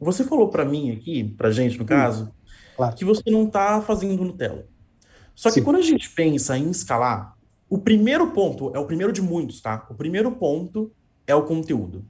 [0.00, 2.32] você falou para mim aqui, pra gente no caso,
[2.76, 2.96] claro.
[2.96, 4.66] que você não está fazendo Nutella.
[5.34, 5.62] Só que Sim.
[5.62, 7.36] quando a gente pensa em escalar,
[7.68, 9.86] o primeiro ponto é o primeiro de muitos, tá?
[9.90, 10.90] O primeiro ponto
[11.26, 12.04] é o conteúdo.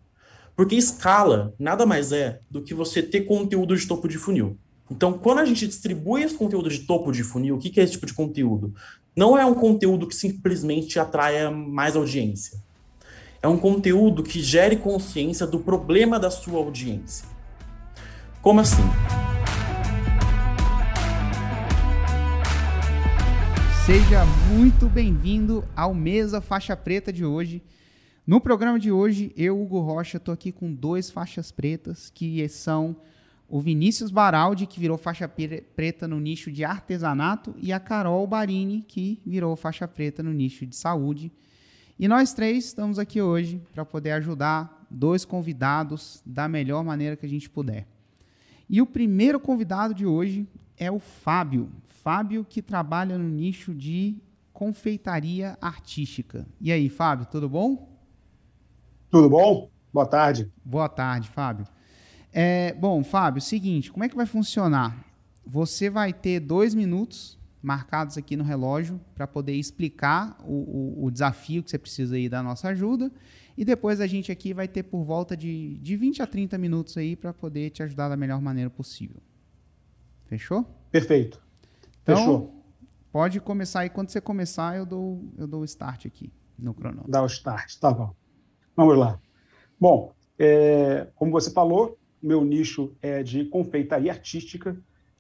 [0.56, 4.58] Porque escala nada mais é do que você ter conteúdo de topo de funil.
[4.90, 7.92] Então, quando a gente distribui esse conteúdo de topo de funil, o que, é esse
[7.92, 8.74] tipo de conteúdo?
[9.14, 12.58] Não é um conteúdo que simplesmente atraia mais audiência.
[13.42, 17.26] É um conteúdo que gere consciência do problema da sua audiência.
[18.42, 18.82] Como assim?
[23.84, 27.62] Seja muito bem-vindo ao Mesa Faixa Preta de hoje.
[28.26, 32.96] No programa de hoje, eu, Hugo Rocha, estou aqui com dois faixas pretas, que são
[33.46, 38.82] o Vinícius Baraldi, que virou faixa preta no nicho de artesanato, e a Carol Barini,
[38.88, 41.30] que virou faixa preta no nicho de saúde.
[41.98, 47.26] E nós três estamos aqui hoje para poder ajudar dois convidados da melhor maneira que
[47.26, 47.86] a gente puder.
[48.72, 51.68] E o primeiro convidado de hoje é o Fábio.
[52.04, 54.16] Fábio, que trabalha no nicho de
[54.52, 56.46] confeitaria artística.
[56.60, 57.98] E aí, Fábio, tudo bom?
[59.10, 59.68] Tudo bom?
[59.92, 60.48] Boa tarde.
[60.64, 61.66] Boa tarde, Fábio.
[62.32, 65.04] É, bom, Fábio, seguinte, como é que vai funcionar?
[65.44, 70.54] Você vai ter dois minutos marcados aqui no relógio para poder explicar o,
[71.00, 73.10] o, o, desafio que você precisa aí da nossa ajuda.
[73.60, 76.96] E depois a gente aqui vai ter por volta de, de 20 a 30 minutos
[76.96, 79.20] aí para poder te ajudar da melhor maneira possível.
[80.24, 80.64] Fechou?
[80.90, 81.38] Perfeito.
[82.02, 82.64] Então, Fechou.
[83.12, 83.90] Pode começar aí.
[83.90, 87.10] Quando você começar, eu dou, eu dou o start aqui no cronômetro.
[87.10, 88.14] Dá o start, tá bom.
[88.74, 89.20] Vamos lá.
[89.78, 94.74] Bom, é, como você falou, meu nicho é de confeitaria artística.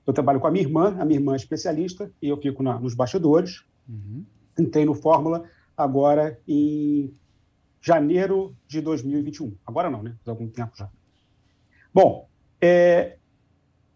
[0.06, 2.80] Eu trabalho com a minha irmã, a minha irmã é especialista, e eu fico na,
[2.80, 3.64] nos bastidores.
[3.86, 4.24] Uhum.
[4.58, 5.44] Entrei no Fórmula
[5.76, 7.12] agora em
[7.80, 9.54] janeiro de 2021.
[9.66, 10.16] Agora não, né?
[10.26, 10.88] Há algum tempo já.
[11.92, 12.28] Bom,
[12.60, 13.16] é,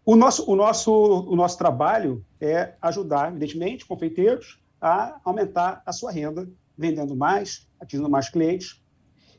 [0.03, 6.11] o, nosso, o, nosso, o nosso trabalho é ajudar, evidentemente, confeiteiros a aumentar a sua
[6.11, 8.81] renda, vendendo mais, atingindo mais clientes.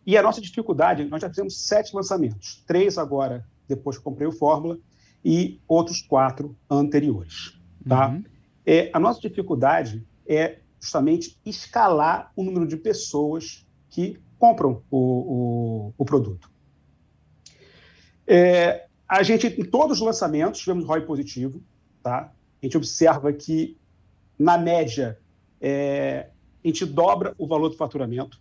[0.07, 4.33] E a nossa dificuldade, nós já fizemos sete lançamentos, três agora depois que comprei o
[4.33, 4.79] Fórmula,
[5.25, 7.59] e outros quatro anteriores.
[7.89, 8.11] Tá?
[8.11, 8.25] Uhum.
[8.65, 15.95] É, a nossa dificuldade é justamente escalar o número de pessoas que compram o, o,
[15.99, 16.51] o produto.
[18.27, 21.63] É, a gente, em todos os lançamentos, tivemos ROI positivo.
[22.03, 22.33] Tá?
[22.63, 23.77] A gente observa que,
[24.39, 25.19] na média,
[25.61, 26.31] é,
[26.65, 28.41] a gente dobra o valor do faturamento,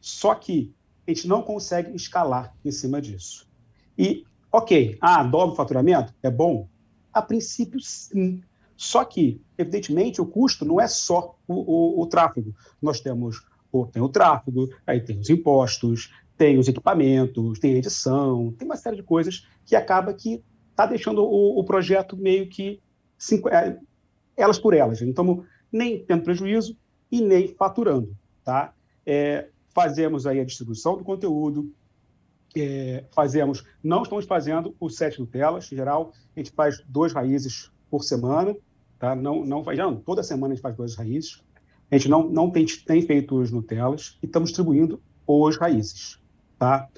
[0.00, 0.74] só que
[1.06, 3.48] a gente não consegue escalar em cima disso.
[3.96, 4.24] E
[4.56, 6.14] Ok, ah, dobra o faturamento?
[6.22, 6.68] É bom?
[7.12, 8.40] A princípio, sim.
[8.76, 12.54] Só que, evidentemente, o custo não é só o, o, o tráfego.
[12.80, 13.44] Nós temos
[13.92, 18.76] tem o tráfego, aí tem os impostos, tem os equipamentos, tem a edição, tem uma
[18.76, 22.80] série de coisas que acaba que está deixando o, o, projeto meio que
[23.16, 23.78] cinco, é,
[24.36, 25.00] elas por elas.
[25.00, 26.76] Estamos nem tendo prejuízo
[27.10, 28.16] e nem faturando.
[28.44, 28.72] Tá?
[29.06, 31.72] É, fazemos aí a distribuição do conteúdo,
[32.56, 37.70] é, fazemos, não estamos fazendo o sete Nutelas, em geral, a gente faz duas raízes
[37.90, 38.56] por semana,
[38.98, 39.14] tá?
[39.14, 41.42] não, não faz, não, toda semana a gente faz duas raízes,
[41.94, 46.18] a gente não, não tem, tem feito os Nutelas e estamos distribuindo os raízes.
[46.58, 46.88] Tá?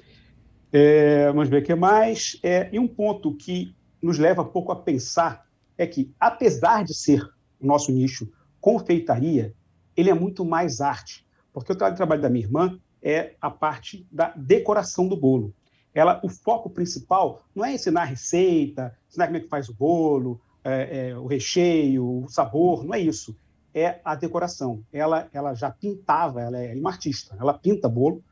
[0.71, 2.39] É, vamos ver o que mais.
[2.41, 5.45] É, e um ponto que nos leva pouco a pensar
[5.77, 7.21] é que, apesar de ser
[7.59, 8.27] o nosso nicho
[8.59, 9.53] confeitaria,
[9.95, 11.23] ele é muito mais arte.
[11.53, 15.53] Porque o trabalho da minha irmã é a parte da decoração do bolo.
[15.93, 19.75] Ela, o foco principal não é ensinar a receita, ensinar como é que faz o
[19.75, 23.37] bolo, é, é, o recheio, o sabor, não é isso.
[23.77, 24.83] É a decoração.
[24.91, 28.23] Ela, ela já pintava, ela é uma artista, ela pinta bolo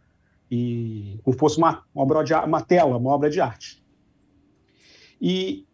[0.49, 3.83] e como fosse uma, uma, obra de, uma tela, uma obra de arte.
[5.21, 5.65] E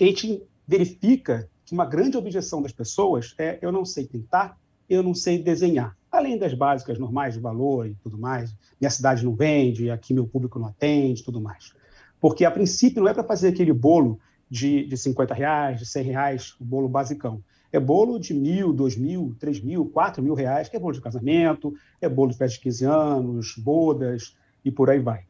[0.00, 4.58] a gente verifica que uma grande objeção das pessoas é eu não sei pintar,
[4.88, 8.54] eu não sei desenhar além das básicas normais de valor e tudo mais.
[8.80, 11.72] Minha cidade não vende, aqui meu público não atende, tudo mais.
[12.20, 16.02] Porque, a princípio, não é para fazer aquele bolo de, de 50 reais, de 100
[16.02, 17.42] reais, o bolo basicão.
[17.72, 21.00] É bolo de mil, dois mil, três mil, quatro mil reais, que é bolo de
[21.00, 25.24] casamento, é bolo de festa de 15 anos, bodas e por aí vai.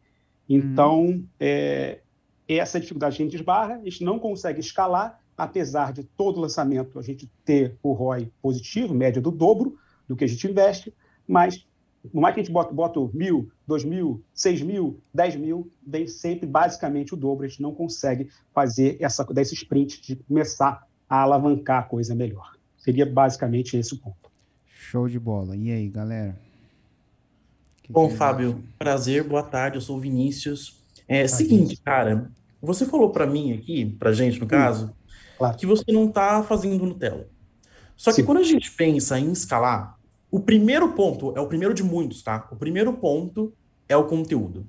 [0.48, 1.26] Então, hum.
[1.38, 2.00] é,
[2.48, 7.02] essa dificuldade a gente esbarra, a gente não consegue escalar, apesar de todo lançamento a
[7.02, 9.76] gente ter o ROI positivo, média do dobro,
[10.08, 10.92] do que a gente investe,
[11.26, 11.66] mas
[12.12, 16.06] por mais que a gente bota, bota mil, dois mil, seis mil, dez mil, vem
[16.06, 17.44] sempre basicamente o dobro.
[17.44, 22.52] A gente não consegue fazer essa, desse sprint de começar a alavancar a coisa melhor.
[22.78, 24.30] Seria basicamente esse o ponto.
[24.68, 25.56] Show de bola.
[25.56, 26.38] E aí, galera?
[27.82, 28.62] Que Bom, Fábio, acham?
[28.78, 29.76] prazer, boa tarde.
[29.76, 30.80] Eu sou o Vinícius.
[31.08, 32.30] É ah, seguinte, cara,
[32.62, 34.94] Você falou para mim aqui, para gente no caso,
[35.36, 35.56] claro.
[35.56, 37.28] que você não está fazendo Nutella.
[37.96, 38.24] Só que Sim.
[38.24, 39.98] quando a gente pensa em escalar,
[40.30, 42.48] o primeiro ponto é o primeiro de muitos, tá?
[42.52, 43.52] O primeiro ponto
[43.88, 44.66] é o conteúdo.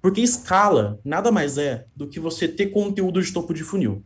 [0.00, 4.02] Porque escala nada mais é do que você ter conteúdo de topo de funil.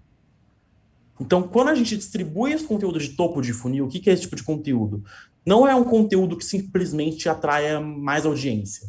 [1.21, 4.23] Então, quando a gente distribui esse conteúdo de topo de funil, o que é esse
[4.23, 5.03] tipo de conteúdo?
[5.45, 8.89] Não é um conteúdo que simplesmente atraia mais audiência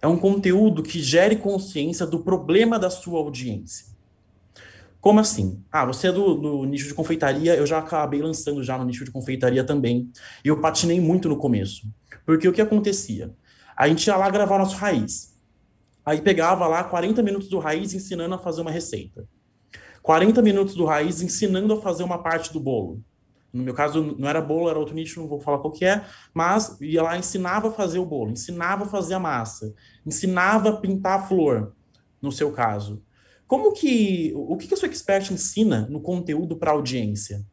[0.00, 3.86] é um conteúdo que gere consciência do problema da sua audiência.
[5.00, 5.62] Como assim?
[5.70, 9.04] Ah, você é do, do, nicho de confeitaria, eu já acabei lançando já no nicho
[9.04, 10.10] de confeitaria também,
[10.44, 11.86] e eu patinei muito no começo.
[12.26, 13.34] Porque o que acontecia?
[13.76, 15.36] A gente ia lá gravar nosso raiz.
[16.04, 19.28] Aí pegava lá 40 minutos do raiz ensinando a fazer uma receita.
[20.08, 23.04] 40 minutos do raiz ensinando a fazer uma parte do bolo.
[23.52, 26.02] No meu caso, não era bolo, era outro nicho, não vou falar qual que é,
[26.32, 29.74] mas ia lá, ensinava a fazer o bolo, ensinava a fazer a massa,
[30.06, 31.74] ensinava a pintar a flor,
[32.22, 33.02] no seu caso.
[33.46, 37.44] Como que, o que, a sua expert ensina no conteúdo para a audiência?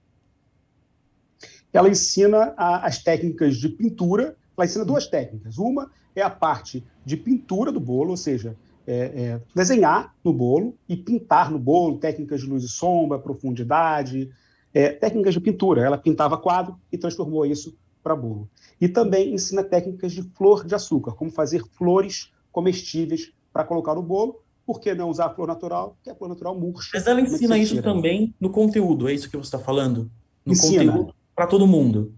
[1.73, 5.57] Ela ensina a, as técnicas de pintura, ela ensina duas técnicas.
[5.57, 8.55] Uma é a parte de pintura do bolo, ou seja,
[8.87, 14.29] é, é, desenhar no bolo e pintar no bolo, técnicas de luz e sombra, profundidade,
[14.73, 15.81] é, técnicas de pintura.
[15.81, 18.49] Ela pintava quadro e transformou isso para bolo.
[18.79, 24.03] E também ensina técnicas de flor de açúcar, como fazer flores comestíveis para colocar no
[24.03, 24.41] bolo.
[24.65, 25.95] Por que não usar a flor natural?
[25.95, 26.89] Porque a flor natural murcha.
[26.93, 30.09] Mas ela ensina isso também no conteúdo, é isso que você está falando?
[30.45, 30.91] No ensina.
[30.91, 32.13] conteúdo para todo mundo.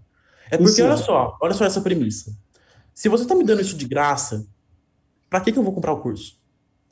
[0.50, 0.88] É porque, ensina.
[0.88, 2.36] olha só, olha só essa premissa.
[2.94, 4.46] Se você está me dando isso de graça,
[5.28, 6.37] para que, que eu vou comprar o curso?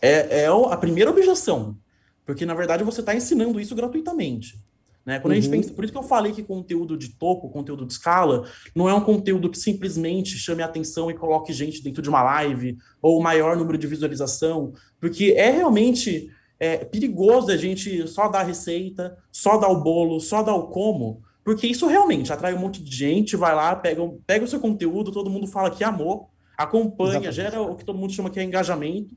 [0.00, 1.76] É, é a primeira objeção.
[2.24, 4.58] Porque, na verdade, você está ensinando isso gratuitamente.
[5.06, 5.20] Né?
[5.20, 5.38] Quando uhum.
[5.38, 5.60] a gente uhum.
[5.60, 8.44] pensa, por isso que eu falei que conteúdo de topo, conteúdo de escala,
[8.74, 12.22] não é um conteúdo que simplesmente chame a atenção e coloque gente dentro de uma
[12.24, 16.28] live, ou o maior número de visualização, porque é realmente
[16.58, 20.66] é, perigoso a gente só dar a receita, só dar o bolo, só dar o
[20.66, 24.58] como, porque isso realmente atrai um monte de gente, vai lá, pega, pega o seu
[24.58, 26.28] conteúdo, todo mundo fala que amou,
[26.58, 27.36] acompanha, Exatamente.
[27.36, 29.14] gera o que todo mundo chama que é engajamento,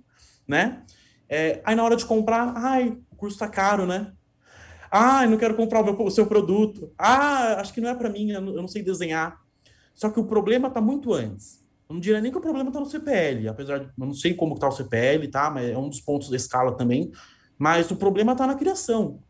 [0.49, 0.83] né?
[1.29, 4.11] É, aí na hora de comprar, ai, o curso tá caro, né?
[4.91, 6.91] Ah, eu não quero comprar o, meu, o seu produto.
[6.97, 9.39] Ah, acho que não é para mim, eu não, eu não, sei desenhar.
[9.93, 11.63] Só que o problema está muito antes.
[11.87, 14.33] Eu não diria nem que o problema está no CPL, apesar de eu não sei
[14.33, 15.51] como está o CPL, tá?
[15.51, 17.11] Mas é um dos pontos da escala também.
[17.57, 19.21] Mas o problema está na criação.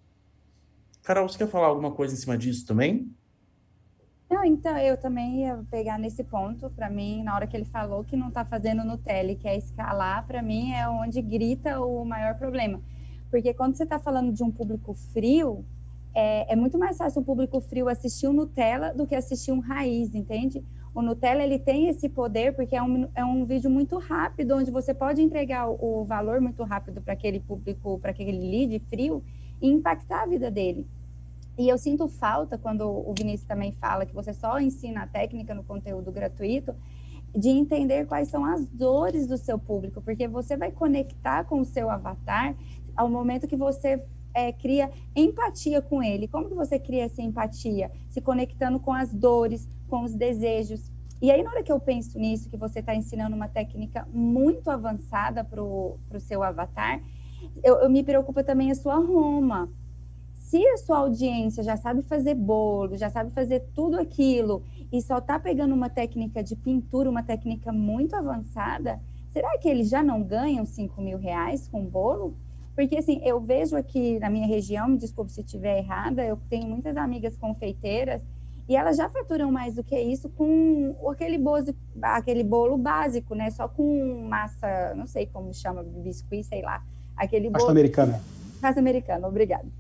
[1.04, 3.14] Carol, você quer falar alguma coisa em cima disso também?
[4.30, 6.70] Não, então eu também ia pegar nesse ponto.
[6.70, 9.58] Para mim, na hora que ele falou que não está fazendo no tele, que é
[9.58, 12.80] escalar, para mim é onde grita o maior problema
[13.30, 15.64] porque quando você está falando de um público frio,
[16.14, 19.60] é, é, muito mais fácil um público frio assistir um Nutella do que assistir um
[19.60, 20.64] raiz, entende?
[20.94, 24.72] O Nutella ele tem esse poder porque é um, é um vídeo muito rápido, onde
[24.72, 29.24] você pode entregar o, o valor muito rápido para aquele público, para aquele lead frio
[29.62, 30.88] e impactar a vida dele.
[31.60, 35.54] E eu sinto falta quando o Vinícius também fala que você só ensina a técnica
[35.54, 36.74] no conteúdo gratuito,
[37.36, 41.66] de entender quais são as dores do seu público, porque você vai conectar com o
[41.66, 42.56] seu avatar
[42.96, 44.02] ao momento que você
[44.34, 46.30] é, cria empatia com ele.
[46.30, 47.92] Como que você cria essa empatia?
[48.10, 50.90] Se conectando com as dores, com os desejos.
[51.22, 54.72] E aí, na hora que eu penso nisso, que você está ensinando uma técnica muito
[54.72, 57.04] avançada para o seu avatar,
[57.62, 59.70] eu, eu me preocupa também a sua Roma.
[60.50, 65.20] Se a sua audiência já sabe fazer bolo, já sabe fazer tudo aquilo e só
[65.20, 70.24] está pegando uma técnica de pintura, uma técnica muito avançada, será que eles já não
[70.24, 72.36] ganham 5 mil reais com bolo?
[72.74, 76.68] Porque, assim, eu vejo aqui na minha região, me desculpe se estiver errada, eu tenho
[76.68, 78.20] muitas amigas confeiteiras
[78.68, 81.64] e elas já faturam mais do que isso com aquele bolo,
[82.02, 83.52] aquele bolo básico, né?
[83.52, 86.84] Só com massa, não sei como chama, biscuit, sei lá.
[87.16, 87.70] Aquele Pasta bolo...
[87.70, 88.20] americana.
[88.60, 89.79] Pasta americana, obrigada.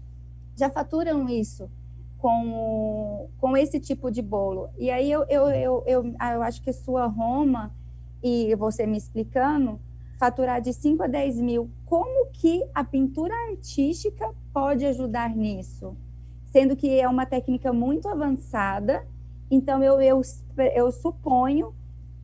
[0.59, 1.69] Já faturam isso
[2.17, 4.69] com, com esse tipo de bolo.
[4.77, 7.73] E aí eu, eu, eu, eu, eu acho que sua Roma,
[8.21, 9.79] e você me explicando,
[10.19, 15.95] faturar de 5 a 10 mil, como que a pintura artística pode ajudar nisso?
[16.47, 19.07] Sendo que é uma técnica muito avançada,
[19.49, 20.21] então eu, eu,
[20.75, 21.73] eu suponho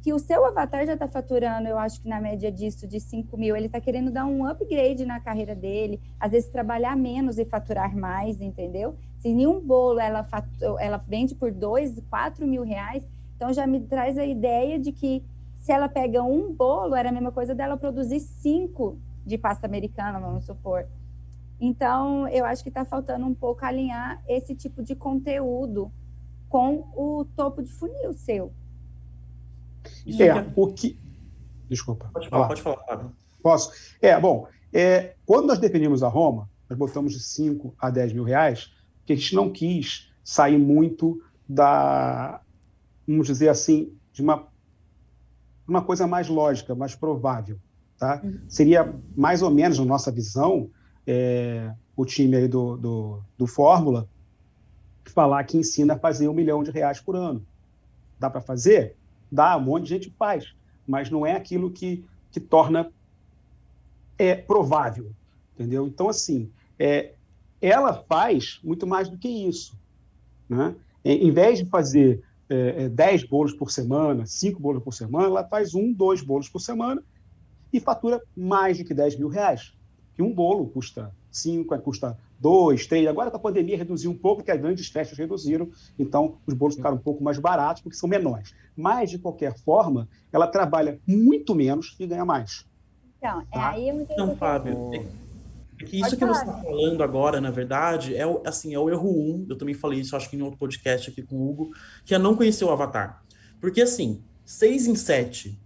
[0.05, 3.35] que o seu avatar já está faturando, eu acho que na média disso, de 5
[3.35, 7.45] mil, ele está querendo dar um upgrade na carreira dele, às vezes trabalhar menos e
[7.45, 8.95] faturar mais, entendeu?
[9.17, 13.03] Se nenhum bolo ela, fatura, ela vende por 2, 4 mil reais,
[13.35, 15.23] então já me traz a ideia de que
[15.55, 20.19] se ela pega um bolo, era a mesma coisa dela produzir cinco de pasta americana,
[20.19, 20.85] vamos supor.
[21.59, 25.91] Então, eu acho que está faltando um pouco alinhar esse tipo de conteúdo
[26.47, 28.53] com o topo de funil seu.
[30.19, 30.99] É, o que.
[31.69, 32.09] Desculpa.
[32.13, 33.11] Pode falar, pode falar, Fábio.
[33.41, 33.71] Posso?
[34.01, 38.23] É, bom, é, quando nós definimos a Roma, nós botamos de 5 a 10 mil
[38.23, 42.41] reais, porque a gente não quis sair muito da,
[43.07, 44.47] vamos dizer assim, de uma,
[45.67, 47.59] uma coisa mais lógica, mais provável.
[47.97, 48.21] Tá?
[48.23, 48.39] Uhum.
[48.47, 50.69] Seria mais ou menos, na nossa visão,
[51.05, 54.09] é, o time aí do, do, do Fórmula
[55.15, 57.45] falar que ensina a fazer um milhão de reais por ano.
[58.19, 58.97] Dá para fazer?
[59.31, 60.53] Dá, um monte de gente faz,
[60.87, 62.91] mas não é aquilo que, que torna
[64.17, 65.11] é, provável,
[65.53, 65.87] entendeu?
[65.87, 67.13] Então, assim, é,
[67.61, 69.77] ela faz muito mais do que isso.
[70.47, 70.75] Né?
[71.03, 75.43] Em vez de fazer é, 10 é, bolos por semana, 5 bolos por semana, ela
[75.43, 77.03] faz um, dois bolos por semana
[77.71, 79.73] e fatura mais de que 10 mil reais.
[80.13, 83.07] Que um bolo custa 5, custa 2, 3.
[83.07, 86.75] Agora com a pandemia reduziu um pouco, porque as grandes festas reduziram, então os bolos
[86.75, 88.53] ficaram um pouco mais baratos, porque são menores.
[88.77, 92.63] Mas, de qualquer forma, ela trabalha muito menos e ganha mais.
[93.17, 93.69] Então, é tá?
[93.71, 94.91] aí eu Então, Fábio,
[95.81, 98.91] é que isso que você está falando agora, na verdade, é o, assim, é o
[98.91, 99.47] erro um.
[99.49, 101.71] Eu também falei isso, acho que em outro podcast aqui com o Hugo,
[102.05, 103.23] que é não conhecer o Avatar.
[103.59, 105.59] Porque, assim, 6 em 7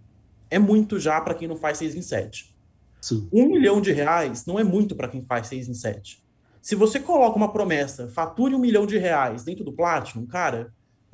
[0.48, 2.56] é muito já para quem não faz 6 em 7.
[3.02, 3.28] Sim.
[3.30, 6.29] Um milhão de reais não é muito para quem faz 6 em 7.
[6.60, 10.72] Se você coloca uma promessa, fature um milhão de reais dentro do Platinum, cara,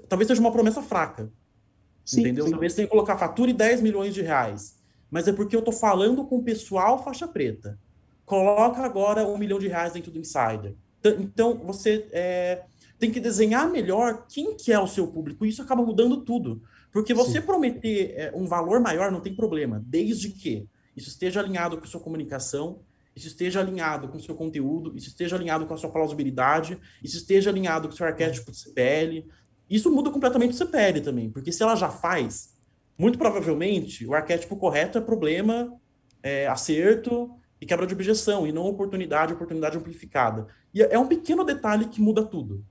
[0.09, 1.31] talvez seja uma promessa fraca.
[2.05, 2.45] Sim, entendeu?
[2.45, 2.51] Sim.
[2.51, 4.77] Talvez você tenha que colocar fature 10 milhões de reais.
[5.11, 7.79] Mas é porque eu tô falando com o pessoal faixa preta
[8.27, 10.75] coloca agora um milhão de reais dentro do Insider.
[11.21, 12.65] Então, você é,
[12.99, 15.47] tem que desenhar melhor quem que é o seu público.
[15.47, 16.61] E isso acaba mudando tudo.
[16.93, 17.47] Porque você Sim.
[17.47, 21.87] prometer é, um valor maior não tem problema, desde que isso esteja alinhado com a
[21.87, 22.81] sua comunicação,
[23.17, 27.17] isso esteja alinhado com o seu conteúdo, isso esteja alinhado com a sua plausibilidade, isso
[27.17, 29.27] esteja alinhado com o seu arquétipo de CPL.
[29.71, 32.55] Isso muda completamente o CPL também, porque se ela já faz,
[32.99, 35.73] muito provavelmente o arquétipo correto é problema,
[36.23, 40.47] é, acerto, e quebra de objeção, e não oportunidade, oportunidade amplificada.
[40.75, 42.63] E é um pequeno detalhe que muda tudo,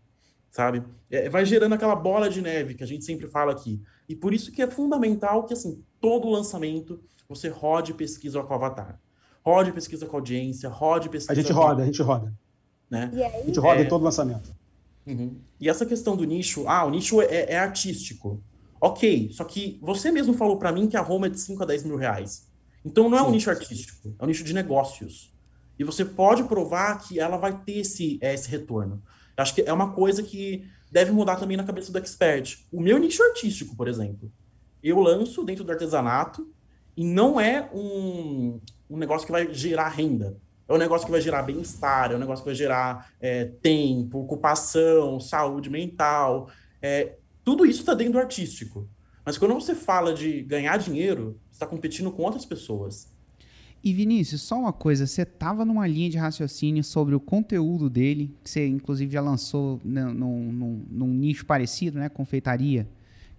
[0.51, 0.83] sabe?
[1.09, 3.81] É, vai gerando aquela bola de neve que a gente sempre fala aqui.
[4.07, 8.55] E por isso que é fundamental que, assim, todo lançamento você rode pesquisa com o
[8.55, 8.99] avatar.
[9.45, 11.33] Rode pesquisa com a audiência, rode pesquisa...
[11.33, 12.33] A gente roda, a gente roda.
[12.89, 13.11] Né?
[13.13, 13.83] a gente roda é...
[13.83, 14.55] em todo lançamento.
[15.05, 15.37] Uhum.
[15.59, 18.41] E essa questão do nicho, ah, o nicho é, é artístico.
[18.81, 21.65] Ok, só que você mesmo falou para mim que a Roma é de 5 a
[21.65, 22.47] 10 mil reais.
[22.83, 25.33] Então não é um nicho artístico, é um nicho de negócios.
[25.77, 29.01] E você pode provar que ela vai ter esse, é, esse retorno.
[29.37, 32.65] Eu acho que é uma coisa que deve mudar também na cabeça do expert.
[32.71, 34.31] O meu nicho artístico, por exemplo,
[34.81, 36.47] eu lanço dentro do artesanato
[36.95, 40.37] e não é um, um negócio que vai gerar renda.
[40.67, 44.19] É um negócio que vai gerar bem-estar, é um negócio que vai gerar é, tempo,
[44.19, 46.49] ocupação, saúde mental.
[46.81, 48.87] É, tudo isso está dentro do artístico.
[49.23, 53.13] Mas quando você fala de ganhar dinheiro, você está competindo com outras pessoas.
[53.83, 58.33] E Vinícius, só uma coisa, você estava numa linha de raciocínio sobre o conteúdo dele,
[58.43, 62.87] que você inclusive já lançou num, num, num nicho parecido, né, confeitaria.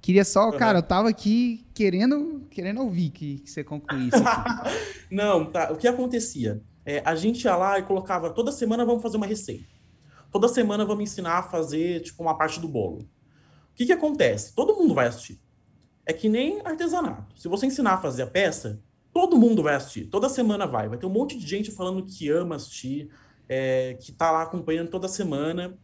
[0.07, 0.57] Queria só, uhum.
[0.57, 4.23] cara, eu tava aqui querendo, querendo ouvir que, que você concluísse.
[5.11, 5.73] Não, tá.
[5.73, 6.63] O que acontecia?
[6.85, 9.67] É, a gente ia lá e colocava, toda semana vamos fazer uma receita.
[10.31, 12.99] Toda semana vamos ensinar a fazer, tipo, uma parte do bolo.
[12.99, 14.55] O que que acontece?
[14.55, 15.41] Todo mundo vai assistir.
[16.07, 17.37] É que nem artesanato.
[17.37, 18.81] Se você ensinar a fazer a peça,
[19.13, 20.05] todo mundo vai assistir.
[20.05, 20.89] Toda semana vai.
[20.89, 23.11] Vai ter um monte de gente falando que ama assistir,
[23.49, 25.77] é, que tá lá acompanhando toda semana.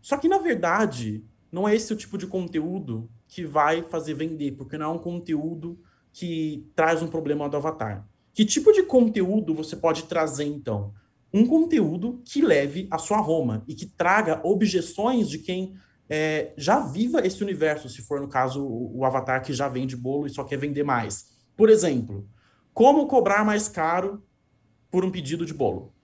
[0.00, 4.52] Só que, na verdade, não é esse o tipo de conteúdo que vai fazer vender,
[4.56, 5.78] porque não é um conteúdo
[6.12, 8.06] que traz um problema do avatar.
[8.34, 10.92] Que tipo de conteúdo você pode trazer, então?
[11.32, 15.74] Um conteúdo que leve a sua Roma e que traga objeções de quem
[16.08, 20.26] é, já viva esse universo, se for no caso o, avatar que já vende bolo
[20.26, 21.26] e só quer vender mais.
[21.56, 22.28] Por exemplo,
[22.74, 24.20] como cobrar mais caro
[24.90, 25.94] por um pedido de bolo?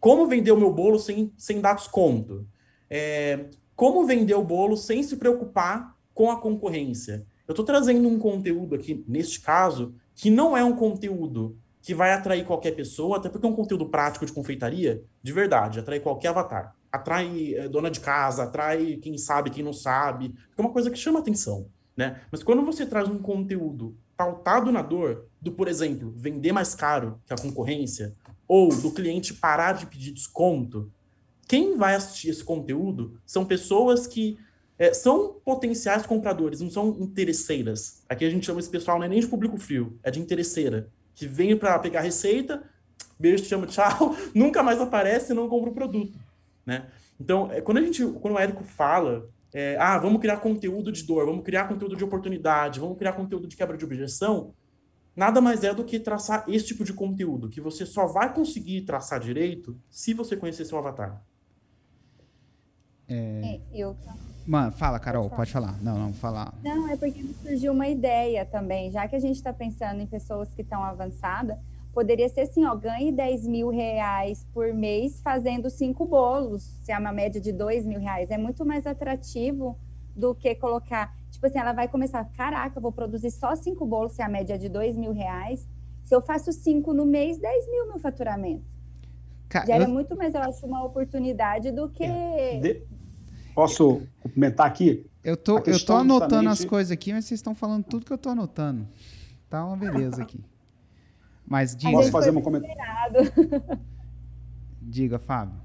[0.00, 2.48] Como vender o meu bolo sem, sem dar desconto?
[2.88, 7.24] É, como vender o bolo sem se preocupar com a concorrência?
[7.48, 12.12] Eu estou trazendo um conteúdo aqui, neste caso, que não é um conteúdo que vai
[12.12, 16.28] atrair qualquer pessoa, até porque é um conteúdo prático de confeitaria, de verdade, atrai qualquer
[16.28, 20.90] avatar atrai é, dona de casa, atrai quem sabe, quem não sabe, é uma coisa
[20.90, 22.20] que chama atenção, né?
[22.30, 27.18] Mas quando você traz um conteúdo pautado na dor, do, por exemplo, vender mais caro
[27.24, 28.14] que a concorrência,
[28.46, 30.90] ou do cliente parar de pedir desconto,
[31.46, 34.36] quem vai assistir esse conteúdo são pessoas que
[34.80, 38.02] é, são potenciais compradores, não são interesseiras.
[38.08, 40.90] Aqui a gente chama esse pessoal não é nem de público frio, é de interesseira,
[41.14, 42.64] que vem para pegar receita,
[43.16, 46.18] beijo, te chamo, tchau, nunca mais aparece e não compra o produto
[46.70, 46.86] né?
[47.18, 51.02] Então, é, quando a gente, quando o Érico fala, é, ah, vamos criar conteúdo de
[51.02, 54.54] dor, vamos criar conteúdo de oportunidade, vamos criar conteúdo de quebra de objeção,
[55.14, 58.82] nada mais é do que traçar esse tipo de conteúdo, que você só vai conseguir
[58.82, 61.22] traçar direito se você conhecer seu avatar.
[63.08, 63.56] É...
[63.56, 63.96] é eu...
[64.46, 65.68] Mano, fala, Carol, pode falar.
[65.68, 65.94] pode falar.
[65.94, 66.54] Não, não, falar.
[66.62, 70.52] Não, é porque surgiu uma ideia também, já que a gente está pensando em pessoas
[70.54, 71.56] que estão avançadas,
[71.92, 76.98] poderia ser assim, ó, ganhe 10 mil reais por mês fazendo cinco bolos, se é
[76.98, 78.30] uma média de 2 mil reais.
[78.30, 79.76] É muito mais atrativo
[80.14, 84.12] do que colocar, tipo assim, ela vai começar, caraca, eu vou produzir só cinco bolos,
[84.12, 85.68] se é a média de 2 mil reais.
[86.04, 88.64] Se eu faço cinco no mês, 10 mil meu faturamento.
[89.48, 89.64] Ca...
[89.64, 89.88] Gera eu...
[89.88, 92.04] muito mais, eu acho, uma oportunidade do que...
[92.04, 92.58] É.
[92.60, 92.82] De...
[93.60, 95.04] Posso comentar aqui?
[95.22, 96.48] Eu tô, eu tô anotando justamente...
[96.48, 98.88] as coisas aqui, mas vocês estão falando tudo que eu tô anotando.
[99.50, 100.42] Tá uma beleza aqui.
[101.46, 101.92] Mas diga.
[101.92, 103.20] Posso fazer um comentário?
[104.80, 105.60] diga, Fábio.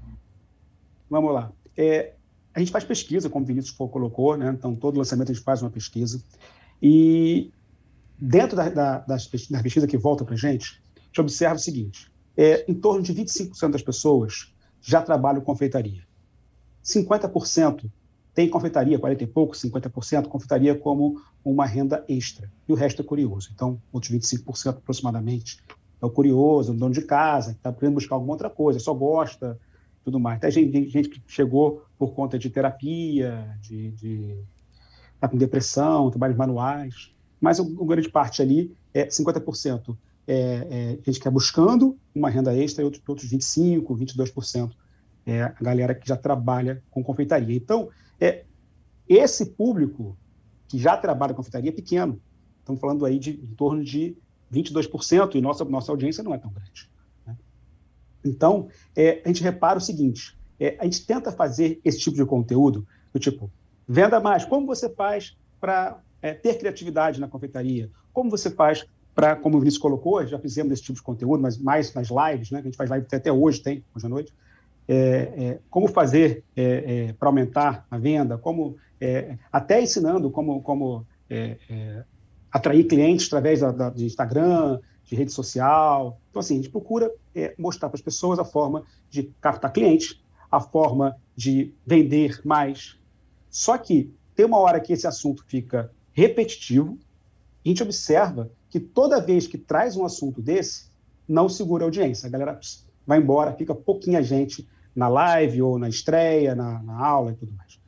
[1.08, 1.50] Vamos lá.
[1.74, 2.12] É,
[2.52, 4.50] a gente faz pesquisa, como o Vinícius colocou, né?
[4.50, 6.22] Então, todo lançamento a gente faz uma pesquisa.
[6.82, 7.50] E
[8.18, 11.58] dentro da, da, das, da pesquisa que volta para a gente, a gente observa o
[11.58, 16.05] seguinte: é, em torno de 25% das pessoas já trabalham com confeitaria.
[16.86, 17.90] 50%
[18.34, 22.52] tem confeitaria, 40 e pouco, 50%, confeitaria como uma renda extra.
[22.68, 23.50] E o resto é curioso.
[23.54, 25.58] Então, outros 25% aproximadamente
[26.02, 28.92] é o curioso, o dono de casa, que está querendo buscar alguma outra coisa, só
[28.92, 29.58] gosta,
[30.04, 30.38] tudo mais.
[30.38, 34.38] Tem gente, gente que chegou por conta de terapia, de, de
[35.18, 37.10] tá com depressão, trabalhos manuais.
[37.40, 42.54] Mas a grande parte ali é 50% é, é gente que é buscando uma renda
[42.54, 44.72] extra e outros, outros 25%, 22%
[45.26, 47.56] é a galera que já trabalha com confeitaria.
[47.56, 47.90] Então,
[48.20, 48.44] é,
[49.08, 50.16] esse público
[50.68, 52.20] que já trabalha com confeitaria é pequeno.
[52.60, 54.16] Estamos falando aí de em torno de
[54.52, 56.88] 22%, e nossa, nossa audiência não é tão grande.
[57.26, 57.36] Né?
[58.24, 62.24] Então, é, a gente repara o seguinte: é, a gente tenta fazer esse tipo de
[62.24, 63.50] conteúdo, do tipo,
[63.86, 64.44] venda mais.
[64.44, 67.90] Como você faz para é, ter criatividade na confeitaria?
[68.12, 71.58] Como você faz para, como o Vinícius colocou, já fizemos esse tipo de conteúdo, mas
[71.58, 72.60] mais nas lives, né?
[72.60, 74.32] Que a gente faz live até hoje, tem, hoje à noite
[74.88, 76.62] é, é, como fazer é,
[77.08, 78.76] é, para aumentar a venda, como
[79.52, 81.06] até ensinando como, como
[82.50, 86.18] atrair clientes através da, da, de Instagram, de rede social.
[86.30, 87.10] Então, assim, a gente procura
[87.58, 90.18] mostrar para as pessoas a forma de captar clientes,
[90.50, 92.98] a forma de vender mais.
[93.50, 96.98] Só que tem uma hora que esse assunto fica repetitivo,
[97.62, 100.86] a gente observa que toda vez que traz um assunto desse,
[101.28, 102.26] não segura a audiência.
[102.26, 102.58] A galera
[103.06, 107.52] vai embora, fica pouquinha gente na live ou na estreia, na, na aula e tudo
[107.52, 107.78] mais.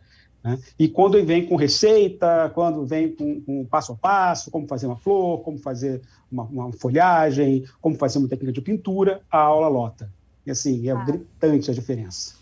[0.45, 0.59] Né?
[0.79, 4.97] E quando vem com receita, quando vem com, com, passo a passo, como fazer uma
[4.97, 10.13] flor, como fazer uma, uma, folhagem, como fazer uma técnica de pintura, a aula lota.
[10.47, 11.05] E assim, é ah.
[11.05, 12.37] gritante a diferença.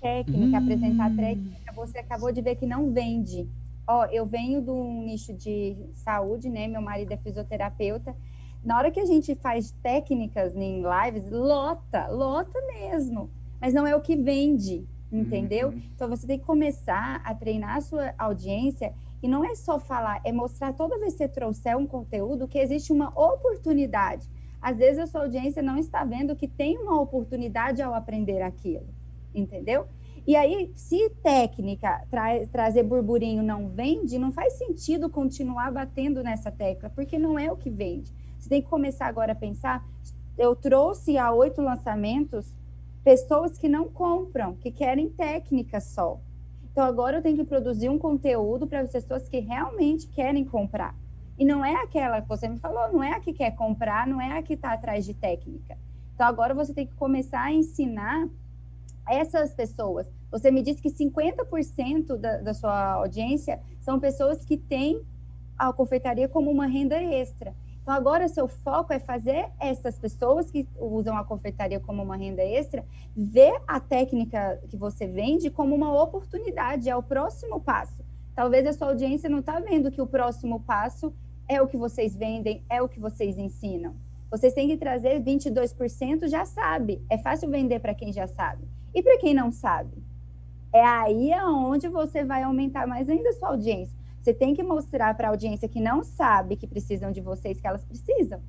[0.00, 0.62] Técnica, hum.
[0.62, 3.48] apresentar técnica, você acabou de ver que não vende.
[3.86, 6.68] Ó, eu venho de um nicho de saúde, né?
[6.68, 8.14] Meu marido é fisioterapeuta.
[8.62, 13.94] Na hora que a gente faz técnicas em lives, lota, lota mesmo mas não é
[13.94, 15.68] o que vende, entendeu?
[15.68, 15.82] Uhum.
[15.94, 18.92] Então você tem que começar a treinar a sua audiência
[19.22, 22.58] e não é só falar, é mostrar toda vez que você trouxer um conteúdo que
[22.58, 24.28] existe uma oportunidade.
[24.62, 28.88] Às vezes a sua audiência não está vendo que tem uma oportunidade ao aprender aquilo,
[29.34, 29.86] entendeu?
[30.26, 36.50] E aí, se técnica tra trazer burburinho não vende, não faz sentido continuar batendo nessa
[36.50, 38.12] tecla, porque não é o que vende.
[38.38, 39.84] Você tem que começar agora a pensar.
[40.36, 42.54] Eu trouxe há oito lançamentos
[43.02, 46.20] pessoas que não compram, que querem técnica só.
[46.70, 50.94] Então agora eu tenho que produzir um conteúdo para as pessoas que realmente querem comprar.
[51.38, 54.20] E não é aquela que você me falou, não é a que quer comprar, não
[54.20, 55.76] é a que está atrás de técnica.
[56.14, 58.28] Então agora você tem que começar a ensinar
[59.08, 60.06] essas pessoas.
[60.30, 65.02] Você me disse que 50% da, da sua audiência são pessoas que têm
[65.58, 67.54] a confeitaria como uma renda extra.
[67.90, 72.40] Então, agora seu foco é fazer essas pessoas que usam a confeitaria como uma renda
[72.40, 72.84] extra,
[73.16, 78.04] ver a técnica que você vende como uma oportunidade, é o próximo passo.
[78.32, 81.12] Talvez a sua audiência não está vendo que o próximo passo
[81.48, 83.96] é o que vocês vendem, é o que vocês ensinam.
[84.30, 87.04] Vocês têm que trazer 22% já sabe.
[87.10, 88.68] É fácil vender para quem já sabe.
[88.94, 90.00] E para quem não sabe?
[90.72, 93.98] É aí aonde você vai aumentar mais ainda a sua audiência.
[94.20, 97.66] Você tem que mostrar para a audiência que não sabe que precisam de vocês, que
[97.66, 98.40] elas precisam.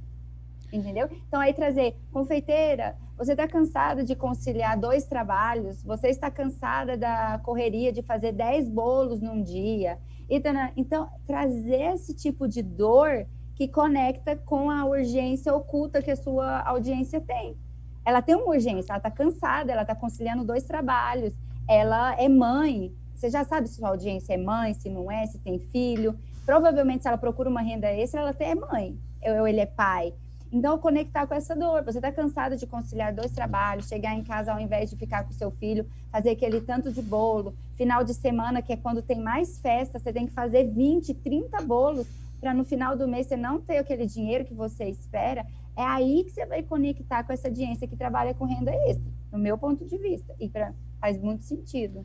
[0.71, 1.09] Entendeu?
[1.27, 7.39] Então, aí trazer, confeiteira, você está cansada de conciliar dois trabalhos, você está cansada da
[7.43, 9.99] correria de fazer dez bolos num dia.
[10.29, 16.15] Então, então, trazer esse tipo de dor que conecta com a urgência oculta que a
[16.15, 17.57] sua audiência tem.
[18.05, 21.33] Ela tem uma urgência, ela está cansada, ela está conciliando dois trabalhos,
[21.67, 25.37] ela é mãe, você já sabe se sua audiência é mãe, se não é, se
[25.37, 26.17] tem filho.
[26.43, 28.97] Provavelmente, se ela procura uma renda extra, ela até é mãe.
[29.21, 30.11] ou ele é pai.
[30.51, 31.83] Então, conectar com essa dor.
[31.83, 35.31] Você está cansado de conciliar dois trabalhos, chegar em casa ao invés de ficar com
[35.33, 37.53] seu filho, fazer aquele tanto de bolo.
[37.77, 41.61] Final de semana, que é quando tem mais festa, você tem que fazer 20, 30
[41.61, 42.07] bolos
[42.39, 45.45] para no final do mês você não ter aquele dinheiro que você espera.
[45.77, 49.37] É aí que você vai conectar com essa audiência que trabalha com renda extra, no
[49.37, 50.35] meu ponto de vista.
[50.39, 52.03] E pra, faz muito sentido.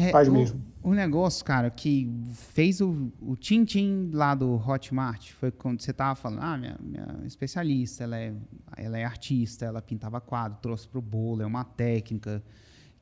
[0.00, 0.64] É, Faz mesmo.
[0.82, 5.92] O, o, negócio, cara, que fez o, o Tim lá do Hotmart foi quando você
[5.92, 8.32] tava falando, ah, minha, minha especialista, ela é,
[8.78, 12.42] ela é artista, ela pintava quadro, trouxe pro bolo, é uma técnica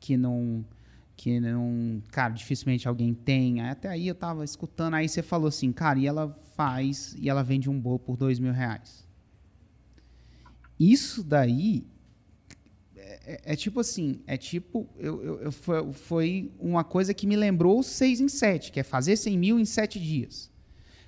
[0.01, 0.65] que não
[1.17, 3.61] que não, cara, dificilmente alguém tem.
[3.61, 7.43] Até aí eu tava escutando, aí você falou assim, cara, e ela faz, e ela
[7.43, 9.05] vende um bolo por dois mil reais.
[10.79, 11.85] Isso daí
[13.09, 17.83] é, é, tipo assim, é tipo, eu, eu, eu, foi, uma coisa que me lembrou
[17.83, 20.51] seis em sete, que é fazer 100 mil em sete dias.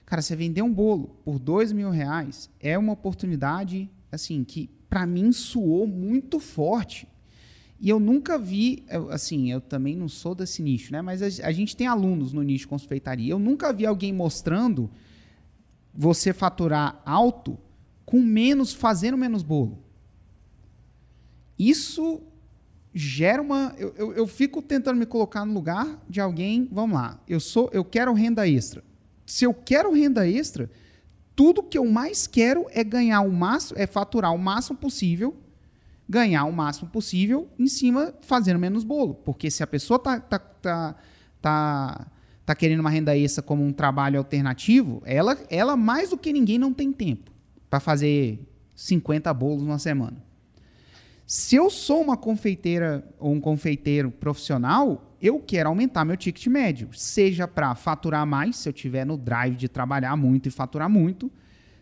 [0.06, 5.06] Cara, você vender um bolo por dois mil reais é uma oportunidade, assim, que para
[5.06, 7.06] mim suou muito forte.
[7.78, 11.00] E eu nunca vi, assim, eu também não sou desse nicho, né?
[11.02, 13.32] Mas a, a gente tem alunos no nicho confeitaria.
[13.32, 14.90] Eu nunca vi alguém mostrando
[15.94, 17.58] você faturar alto
[18.04, 19.89] com menos, fazendo menos bolo
[21.68, 22.22] isso
[22.94, 23.74] gera uma.
[23.76, 26.66] Eu, eu, eu, fico tentando me colocar no lugar de alguém.
[26.72, 28.82] Vamos lá, eu sou, eu quero renda extra.
[29.26, 30.70] Se eu quero renda extra,
[31.36, 35.36] tudo que eu mais quero é ganhar o máximo, é faturar o máximo possível,
[36.08, 39.14] ganhar o máximo possível em cima fazendo menos bolo.
[39.14, 40.96] Porque se a pessoa tá, tá, tá,
[41.40, 42.06] tá,
[42.44, 46.58] tá querendo uma renda extra como um trabalho alternativo, ela, ela mais do que ninguém
[46.58, 47.30] não tem tempo
[47.68, 48.40] para fazer
[48.74, 50.29] 50 bolos numa semana.
[51.30, 56.88] Se eu sou uma confeiteira ou um confeiteiro profissional, eu quero aumentar meu ticket médio,
[56.92, 61.30] seja para faturar mais, se eu tiver no drive de trabalhar muito e faturar muito,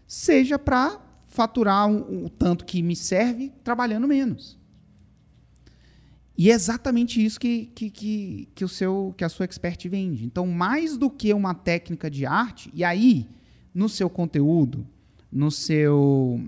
[0.07, 4.59] seja para faturar o, o tanto que me serve trabalhando menos.
[6.37, 10.27] E é exatamente isso que, que, que, que, o seu, que a sua expert vende.
[10.27, 13.27] Então, mais do que uma técnica de arte, e aí,
[13.73, 14.87] no seu conteúdo,
[15.33, 16.39] no seu,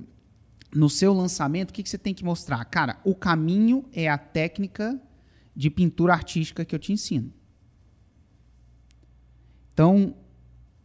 [0.75, 2.65] no seu lançamento, o que, que você tem que mostrar?
[2.65, 5.01] Cara, o caminho é a técnica
[5.55, 7.33] de pintura artística que eu te ensino.
[9.73, 10.15] Então,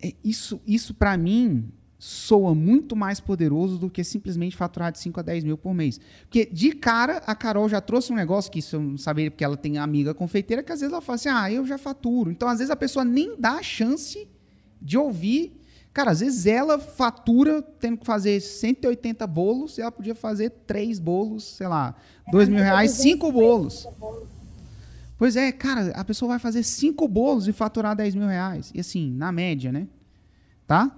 [0.02, 5.20] é isso, isso para mim soa muito mais poderoso do que simplesmente faturar de 5
[5.20, 6.00] a 10 mil por mês.
[6.22, 9.44] Porque, de cara, a Carol já trouxe um negócio que isso eu não sabia, porque
[9.44, 12.30] ela tem amiga confeiteira, que às vezes ela fala assim, ah, eu já faturo.
[12.30, 14.28] Então, às vezes, a pessoa nem dá a chance
[14.82, 15.60] de ouvir
[15.96, 21.00] Cara, às vezes ela fatura tendo que fazer 180 bolos e ela podia fazer três
[21.00, 21.96] bolos, sei lá,
[22.30, 23.88] dois mil reais, cinco bolos.
[25.18, 28.74] Pois é, cara, a pessoa vai fazer cinco bolos e faturar 10 mil reais.
[28.76, 29.88] E assim, na média, né?
[30.68, 30.94] Tá?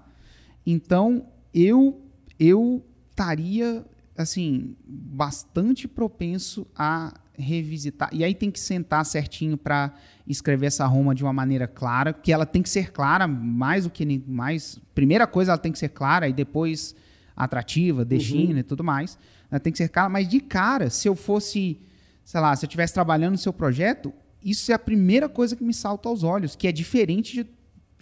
[0.65, 2.01] Então, eu
[2.39, 3.86] eu estaria,
[4.17, 8.10] assim, bastante propenso a revisitar.
[8.12, 9.93] E aí tem que sentar certinho para
[10.28, 13.89] escrever essa Roma de uma maneira clara, que ela tem que ser clara, mais do
[13.89, 14.80] que mais.
[14.95, 16.95] Primeira coisa, ela tem que ser clara e depois
[17.36, 18.60] atrativa, destino uhum.
[18.60, 19.17] e tudo mais.
[19.52, 21.80] Ela tem que ser clara, mas de cara, se eu fosse,
[22.26, 24.12] sei lá, se eu estivesse trabalhando no seu projeto,
[24.43, 27.50] isso é a primeira coisa que me salta aos olhos, que é diferente de.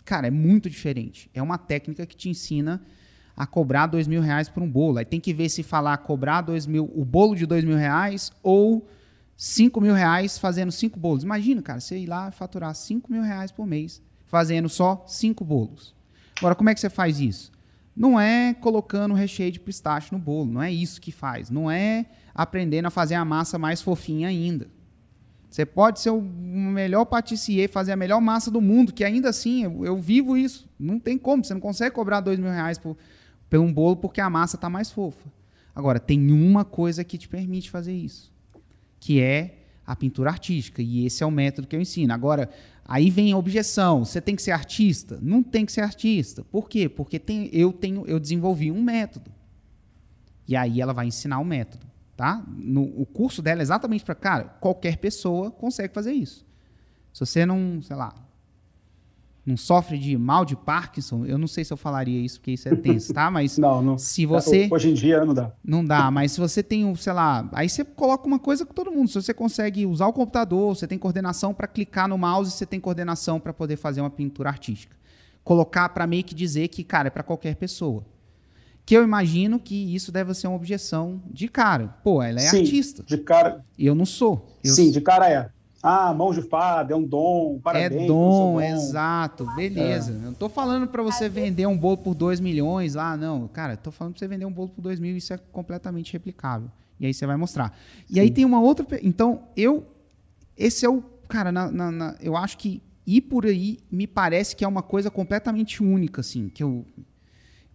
[0.03, 1.29] Cara, é muito diferente.
[1.33, 2.81] É uma técnica que te ensina
[3.35, 4.99] a cobrar dois mil reais por um bolo.
[4.99, 8.31] Aí tem que ver se falar cobrar dois mil, o bolo de dois mil reais
[8.41, 8.87] ou
[9.37, 11.23] 5 mil reais fazendo cinco bolos.
[11.23, 15.95] Imagina, cara, você ir lá faturar 5 mil reais por mês fazendo só cinco bolos.
[16.37, 17.51] Agora, como é que você faz isso?
[17.95, 21.49] Não é colocando recheio de pistache no bolo, não é isso que faz.
[21.49, 24.67] Não é aprendendo a fazer a massa mais fofinha ainda.
[25.49, 29.63] Você pode ser o melhor patissier, fazer a melhor massa do mundo, que ainda assim
[29.63, 30.67] eu, eu vivo isso.
[30.77, 32.97] Não tem como, você não consegue cobrar dois mil reais por,
[33.49, 35.31] por um bolo porque a massa está mais fofa.
[35.73, 38.34] Agora, tem uma coisa que te permite fazer isso
[39.05, 40.81] que é a pintura artística.
[40.81, 42.11] E esse é o método que eu ensino.
[42.11, 42.49] Agora,
[42.83, 45.19] aí vem a objeção: você tem que ser artista?
[45.21, 46.43] Não tem que ser artista.
[46.43, 46.89] Por quê?
[46.89, 49.31] Porque tem, eu, tenho, eu desenvolvi um método.
[50.47, 51.85] E aí ela vai ensinar o método.
[52.17, 52.43] Tá?
[52.47, 56.43] No, o curso dela é exatamente para, cara, qualquer pessoa consegue fazer isso.
[57.13, 58.11] Se você não, sei lá,
[59.45, 62.67] não sofre de mal de Parkinson, eu não sei se eu falaria isso, porque isso
[62.67, 63.29] é tenso, tá?
[63.29, 63.97] Mas não, não.
[63.97, 64.67] se você...
[64.71, 65.51] Hoje em dia não dá.
[65.63, 67.47] Não dá, mas se você tem, sei lá...
[67.53, 69.07] Aí você coloca uma coisa com todo mundo.
[69.07, 72.79] Se você consegue usar o computador, você tem coordenação para clicar no mouse, você tem
[72.79, 74.95] coordenação para poder fazer uma pintura artística.
[75.43, 78.03] Colocar para meio que dizer que, cara, é para qualquer pessoa.
[78.83, 81.95] Que eu imagino que isso deve ser uma objeção de cara.
[82.03, 83.03] Pô, ela é Sim, artista.
[83.03, 83.63] de cara...
[83.77, 84.47] Eu não sou.
[84.63, 85.49] Eu Sim, de cara é.
[85.87, 88.01] Ah, mão de fada, é um dom, parabéns.
[88.01, 90.11] É dom, exato, beleza.
[90.11, 90.15] É.
[90.15, 93.47] Eu não tô falando para você vender um bolo por 2 milhões lá, não.
[93.47, 96.71] Cara, tô falando para você vender um bolo por 2 mil, isso é completamente replicável.
[96.99, 97.77] E aí você vai mostrar.
[98.09, 98.85] E aí tem uma outra.
[99.03, 99.85] Então, eu.
[100.57, 101.03] Esse é o.
[101.27, 104.81] Cara, na, na, na, eu acho que ir por aí me parece que é uma
[104.81, 106.49] coisa completamente única, assim.
[106.49, 106.83] Que eu.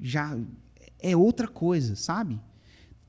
[0.01, 0.37] Já.
[1.01, 2.41] É outra coisa, sabe?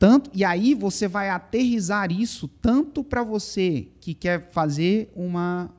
[0.01, 5.69] Tanto, e aí você vai aterrizar isso tanto para você que quer fazer uma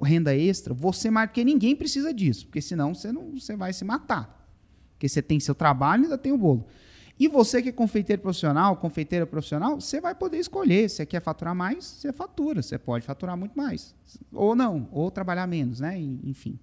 [0.00, 3.84] renda extra, você mais porque ninguém precisa disso, porque senão você não você vai se
[3.84, 4.48] matar.
[4.92, 6.66] Porque você tem seu trabalho e ainda tem o bolo.
[7.18, 10.88] E você que é confeiteiro profissional, confeiteira profissional, você vai poder escolher.
[10.88, 12.62] Se você quer faturar mais, você fatura.
[12.62, 13.92] Você pode faturar muito mais.
[14.32, 15.98] Ou não, ou trabalhar menos, né?
[15.98, 16.60] Enfim.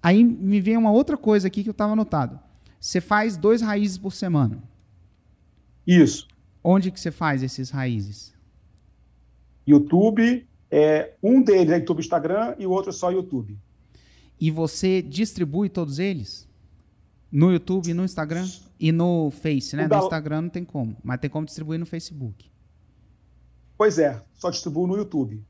[0.00, 2.38] Aí me vem uma outra coisa aqui que eu estava anotado.
[2.78, 4.62] Você faz dois raízes por semana.
[5.88, 6.28] Isso.
[6.62, 8.34] Onde que você faz esses raízes?
[9.66, 13.58] YouTube, é, um deles é YouTube Instagram e o outro é só YouTube.
[14.38, 16.46] E você distribui todos eles?
[17.32, 18.46] No YouTube, no Instagram
[18.78, 19.88] e no Face, né?
[19.88, 22.50] No Instagram não tem como, mas tem como distribuir no Facebook.
[23.76, 25.42] Pois é, só distribuo no YouTube.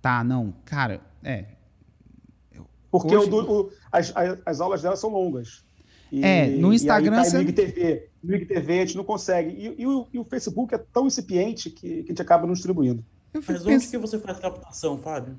[0.00, 1.56] Tá, não, cara, é.
[2.88, 3.30] Porque Hoje...
[3.30, 4.12] o, o, as,
[4.46, 5.64] as aulas dela são longas.
[6.10, 7.16] E, é, no Instagram.
[7.16, 7.40] E aí, tá você...
[7.40, 9.50] IGTV, no IGTV a gente não consegue.
[9.50, 12.54] E, e, o, e, o, Facebook é tão incipiente que, que a gente acaba não
[12.54, 13.04] distribuindo.
[13.32, 15.38] Mas onde que você faz captação, Fábio?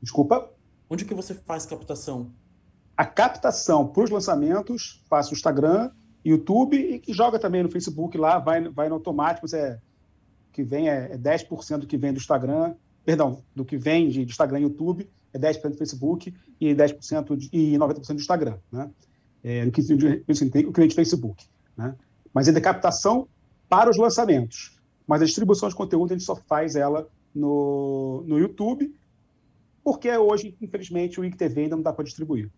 [0.00, 0.50] Desculpa?
[0.88, 2.30] Onde que você faz captação?
[2.96, 5.90] A captação para os lançamentos, faço o Instagram,
[6.24, 9.80] YouTube e que joga também no Facebook lá, vai, vai no automático, é,
[10.52, 14.24] que vem é, é 10% do que vem do Instagram, perdão, do que vem de,
[14.24, 18.58] de Instagram e YouTube, é 10% do Facebook e 10% de, e 90% do Instagram,
[18.70, 18.90] né?
[19.42, 21.44] é, no que o cliente Facebook.
[21.76, 21.94] Né?
[22.32, 23.28] Mas é de captação
[23.68, 24.76] para os lançamentos.
[25.06, 28.94] Mas a distribuição de conteúdo a gente só faz ela no, no YouTube,
[29.82, 32.50] porque hoje, infelizmente, o IGTV ainda não dá para distribuir.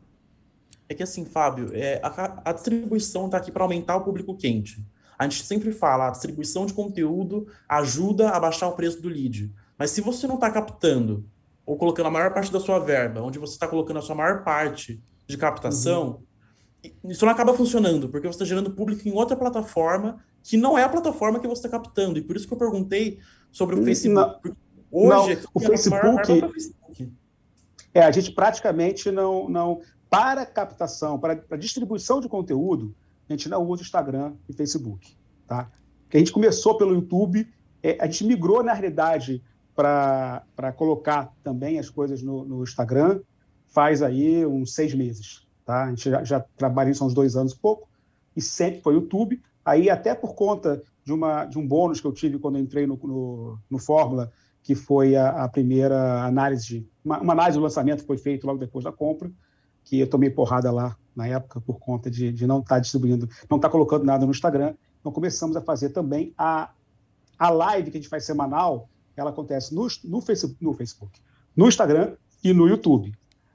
[0.88, 4.84] É que assim, Fábio, é, a, a distribuição está aqui para aumentar o público quente.
[5.18, 9.50] A gente sempre fala, a distribuição de conteúdo ajuda a baixar o preço do lead.
[9.78, 11.24] Mas se você não está captando
[11.64, 14.44] ou colocando a maior parte da sua verba, onde você está colocando a sua maior
[14.44, 16.33] parte de captação, uhum
[17.04, 20.82] isso não acaba funcionando, porque você está gerando público em outra plataforma que não é
[20.82, 22.18] a plataforma que você está captando.
[22.18, 23.18] E por isso que eu perguntei
[23.50, 24.48] sobre o Facebook.
[24.48, 24.56] Não,
[24.90, 27.12] Hoje, não, o Facebook, Facebook,
[27.92, 29.48] É, a gente praticamente não.
[29.48, 32.94] não para captação, para, para distribuição de conteúdo,
[33.28, 35.16] a gente não usa Instagram e Facebook.
[35.46, 35.68] Tá?
[36.02, 37.48] Porque a gente começou pelo YouTube,
[37.82, 39.42] é, a gente migrou, na realidade,
[39.74, 43.20] para colocar também as coisas no, no Instagram
[43.66, 45.43] faz aí uns seis meses.
[45.64, 45.84] Tá?
[45.84, 47.88] A gente já, já trabalha isso há uns dois anos e pouco,
[48.36, 49.40] e sempre foi YouTube.
[49.64, 52.86] Aí, até por conta de, uma, de um bônus que eu tive quando eu entrei
[52.86, 54.30] no, no, no Fórmula,
[54.62, 58.58] que foi a, a primeira análise, uma, uma, análise do lançamento que foi feita logo
[58.58, 59.30] depois da compra,
[59.84, 63.28] que eu tomei porrada lá na época por conta de, de não estar tá distribuindo,
[63.48, 64.74] não estar tá colocando nada no Instagram.
[65.00, 66.70] Então, começamos a fazer também a,
[67.38, 71.20] a live que a gente faz semanal, ela acontece no, no, Facebook, no Facebook,
[71.54, 73.14] no Instagram e no YouTube.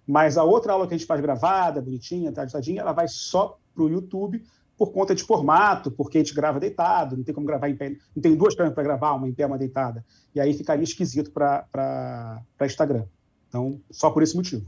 [0.10, 3.84] Mas a outra aula que a gente faz gravada, bonitinha, tadinha, ela vai só para
[3.84, 4.44] o YouTube
[4.76, 7.96] por conta de formato, porque a gente grava deitado, não tem como gravar em pé,
[8.16, 10.04] não tem duas câmeras para gravar, uma em pé, uma deitada.
[10.34, 13.06] E aí ficaria esquisito para Instagram.
[13.48, 14.66] Então, só por esse motivo.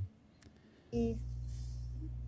[0.94, 1.18] E,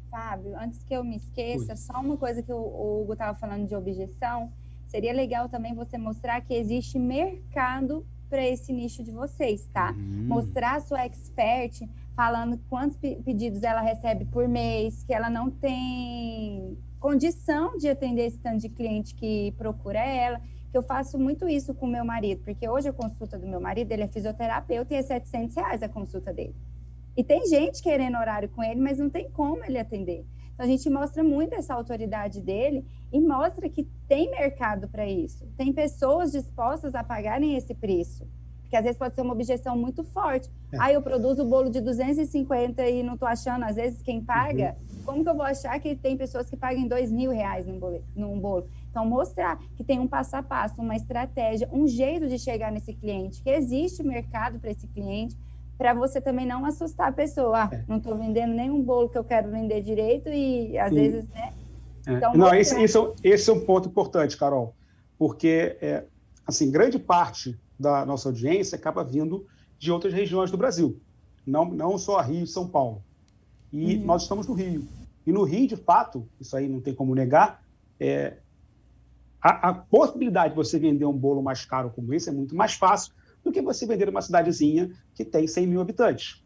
[0.09, 3.75] Fábio, antes que eu me esqueça, só uma coisa que o Hugo estava falando de
[3.75, 4.51] objeção,
[4.87, 9.91] seria legal também você mostrar que existe mercado para esse nicho de vocês, tá?
[9.91, 10.25] Hum.
[10.27, 16.77] Mostrar a sua expert falando quantos pedidos ela recebe por mês, que ela não tem
[16.99, 20.39] condição de atender esse tanto de cliente que procura ela.
[20.71, 23.91] Que eu faço muito isso com meu marido, porque hoje a consulta do meu marido,
[23.91, 26.55] ele é fisioterapeuta e é 700 reais a consulta dele.
[27.15, 30.25] E tem gente querendo horário com ele, mas não tem como ele atender.
[30.53, 35.45] Então a gente mostra muito essa autoridade dele e mostra que tem mercado para isso.
[35.57, 38.27] Tem pessoas dispostas a pagarem esse preço.
[38.73, 40.49] Porque às vezes pode ser uma objeção muito forte.
[40.71, 40.77] É.
[40.79, 44.75] Ah, eu produzo o bolo de 250 e não estou achando, às vezes, quem paga.
[44.89, 45.03] Uhum.
[45.05, 48.03] Como que eu vou achar que tem pessoas que pagam dois mil reais num bolo,
[48.15, 48.67] num bolo?
[48.89, 52.95] Então, mostrar que tem um passo a passo, uma estratégia, um jeito de chegar nesse
[52.95, 55.37] cliente, que existe mercado para esse cliente,
[55.77, 57.65] para você também não assustar a pessoa.
[57.65, 57.83] Ah, é.
[57.87, 60.95] não estou vendendo nenhum bolo que eu quero vender direito e, às Sim.
[60.95, 61.53] vezes, né?
[62.07, 62.13] É.
[62.13, 64.73] Então, não, esse, esse, é, esse é um ponto importante, Carol,
[65.15, 66.05] porque, é,
[66.47, 69.45] assim, grande parte da nossa audiência acaba vindo
[69.79, 70.99] de outras regiões do Brasil,
[71.45, 73.03] não, não só Rio e São Paulo.
[73.71, 74.05] E uhum.
[74.05, 74.87] nós estamos no Rio.
[75.25, 77.63] E no Rio, de fato, isso aí não tem como negar,
[77.99, 78.37] é,
[79.41, 82.73] a, a, possibilidade de você vender um bolo mais caro como esse é muito mais
[82.73, 86.41] fácil, do que você vender uma cidadezinha que tem 100 mil habitantes,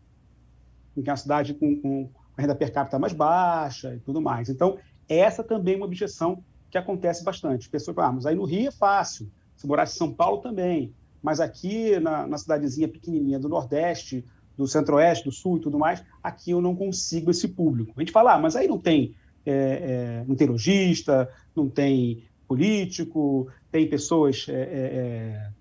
[0.96, 4.50] que é uma cidade com, com renda per capita mais baixa e tudo mais.
[4.50, 7.70] Então, essa também é uma objeção que acontece bastante.
[7.70, 10.94] Pessoas falam, ah, mas aí no Rio é fácil, se morasse em São Paulo também,
[11.28, 14.24] mas aqui na, na cidadezinha pequenininha do Nordeste,
[14.56, 17.92] do Centro-Oeste, do Sul e tudo mais, aqui eu não consigo esse público.
[17.98, 19.14] A gente fala, ah, mas aí não tem,
[19.46, 25.52] é, é, não tem lojista, não tem político, tem pessoas é, é,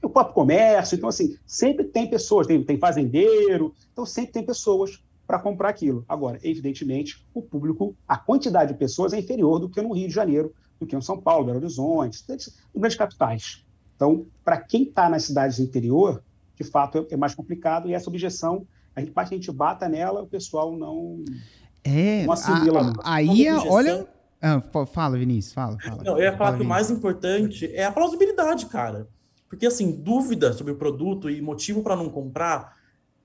[0.00, 4.42] é o próprio comércio, então assim, sempre tem pessoas, tem, tem fazendeiro, então sempre tem
[4.42, 6.02] pessoas para comprar aquilo.
[6.08, 10.14] Agora, evidentemente, o público, a quantidade de pessoas é inferior do que no Rio de
[10.14, 12.24] Janeiro, do que em São Paulo, Belo Horizonte,
[12.74, 13.67] em grandes capitais.
[13.98, 16.22] Então, para quem está nas cidades do interior,
[16.54, 19.88] de fato é, é mais complicado e essa objeção, a gente, basta a gente bata
[19.88, 21.24] nela, o pessoal não,
[21.82, 22.92] é, não assimila.
[23.02, 24.06] A, a, aí, é, olha...
[24.40, 25.76] Ah, fala, Vinícius, fala.
[25.80, 29.08] fala não, eu ia falar que o mais importante é a plausibilidade, cara.
[29.48, 32.78] Porque, assim, dúvida sobre o produto e motivo para não comprar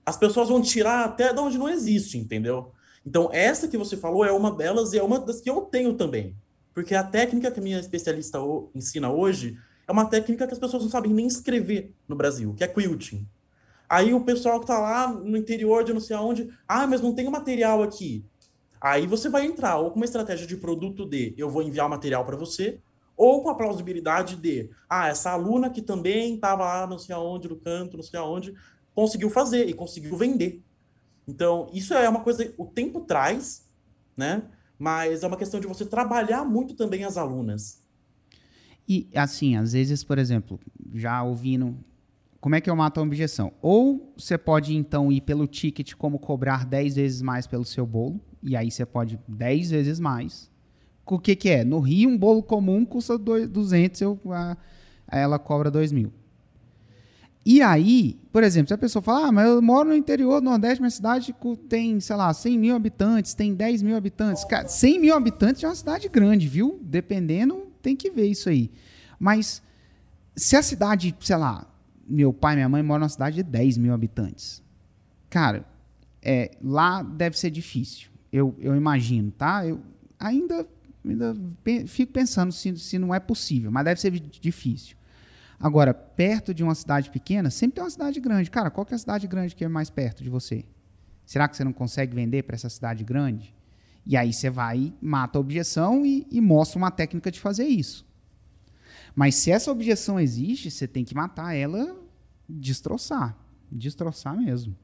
[0.04, 2.72] as pessoas vão tirar até de onde não existe, entendeu?
[3.06, 5.94] Então, essa que você falou é uma delas e é uma das que eu tenho
[5.94, 6.36] também.
[6.74, 8.40] Porque a técnica que a minha especialista
[8.74, 9.56] ensina hoje
[9.88, 13.28] é uma técnica que as pessoas não sabem nem escrever no Brasil, que é quilting.
[13.90, 17.14] Aí o pessoal que está lá no interior de não sei aonde, ah, mas não
[17.14, 18.26] tem o material aqui.
[18.82, 21.90] Aí você vai entrar ou com uma estratégia de produto de eu vou enviar o
[21.90, 22.80] material para você,
[23.16, 27.48] ou com a plausibilidade de, ah, essa aluna que também estava lá não sei aonde,
[27.48, 28.54] no canto, não sei aonde,
[28.96, 30.62] conseguiu fazer e conseguiu vender.
[31.28, 33.70] Então, isso é uma coisa o tempo traz,
[34.18, 34.44] né?
[34.78, 37.83] Mas é uma questão de você trabalhar muito também as alunas.
[38.88, 40.60] E, assim, às vezes, por exemplo,
[40.94, 41.78] já ouvindo.
[42.40, 43.54] Como é que eu mato a objeção?
[43.62, 48.20] Ou você pode, então, ir pelo ticket como cobrar 10 vezes mais pelo seu bolo,
[48.42, 50.52] e aí você pode 10 vezes mais.
[51.06, 51.64] O que, que é?
[51.64, 54.58] No Rio, um bolo comum custa 200, eu, a,
[55.08, 56.12] ela cobra 2 mil.
[57.46, 60.46] E aí, por exemplo, se a pessoa fala, ah, mas eu moro no interior do
[60.46, 61.36] Nordeste, minha cidade
[61.68, 64.46] tem, sei lá, 100 mil habitantes, tem 10 mil habitantes.
[64.46, 66.80] Cara, 100 mil habitantes é uma cidade grande, viu?
[66.82, 68.72] Dependendo, tem que ver isso aí.
[69.20, 69.62] Mas
[70.36, 71.68] se a cidade, sei lá,
[72.08, 74.64] meu pai e minha mãe moram numa cidade de 10 mil habitantes.
[75.30, 75.66] Cara,
[76.22, 78.10] é, lá deve ser difícil.
[78.32, 79.66] Eu, eu imagino, tá?
[79.66, 79.80] Eu
[80.20, 80.68] ainda,
[81.06, 81.36] ainda
[81.86, 84.96] fico pensando se, se não é possível, mas deve ser difícil.
[85.60, 88.50] Agora, perto de uma cidade pequena, sempre tem uma cidade grande.
[88.50, 90.66] Cara, qual é a cidade grande que é mais perto de você?
[91.26, 93.54] Será que você não consegue vender para essa cidade grande?
[94.06, 98.06] E aí você vai, mata a objeção e, e, mostra uma técnica de fazer isso.
[99.16, 101.96] Mas se essa objeção existe, você tem que matar ela,
[102.50, 103.38] destroçar.
[103.72, 104.76] Destroçar mesmo.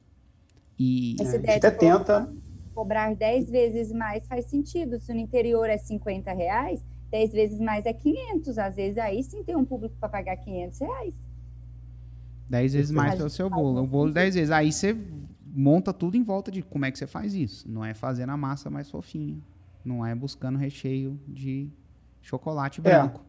[0.78, 2.32] E Essa ideia até tenta
[2.74, 4.98] cobrar 10 vezes mais faz sentido.
[4.98, 8.58] Se no interior é 50 reais, 10 vezes mais é 500.
[8.58, 11.14] Às vezes aí sim tem um público para pagar 500 reais.
[12.48, 13.82] 10 vezes mais pelo seu bolo.
[13.82, 14.50] O bolo 10 vezes.
[14.50, 14.96] Aí você
[15.52, 17.70] monta tudo em volta de como é que você faz isso.
[17.70, 19.38] Não é fazendo a massa mais fofinha.
[19.84, 21.68] Não é buscando recheio de
[22.20, 22.82] chocolate é.
[22.82, 23.24] branco.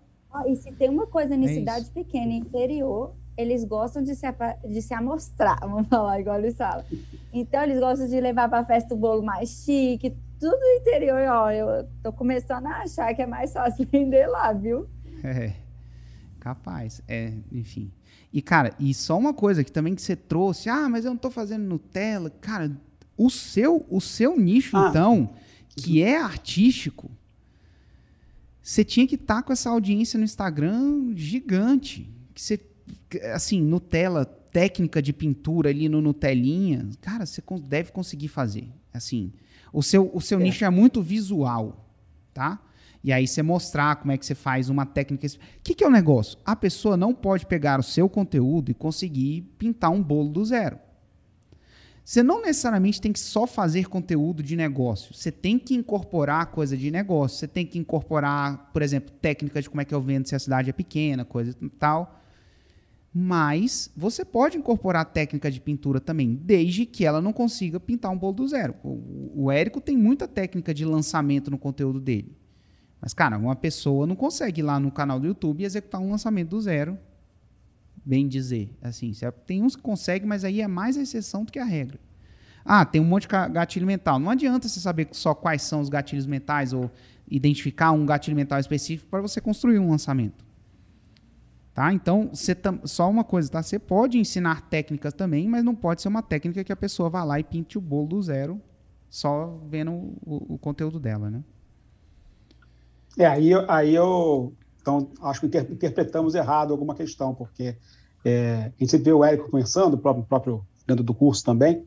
[0.46, 0.52] É.
[0.52, 1.94] e se tem uma coisa em é cidade isso.
[1.94, 4.26] pequena, interior, eles gostam de se,
[4.68, 6.84] de se amostrar, vamos falar igual eles falam.
[7.34, 11.22] Então, eles gostam de levar para a festa o bolo mais chique, tudo no interior,
[11.30, 14.88] ó, eu tô começando a achar que é mais fácil vender lá, viu?
[15.24, 15.54] É,
[16.40, 17.92] capaz, é, enfim.
[18.34, 21.18] E, cara, e só uma coisa que também que você trouxe, ah, mas eu não
[21.18, 22.72] tô fazendo Nutella, cara,
[23.18, 24.88] o seu, o seu nicho, ah.
[24.90, 25.30] então,
[25.76, 27.12] que é artístico,
[28.62, 32.60] você tinha que estar tá com essa audiência no Instagram gigante, que você,
[33.34, 39.32] assim, Nutella, técnica de pintura ali no Nutelinha, cara, você deve conseguir fazer, assim,
[39.74, 40.44] o seu, o seu é.
[40.44, 41.90] nicho é muito visual,
[42.34, 42.62] tá?
[43.04, 45.28] E aí você mostrar como é que você faz uma técnica.
[45.28, 45.32] O
[45.64, 46.38] que, que é o negócio?
[46.46, 50.78] A pessoa não pode pegar o seu conteúdo e conseguir pintar um bolo do zero.
[52.04, 55.14] Você não necessariamente tem que só fazer conteúdo de negócio.
[55.14, 57.38] Você tem que incorporar coisa de negócio.
[57.38, 60.40] Você tem que incorporar, por exemplo, técnicas de como é que eu vendo se a
[60.40, 62.20] cidade é pequena, coisa e tal.
[63.14, 68.18] Mas você pode incorporar técnica de pintura também, desde que ela não consiga pintar um
[68.18, 68.74] bolo do zero.
[68.84, 72.41] O Érico tem muita técnica de lançamento no conteúdo dele.
[73.02, 76.50] Mas, cara, uma pessoa não consegue ir lá no canal do YouTube executar um lançamento
[76.50, 76.98] do zero.
[78.06, 78.78] Bem dizer.
[78.82, 79.12] Assim,
[79.46, 82.00] tem uns que conseguem, mas aí é mais a exceção do que a regra.
[82.64, 84.20] Ah, tem um monte de gatilho mental.
[84.20, 86.92] Não adianta você saber só quais são os gatilhos mentais ou
[87.28, 90.46] identificar um gatilho mental específico para você construir um lançamento.
[91.74, 91.92] Tá?
[91.94, 92.30] Então,
[92.62, 93.64] tam, só uma coisa, tá?
[93.64, 97.24] Você pode ensinar técnicas também, mas não pode ser uma técnica que a pessoa vá
[97.24, 98.62] lá e pinte o bolo do zero,
[99.10, 101.42] só vendo o, o conteúdo dela, né?
[103.18, 107.78] É, aí, aí eu então, acho que interpretamos errado alguma questão, porque
[108.26, 111.86] é, a gente vê o Érico conversando, o próprio, próprio dentro do curso também,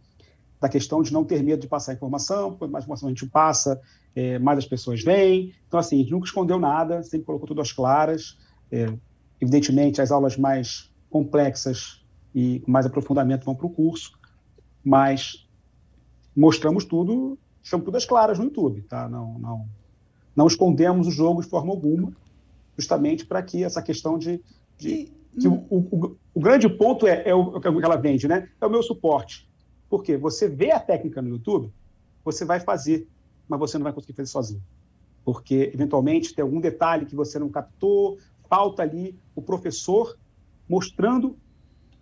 [0.60, 3.80] da questão de não ter medo de passar informação, quanto mais informação a gente passa,
[4.14, 5.52] é, mais as pessoas vêm.
[5.66, 8.38] Então, assim, a gente nunca escondeu nada, sempre colocou tudo às claras.
[8.70, 8.92] É,
[9.40, 12.04] evidentemente, as aulas mais complexas
[12.34, 14.18] e mais aprofundamento vão para o curso,
[14.84, 15.48] mas
[16.34, 19.08] mostramos tudo, estamos tudo às claras no YouTube, tá?
[19.08, 19.68] Não, não,
[20.34, 22.12] não escondemos o jogo de forma alguma,
[22.76, 24.42] justamente para que essa questão de,
[24.76, 28.28] de que o, o, o, grande ponto é, é, o, é o que ela vende,
[28.28, 28.48] né?
[28.60, 29.48] É o meu suporte.
[29.88, 31.72] Porque você vê a técnica no YouTube,
[32.24, 33.08] você vai fazer,
[33.48, 34.62] mas você não vai conseguir fazer sozinho.
[35.24, 38.18] Porque, eventualmente, tem algum detalhe que você não captou,
[38.48, 40.16] falta ali o professor
[40.68, 41.36] mostrando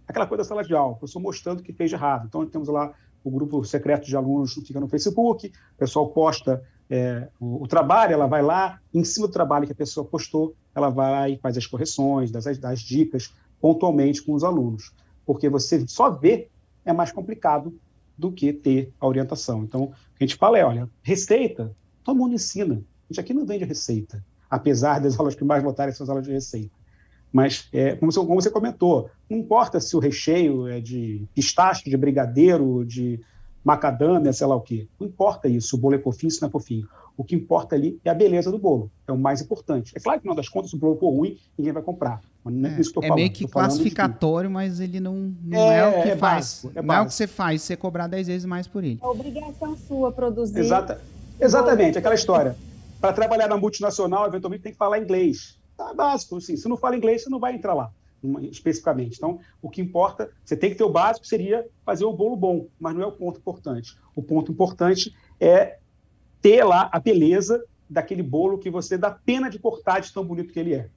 [0.07, 2.27] aquela coisa da sala de aula, o professor mostrando que fez errado.
[2.27, 2.93] Então, temos lá
[3.25, 6.63] o grupo secreto de alunos fica no Facebook, o pessoal posta
[6.95, 10.55] é, o, o, trabalho, ela vai lá, em cima do trabalho que a pessoa postou,
[10.75, 14.93] ela vai e faz as correções, das, das dicas, pontualmente com os alunos.
[15.25, 16.51] Porque você só vê
[16.85, 17.75] é mais complicado
[18.19, 19.65] do que ter a orientação.
[19.65, 21.75] Então, a gente fala é, olha, receita,
[22.05, 22.75] todo mundo ensina.
[22.75, 26.27] A gente aqui não vende receita, apesar das aulas que mais lotarem são as aulas
[26.27, 26.77] de receita.
[27.33, 31.89] Mas, é, como, você, como, você, comentou, não importa se o recheio é de pistache,
[31.89, 33.19] de brigadeiro, de
[33.65, 34.89] macadâmia, sei lá o quê.
[34.99, 36.89] Não importa isso, o bolo é fofinho, se não é fofinho.
[37.17, 38.91] O que importa ali é a beleza do bolo.
[39.07, 39.93] É o mais importante.
[39.95, 42.21] É claro que, no final das contas, se o bolo for ruim, ninguém vai comprar.
[42.43, 43.21] Mas não é, é isso que eu é falando.
[43.21, 46.63] meio que classificatório, mas ele não, não é, é, o que é faz.
[46.63, 48.99] Básico, é não é o que você faz, você cobrar 10 vezes mais por ele.
[49.03, 50.59] É obrigação sua produzir.
[50.59, 51.01] Exata,
[51.41, 52.57] exatamente, aquela história.
[53.01, 55.59] Para trabalhar na multinacional, eventualmente tem que falar inglês.
[55.77, 56.57] Tá, é básico, assim.
[56.57, 57.93] Se não fala inglês, você não vai entrar lá
[58.51, 59.17] especificamente.
[59.17, 62.69] Então, o que importa, você tem que ter o básico, seria fazer o bolo bom,
[62.79, 63.97] mas não é o ponto importante.
[64.15, 65.79] O ponto importante é
[66.41, 70.53] ter lá a beleza daquele bolo que você dá pena de cortar de tão bonito
[70.53, 70.89] que ele é.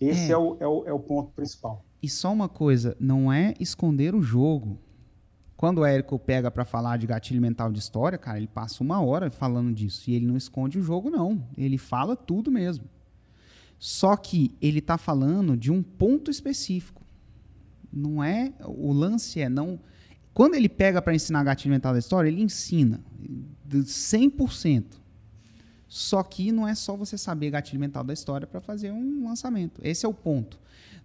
[0.00, 1.84] Esse é, é, o, é, o, é o ponto principal.
[2.02, 4.78] E só uma coisa, não é esconder o jogo.
[5.56, 9.00] Quando o Érico pega para falar de gatilho mental de história, cara, ele passa uma
[9.00, 10.10] hora falando disso.
[10.10, 11.46] E ele não esconde o jogo, não.
[11.56, 12.84] Ele fala tudo mesmo.
[13.84, 17.02] Só que ele está falando de um ponto específico.
[17.92, 18.52] Não é.
[18.64, 19.80] O lance é não.
[20.32, 23.00] Quando ele pega para ensinar gatilho mental da história, ele ensina
[23.68, 24.84] 100%.
[25.88, 29.80] Só que não é só você saber gatilho mental da história para fazer um lançamento.
[29.82, 30.60] Esse é o ponto.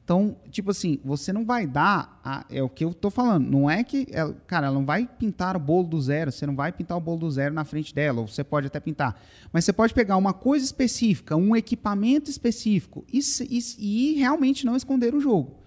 [0.07, 2.21] Então, tipo assim, você não vai dar.
[2.23, 3.45] A, é o que eu tô falando.
[3.51, 4.07] Não é que.
[4.09, 6.31] É, cara, ela não vai pintar o bolo do zero.
[6.31, 8.21] Você não vai pintar o bolo do zero na frente dela.
[8.21, 9.21] Ou você pode até pintar.
[9.51, 14.77] Mas você pode pegar uma coisa específica, um equipamento específico e, e, e realmente não
[14.77, 15.57] esconder o jogo.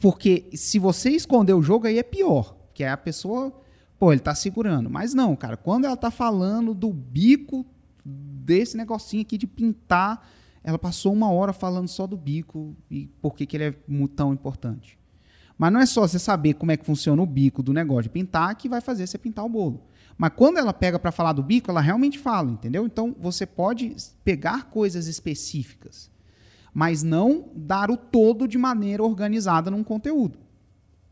[0.00, 2.54] Porque se você esconder o jogo, aí é pior.
[2.74, 3.58] Que é a pessoa.
[3.98, 4.90] Pô, ele tá segurando.
[4.90, 5.56] Mas não, cara.
[5.56, 7.64] Quando ela tá falando do bico
[8.04, 10.28] desse negocinho aqui de pintar
[10.62, 13.74] ela passou uma hora falando só do bico e por que, que ele é
[14.14, 14.98] tão importante.
[15.56, 18.10] Mas não é só você saber como é que funciona o bico do negócio de
[18.10, 19.82] pintar que vai fazer você pintar o bolo.
[20.16, 22.86] Mas quando ela pega para falar do bico, ela realmente fala, entendeu?
[22.86, 23.94] Então você pode
[24.24, 26.10] pegar coisas específicas,
[26.72, 30.38] mas não dar o todo de maneira organizada num conteúdo.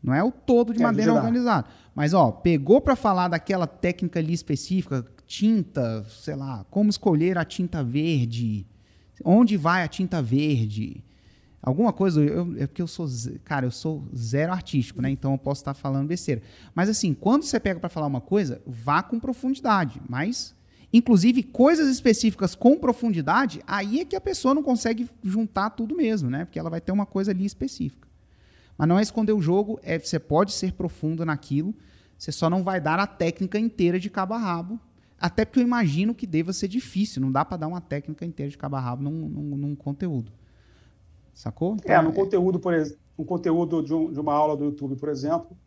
[0.01, 1.67] Não é o todo de maneira organizada.
[1.93, 7.43] Mas ó, pegou para falar daquela técnica ali específica, tinta, sei lá, como escolher a
[7.43, 8.65] tinta verde,
[9.23, 11.03] Onde vai a tinta verde?
[11.61, 13.07] Alguma coisa, eu, é porque eu sou,
[13.43, 15.09] cara, eu sou zero artístico, né?
[15.09, 16.41] Então eu posso estar falando besteira.
[16.73, 20.01] Mas assim, quando você pega para falar uma coisa, vá com profundidade.
[20.07, 20.55] Mas,
[20.93, 26.29] inclusive, coisas específicas com profundidade, aí é que a pessoa não consegue juntar tudo mesmo,
[26.29, 26.45] né?
[26.45, 28.07] Porque ela vai ter uma coisa ali específica.
[28.77, 31.73] Mas não é esconder o jogo, é você pode ser profundo naquilo,
[32.17, 34.79] você só não vai dar a técnica inteira de cabo a rabo,
[35.19, 38.49] até porque eu imagino que deva ser difícil, não dá para dar uma técnica inteira
[38.49, 40.31] de cabo a rabo num, num, num conteúdo.
[41.33, 41.75] Sacou?
[41.75, 42.13] Então, é, no é...
[42.13, 45.57] conteúdo, por exemplo, um conteúdo de, um, de, uma aula do YouTube, por exemplo,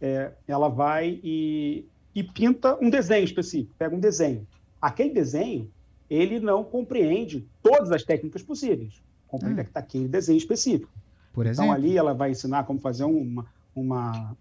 [0.00, 4.46] é, ela vai e, e pinta um desenho específico, pega um desenho.
[4.80, 5.70] Aquele desenho,
[6.08, 9.66] ele não compreende todas as técnicas possíveis, compreende ah.
[9.74, 10.92] aquele desenho específico.
[11.32, 11.64] Por exemplo?
[11.64, 14.36] Então, ali ela vai ensinar como fazer uma, uma,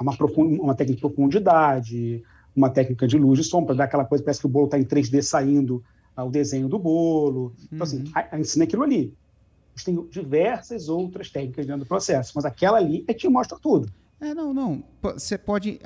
[0.00, 2.22] uma, profund, uma técnica de profundidade,
[2.54, 4.84] uma técnica de luz e sombra, dar aquela coisa, parece que o bolo está em
[4.84, 5.82] 3D saindo
[6.16, 7.54] o desenho do bolo.
[7.72, 8.12] Então, assim, uhum.
[8.14, 9.12] a, a ensina aquilo ali.
[9.74, 13.58] Mas tem diversas outras técnicas dentro do processo, mas aquela ali é que te mostra
[13.60, 13.90] tudo.
[14.20, 14.84] É, não, não.
[15.02, 15.80] Você pode.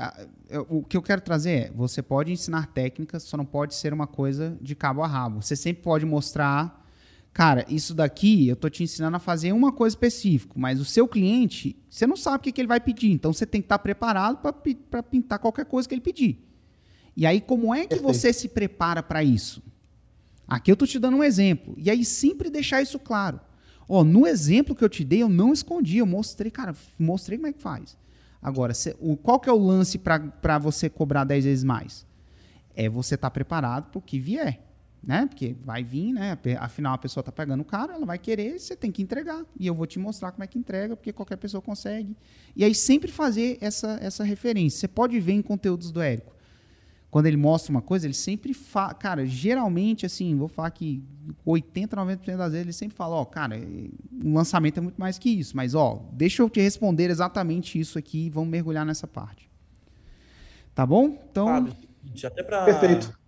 [0.69, 4.07] O que eu quero trazer é: você pode ensinar técnicas, só não pode ser uma
[4.07, 5.41] coisa de cabo a rabo.
[5.43, 6.87] Você sempre pode mostrar,
[7.33, 11.09] cara, isso daqui eu tô te ensinando a fazer uma coisa específica, mas o seu
[11.09, 13.79] cliente, você não sabe o que, que ele vai pedir, então você tem que estar
[13.79, 16.48] preparado para pintar qualquer coisa que ele pedir.
[17.19, 18.15] E aí, como é que Perfeito.
[18.15, 19.61] você se prepara para isso?
[20.47, 21.75] Aqui eu estou te dando um exemplo.
[21.77, 23.41] E aí, sempre deixar isso claro.
[23.89, 27.49] Ó, no exemplo que eu te dei, eu não escondi, eu mostrei, cara, mostrei como
[27.49, 27.99] é que faz.
[28.41, 32.07] Agora, cê, o, qual que é o lance para você cobrar 10 vezes mais?
[32.73, 34.69] É você estar tá preparado para o que vier
[35.03, 35.27] né?
[35.27, 36.37] Porque vai vir, né?
[36.59, 39.45] Afinal, a pessoa está pagando caro, ela vai querer, você tem que entregar.
[39.59, 42.17] E eu vou te mostrar como é que entrega, porque qualquer pessoa consegue.
[42.55, 44.81] E aí sempre fazer essa, essa referência.
[44.81, 46.35] Você pode ver em conteúdos do Érico.
[47.11, 48.93] Quando ele mostra uma coisa, ele sempre fala.
[48.93, 51.03] Cara, geralmente, assim, vou falar que
[51.45, 53.57] 80, 90% das vezes ele sempre fala: Ó, cara,
[54.23, 57.99] um lançamento é muito mais que isso, mas, ó, deixa eu te responder exatamente isso
[57.99, 59.51] aqui e vamos mergulhar nessa parte.
[60.75, 61.19] Tá bom?
[61.31, 61.47] Então.
[61.47, 61.75] Fábio,
[62.25, 62.65] até para.
[62.65, 63.19] Perfeito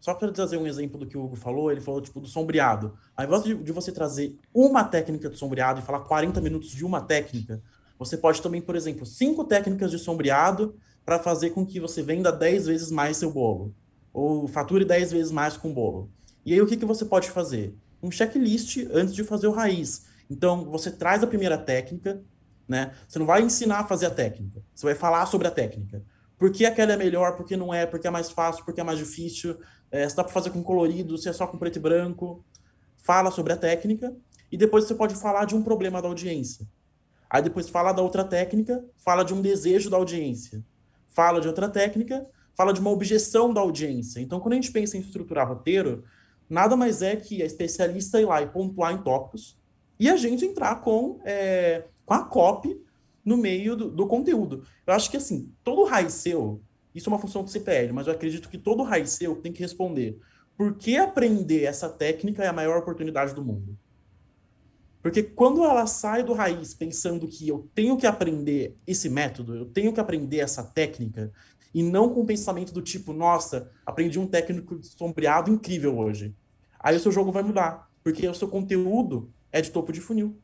[0.00, 2.96] só para trazer um exemplo do que o Hugo falou, ele falou tipo do sombreado.
[3.16, 6.84] Ao invés de, de, você trazer uma técnica de sombreado e falar 40 minutos de
[6.84, 7.60] uma técnica,
[7.98, 10.76] você pode também, por exemplo, cinco técnicas de sombreado
[11.08, 13.74] para fazer com que você venda 10 vezes mais seu bolo.
[14.12, 16.10] Ou fature 10 vezes mais com o bolo.
[16.44, 17.74] E aí o que, que você pode fazer?
[18.02, 20.04] Um checklist antes de fazer o raiz.
[20.28, 22.22] Então, você traz a primeira técnica,
[22.68, 22.92] né?
[23.08, 24.62] Você não vai ensinar a fazer a técnica.
[24.74, 26.04] Você vai falar sobre a técnica.
[26.36, 28.74] Por que aquela é melhor, por que não é, por que é mais fácil, por
[28.74, 29.58] que é mais difícil.
[29.90, 32.44] É, se dá para fazer com colorido, se é só com preto e branco.
[32.98, 34.14] Fala sobre a técnica
[34.52, 36.68] e depois você pode falar de um problema da audiência.
[37.30, 40.62] Aí depois fala da outra técnica, fala de um desejo da audiência.
[41.18, 44.20] Fala de outra técnica, fala de uma objeção da audiência.
[44.20, 46.04] Então, quando a gente pensa em estruturar roteiro,
[46.48, 49.58] nada mais é que a especialista ir lá e pontuar em tópicos
[49.98, 52.80] e a gente entrar com, é, com a copy
[53.24, 54.62] no meio do, do, conteúdo.
[54.86, 56.62] Eu acho que, assim, todo raiz seu,
[56.94, 59.60] isso é uma função do CPL, mas eu acredito que todo raiz seu tem que
[59.60, 60.20] responder
[60.56, 63.76] por que aprender essa técnica é a maior oportunidade do mundo?
[65.08, 69.64] Porque quando ela sai do raiz pensando que eu tenho que aprender esse método, eu
[69.64, 71.32] tenho que aprender essa técnica,
[71.72, 76.36] e não com o pensamento do tipo, nossa, aprendi um técnico sombreado incrível hoje.
[76.78, 80.38] Aí o seu jogo vai mudar, porque o seu conteúdo é de topo de funil.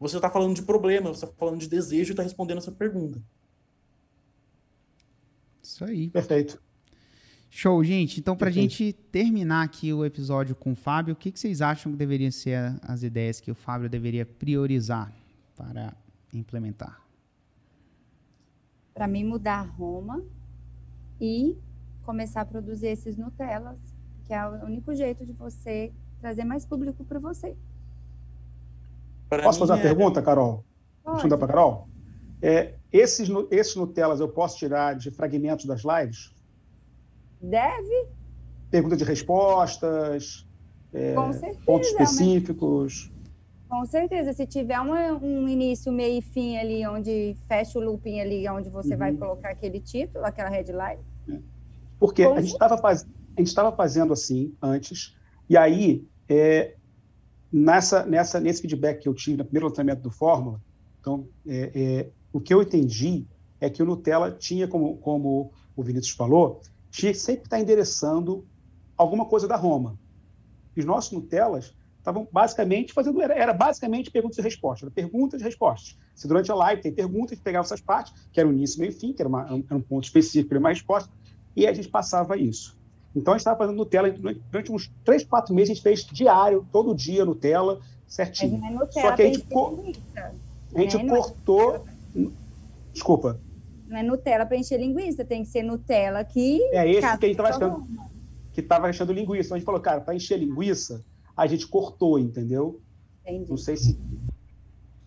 [0.00, 3.22] Você está falando de problema, você está falando de desejo e está respondendo essa pergunta.
[5.62, 6.10] Isso aí.
[6.10, 6.60] Perfeito.
[7.50, 8.20] Show, gente.
[8.20, 11.62] Então, para a gente terminar aqui o episódio com o Fábio, o que, que vocês
[11.62, 15.12] acham que deveriam ser as ideias que o Fábio deveria priorizar
[15.56, 15.94] para
[16.32, 17.00] implementar?
[18.92, 20.22] Para mim, mudar Roma
[21.20, 21.56] e
[22.02, 23.78] começar a produzir esses Nutellas,
[24.24, 27.56] que é o único jeito de você trazer mais público para você.
[29.28, 29.82] Pra Posso fazer uma é...
[29.82, 30.64] pergunta, Carol?
[31.02, 31.16] Pode.
[31.16, 31.88] Deixa eu dar para Carol.
[32.40, 36.34] É, esses, esses Nutellas eu posso tirar de fragmentos das lives?
[37.40, 38.06] Deve.
[38.70, 40.46] Pergunta de respostas,
[40.92, 43.12] é, certeza, pontos específicos.
[43.68, 48.20] Com certeza, se tiver uma, um início, meio e fim ali, onde fecha o looping
[48.20, 48.98] ali, onde você uhum.
[48.98, 51.00] vai colocar aquele título, aquela headline.
[51.28, 51.38] É.
[51.98, 53.06] Porque a gente estava faz,
[53.76, 55.14] fazendo assim antes,
[55.48, 56.74] e aí, é,
[57.52, 60.60] nessa, nessa, nesse feedback que eu tive no primeiro lançamento do Fórmula,
[61.00, 63.26] então, é, é o que eu entendi
[63.60, 66.60] é que o Nutella tinha, como, como o Vinícius falou,
[66.90, 68.46] tinha que sempre estar endereçando
[68.96, 69.98] alguma coisa da Roma.
[70.76, 75.44] Os nossos Nutellas estavam basicamente fazendo, era, era basicamente perguntas e respostas, era perguntas e
[75.44, 75.96] respostas.
[76.14, 78.94] Se durante a live tem perguntas, pegava essas partes, que era o início, meio e
[78.94, 81.10] fim, que era, uma, era um ponto específico, era uma resposta,
[81.54, 82.78] e a gente passava isso.
[83.14, 86.66] Então, a gente estava fazendo Nutella durante uns três, quatro meses, a gente fez diário,
[86.72, 88.58] todo dia Nutella, certinho.
[88.58, 89.84] Mas é Nutella, Só que a gente, co
[90.74, 91.84] a gente é cortou...
[92.92, 93.40] Desculpa.
[93.88, 96.62] Não é Nutella para encher linguiça, tem que ser Nutella que.
[96.74, 97.86] É esse que a gente estava achando.
[98.52, 99.54] Que estava achando linguiça.
[99.54, 102.80] A gente falou, cara, para encher linguiça, a gente cortou, entendeu?
[103.24, 103.48] Entendi.
[103.48, 103.98] Não sei se.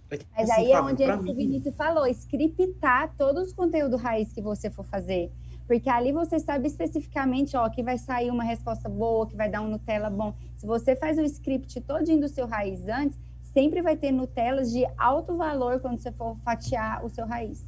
[0.09, 4.69] Mas assim, aí é onde o Vinícius falou, scriptar todos os conteúdos raiz que você
[4.69, 5.31] for fazer.
[5.67, 9.61] Porque ali você sabe especificamente, ó, que vai sair uma resposta boa, que vai dar
[9.61, 10.33] um Nutella bom.
[10.57, 13.17] Se você faz o script todinho do seu raiz antes,
[13.53, 17.65] sempre vai ter Nutellas de alto valor quando você for fatiar o seu raiz.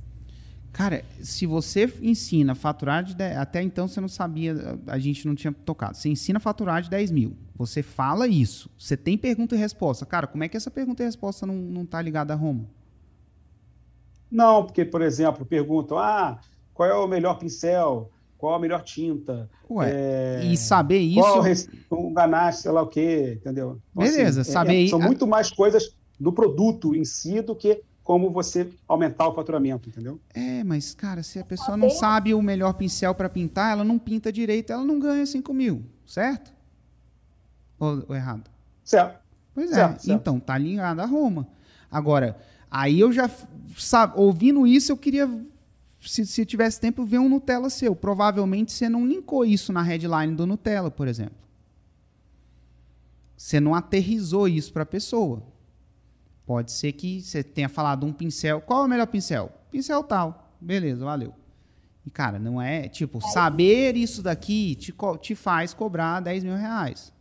[0.73, 5.27] Cara, se você ensina a faturar de 10, até então você não sabia, a gente
[5.27, 5.95] não tinha tocado.
[5.95, 7.37] Você ensina a faturar de 10 mil.
[7.55, 8.71] Você fala isso.
[8.77, 10.03] Você tem pergunta e resposta.
[10.03, 12.65] Cara, como é que essa pergunta e resposta não, não tá ligada a Roma?
[14.31, 16.39] Não, porque, por exemplo, perguntam: ah,
[16.73, 18.09] qual é o melhor pincel?
[18.35, 19.47] Qual a melhor tinta?
[19.69, 20.45] Ué, é...
[20.45, 21.21] e saber isso.
[21.87, 23.79] Qual o ganache, sei lá o quê, entendeu?
[23.91, 27.55] Então, assim, Beleza, assim, saber é, São muito mais coisas do produto em si do
[27.55, 30.19] que como você aumentar o faturamento, entendeu?
[30.33, 33.97] É, mas, cara, se a pessoa não sabe o melhor pincel para pintar, ela não
[33.97, 36.53] pinta direito, ela não ganha 5 mil, certo?
[37.79, 38.49] Ou, ou errado?
[38.83, 39.19] Certo.
[39.55, 40.19] Pois é, certo, certo.
[40.19, 41.47] então, tá ligado a Roma.
[41.89, 42.37] Agora,
[42.69, 43.29] aí eu já,
[43.77, 45.29] sabe, ouvindo isso, eu queria,
[46.01, 47.95] se, se tivesse tempo, ver um Nutella seu.
[47.95, 51.37] Provavelmente você não linkou isso na headline do Nutella, por exemplo.
[53.37, 55.52] Você não aterrizou isso para a pessoa.
[56.45, 58.61] Pode ser que você tenha falado um pincel.
[58.61, 59.51] Qual é o melhor pincel?
[59.71, 60.55] Pincel tal.
[60.59, 61.33] Beleza, valeu.
[62.05, 62.87] E, cara, não é.
[62.89, 67.13] Tipo, saber isso daqui te, te faz cobrar 10 mil reais.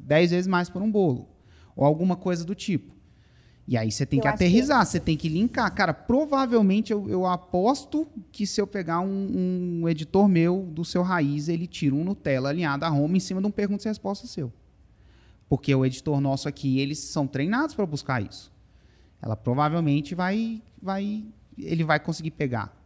[0.00, 1.28] 10 vezes mais por um bolo.
[1.76, 2.98] Ou alguma coisa do tipo.
[3.68, 4.86] E aí você tem eu que aterrizar, que...
[4.86, 5.72] você tem que linkar.
[5.74, 11.02] Cara, provavelmente eu, eu aposto que se eu pegar um, um, editor meu do seu
[11.02, 14.26] raiz, ele tira um Nutella alinhado a Roma em cima de um pergunta e resposta
[14.26, 14.50] seu.
[15.48, 18.52] Porque o editor nosso aqui, eles são treinados para buscar isso.
[19.20, 21.24] Ela provavelmente vai, vai,
[21.56, 22.76] ele vai conseguir pegar.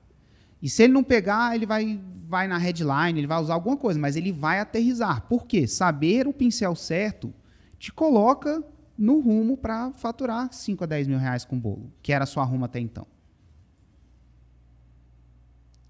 [0.63, 3.99] E se ele não pegar, ele vai, vai na headline, ele vai usar alguma coisa,
[3.99, 5.23] mas ele vai aterrizar.
[5.23, 5.67] Por quê?
[5.67, 7.35] Saber o pincel certo
[7.79, 8.63] te coloca
[8.97, 12.45] no rumo para faturar 5 a 10 mil reais com bolo, que era a sua
[12.45, 13.07] rumo até então.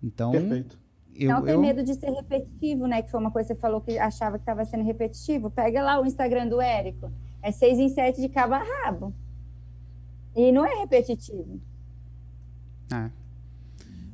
[0.02, 0.32] Então.
[0.32, 0.81] Perfeito.
[1.14, 1.60] Eu, não tem eu...
[1.60, 3.02] medo de ser repetitivo, né?
[3.02, 5.50] Que foi uma coisa que você falou que achava que estava sendo repetitivo.
[5.50, 7.12] Pega lá o Instagram do Érico.
[7.42, 9.14] É seis em sete de cabo a rabo.
[10.34, 11.60] E não é repetitivo.
[12.92, 13.10] É.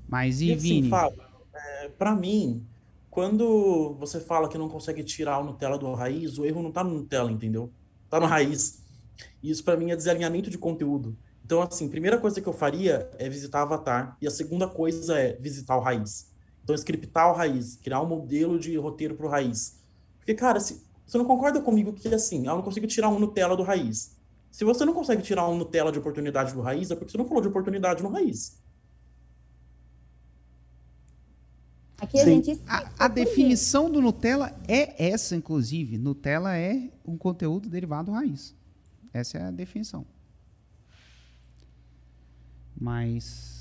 [0.08, 0.88] Mas e, e assim, Vini?
[0.88, 1.22] Fábio,
[1.54, 2.66] é, para mim,
[3.10, 6.82] quando você fala que não consegue tirar o Nutella do raiz, o erro não tá
[6.82, 7.70] no Nutella, entendeu?
[8.08, 8.82] Tá no raiz.
[9.42, 11.16] Isso para mim é desalinhamento de conteúdo.
[11.44, 14.16] Então, assim, primeira coisa que eu faria é visitar Avatar.
[14.20, 16.30] E a segunda coisa é visitar o raiz.
[16.68, 19.78] Então, scriptar o raiz, criar um modelo de roteiro pro raiz.
[20.18, 23.56] Porque, cara, se, você não concorda comigo que, assim, eu não consigo tirar um Nutella
[23.56, 24.14] do raiz.
[24.50, 27.24] Se você não consegue tirar um Nutella de oportunidade do raiz, é porque você não
[27.24, 28.60] falou de oportunidade no raiz.
[31.96, 35.96] Aqui a, gente a, a definição do Nutella é essa, inclusive.
[35.96, 38.54] Nutella é um conteúdo derivado raiz.
[39.10, 40.04] Essa é a definição.
[42.78, 43.57] Mas.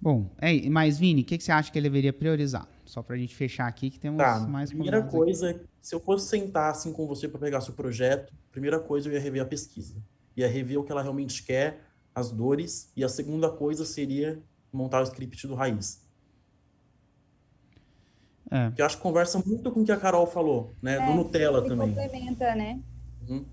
[0.00, 2.66] Bom, é, mas Vini, o que, que, você acha que ele deveria priorizar?
[2.86, 5.66] Só para a gente fechar aqui, que temos tá, mais Primeira coisa, aqui.
[5.80, 9.20] se eu fosse sentar assim com você para pegar seu projeto, primeira coisa eu ia
[9.20, 10.02] rever a pesquisa.
[10.36, 11.80] Ia rever o que ela realmente quer,
[12.14, 14.42] as dores, e a segunda coisa seria
[14.72, 16.08] montar o script do raiz.
[18.50, 18.70] É.
[18.70, 20.96] Que eu acho que conversa muito com o que a Carol falou, né?
[20.96, 21.94] É, do Nutella também.
[21.94, 22.80] complementa, né?
[23.28, 23.44] Uhum.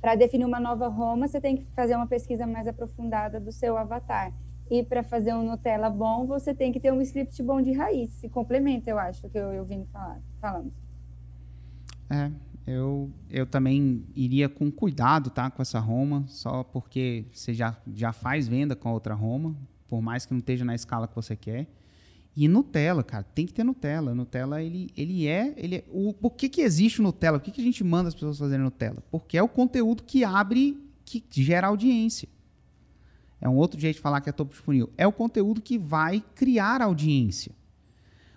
[0.00, 3.76] Para definir uma nova Roma, você tem que fazer uma pesquisa mais aprofundada do seu
[3.76, 4.32] avatar.
[4.70, 8.10] E para fazer um Nutella bom, você tem que ter um script bom de raiz.
[8.10, 10.72] Se complementa, eu acho, que eu, eu vim falar, falando.
[12.10, 12.30] É,
[12.66, 15.48] eu, eu também iria com cuidado, tá?
[15.50, 19.56] Com essa Roma, só porque você já, já faz venda com a outra Roma,
[19.86, 21.68] por mais que não esteja na escala que você quer.
[22.36, 24.14] E Nutella, cara, tem que ter Nutella.
[24.14, 25.54] Nutella, ele, ele é.
[25.56, 27.38] Ele é, o, por que, que existe o Nutella?
[27.38, 29.02] Por que, que a gente manda as pessoas fazerem Nutella?
[29.10, 32.28] Porque é o conteúdo que abre, que gera audiência.
[33.46, 34.90] É um outro jeito de falar que é topo de funil.
[34.98, 37.52] É o conteúdo que vai criar audiência.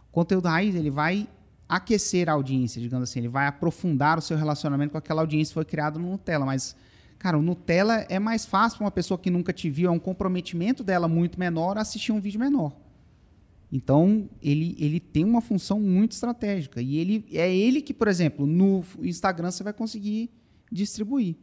[0.08, 1.28] O conteúdo raiz, ele vai
[1.68, 3.18] aquecer a audiência, digamos assim.
[3.18, 6.46] Ele vai aprofundar o seu relacionamento com aquela audiência que foi criada no Nutella.
[6.46, 6.76] Mas,
[7.18, 9.98] cara, o Nutella é mais fácil para uma pessoa que nunca te viu, é um
[9.98, 12.72] comprometimento dela muito menor assistir um vídeo menor.
[13.72, 16.84] Então, ele, ele tem uma função muito estratégica.
[16.84, 20.30] E ele é ele que, por exemplo, no Instagram você vai conseguir
[20.72, 21.36] distribuir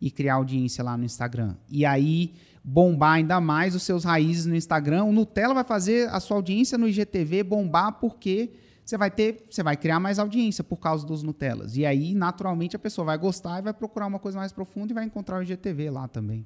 [0.00, 1.56] e criar audiência lá no Instagram.
[1.68, 2.34] E aí
[2.70, 5.04] bombar ainda mais os seus raízes no Instagram.
[5.04, 8.52] O Nutella vai fazer a sua audiência no IGTV bombar porque
[8.84, 11.76] você vai ter, você vai criar mais audiência por causa dos Nutellas.
[11.78, 14.94] E aí, naturalmente, a pessoa vai gostar e vai procurar uma coisa mais profunda e
[14.94, 16.44] vai encontrar o IGTV lá também.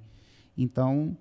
[0.57, 1.17] Então,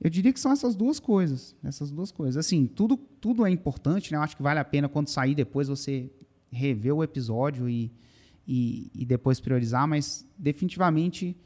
[0.00, 1.54] eu diria que são essas duas coisas.
[1.62, 2.38] Essas duas coisas.
[2.38, 4.16] Assim, tudo, tudo é importante, né?
[4.16, 6.10] Eu acho que vale a pena quando sair depois você
[6.50, 7.92] rever o episódio e,
[8.46, 11.36] e, e depois priorizar, mas definitivamente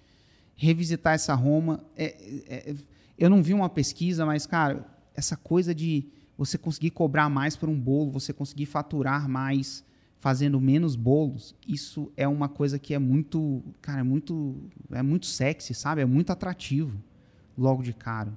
[0.59, 1.83] revisitar essa Roma.
[1.97, 2.17] É,
[2.49, 2.75] é,
[3.17, 4.85] eu não vi uma pesquisa, mas, cara,
[5.15, 6.07] essa coisa de
[6.37, 9.85] você conseguir cobrar mais por um bolo, você conseguir faturar mais
[10.21, 14.57] fazendo menos bolos, isso é uma coisa que é muito, cara, é muito,
[14.91, 16.03] é muito sexy, sabe?
[16.03, 17.01] É muito atrativo
[17.57, 18.33] logo de cara.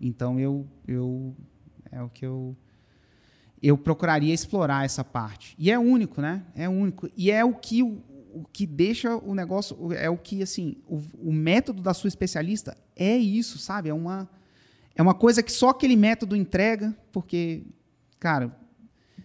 [0.00, 1.34] Então eu eu
[1.92, 2.56] é o que eu
[3.62, 5.54] eu procuraria explorar essa parte.
[5.58, 6.42] E é único, né?
[6.54, 7.10] É único.
[7.16, 7.82] E é o que
[8.36, 12.76] o que deixa o negócio é o que assim, o, o método da sua especialista
[12.94, 13.88] é isso, sabe?
[13.88, 14.28] É uma
[14.94, 17.64] é uma coisa que só aquele método entrega, porque
[18.18, 18.54] cara,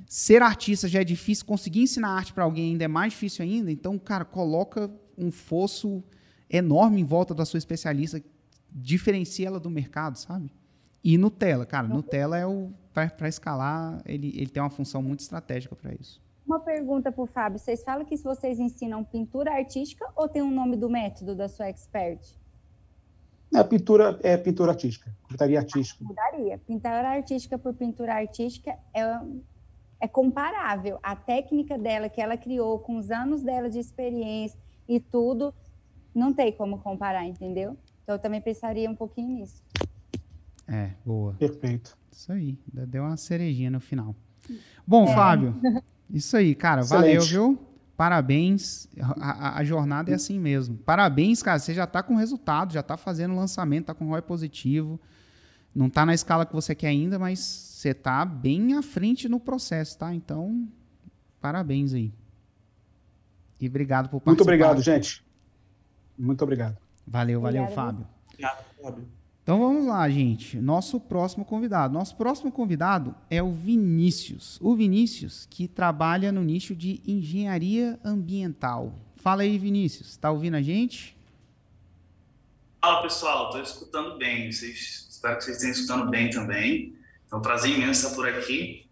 [0.06, 3.72] ser artista já é difícil, conseguir ensinar arte para alguém ainda é mais difícil ainda.
[3.72, 6.04] Então, cara, coloca um fosso
[6.50, 8.22] enorme em volta da sua especialista
[8.74, 10.52] diferencia ela do mercado, sabe?
[11.04, 15.76] E Nutella, cara, Nutella é o para escalar, ele, ele tem uma função muito estratégica
[15.76, 16.22] para isso.
[16.46, 20.52] Uma pergunta para o Fábio: vocês falam que vocês ensinam pintura artística ou tem um
[20.52, 22.40] nome do método da sua expert?
[23.54, 26.04] É pintura, é pintura artística, pintaria artística.
[26.04, 26.58] Mudaria.
[26.58, 29.02] Pintura artística por pintura artística é,
[30.00, 31.00] é comparável.
[31.04, 35.54] A técnica dela que ela criou com os anos dela de experiência e tudo
[36.16, 37.78] não tem como comparar, entendeu?
[38.04, 39.62] Então eu também pensaria um pouquinho nisso.
[40.68, 41.34] É, boa.
[41.34, 41.98] Perfeito.
[42.12, 44.16] Isso aí, deu uma cerejinha no final.
[44.86, 45.14] Bom, é.
[45.14, 45.56] Fábio,
[46.14, 47.06] isso aí, cara, Excelente.
[47.06, 47.68] valeu, viu?
[47.96, 48.88] Parabéns.
[49.00, 50.76] A, a, a, jornada é assim mesmo.
[50.78, 51.60] Parabéns, cara.
[51.60, 55.00] Você já está com resultado, já está fazendo lançamento, está com ROI positivo.
[55.74, 59.40] Não está na escala que você quer ainda, mas você está bem à frente no
[59.40, 60.14] processo, tá?
[60.14, 60.68] Então,
[61.40, 62.12] parabéns aí.
[63.60, 64.32] E obrigado por participar.
[64.32, 65.24] Muito obrigado, gente.
[66.18, 66.78] Muito obrigado.
[67.08, 68.08] Valeu, valeu, Obrigada, Fábio.
[68.34, 69.21] Obrigado, Fábio.
[69.52, 70.56] Então vamos lá, gente.
[70.62, 71.94] Nosso próximo convidado.
[71.94, 74.58] Nosso próximo convidado é o Vinícius.
[74.62, 78.96] O Vinícius, que trabalha no nicho de engenharia ambiental.
[79.18, 80.12] Fala aí, Vinícius.
[80.12, 81.18] Está ouvindo a gente?
[82.80, 83.48] Fala, pessoal.
[83.48, 84.50] Estou escutando bem.
[84.50, 86.96] Vocês, espero que vocês estejam escutando bem também.
[87.30, 88.86] É um prazer imenso estar por aqui.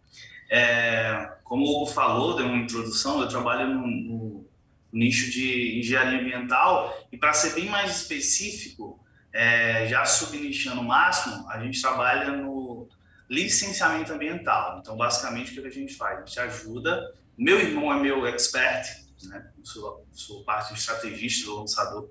[0.49, 4.45] É, como o Hugo falou, deu uma introdução, eu trabalho no, no
[4.91, 8.98] nicho de engenharia ambiental e, para ser bem mais específico,
[9.31, 12.87] é, já subnichando o máximo, a gente trabalha no
[13.29, 14.79] licenciamento ambiental.
[14.79, 16.17] Então, basicamente, o que a gente faz?
[16.17, 17.13] A gente ajuda.
[17.37, 18.85] Meu irmão é meu expert,
[19.23, 19.49] né?
[19.63, 22.09] sou, sou parte de estrategista do lançador,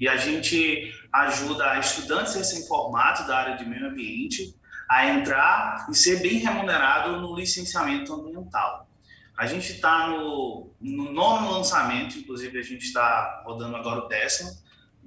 [0.00, 4.54] e a gente ajuda estudantes recém-formados da área de meio ambiente
[4.88, 8.88] a entrar e ser bem remunerado no licenciamento ambiental.
[9.36, 14.50] A gente está no, no nono lançamento, inclusive a gente está rodando agora o décimo,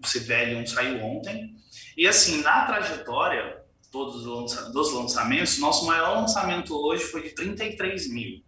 [0.02, 1.56] o CPL1 saiu ontem.
[1.96, 3.60] E assim, na trajetória
[3.92, 4.24] todos
[4.72, 8.44] dos lançamentos, nosso maior lançamento hoje foi de 33 mil.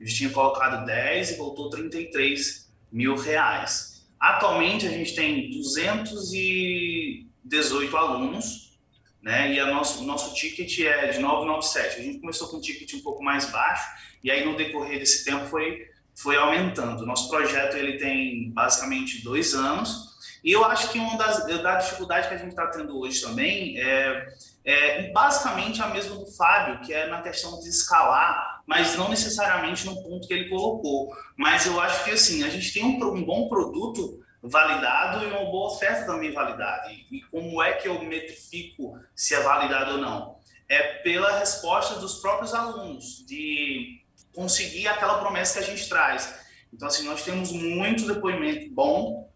[0.00, 4.06] A gente tinha colocado 10 e voltou 33 mil reais.
[4.20, 8.78] Atualmente a gente tem 218 alunos,
[9.22, 9.50] né?
[9.52, 12.00] E a nosso, o nosso ticket é de 997.
[12.00, 13.86] A gente começou com um ticket um pouco mais baixo,
[14.22, 17.04] e aí no decorrer desse tempo foi, foi aumentando.
[17.04, 20.13] Nosso projeto ele tem basicamente dois anos,
[20.44, 23.80] e eu acho que uma das da dificuldade que a gente está tendo hoje também
[23.80, 24.26] é,
[24.62, 29.86] é, basicamente a mesma do Fábio, que é na questão de escalar, mas não necessariamente
[29.86, 31.16] no ponto que ele colocou.
[31.34, 35.50] Mas eu acho que assim, a gente tem um, um bom produto validado e uma
[35.50, 36.92] boa oferta também validada.
[36.92, 40.38] E, como é que eu metrifico se é validado ou não?
[40.68, 44.02] É pela resposta dos próprios alunos, de
[44.34, 46.38] conseguir aquela promessa que a gente traz.
[46.70, 49.32] Então, assim, nós temos muito depoimento bom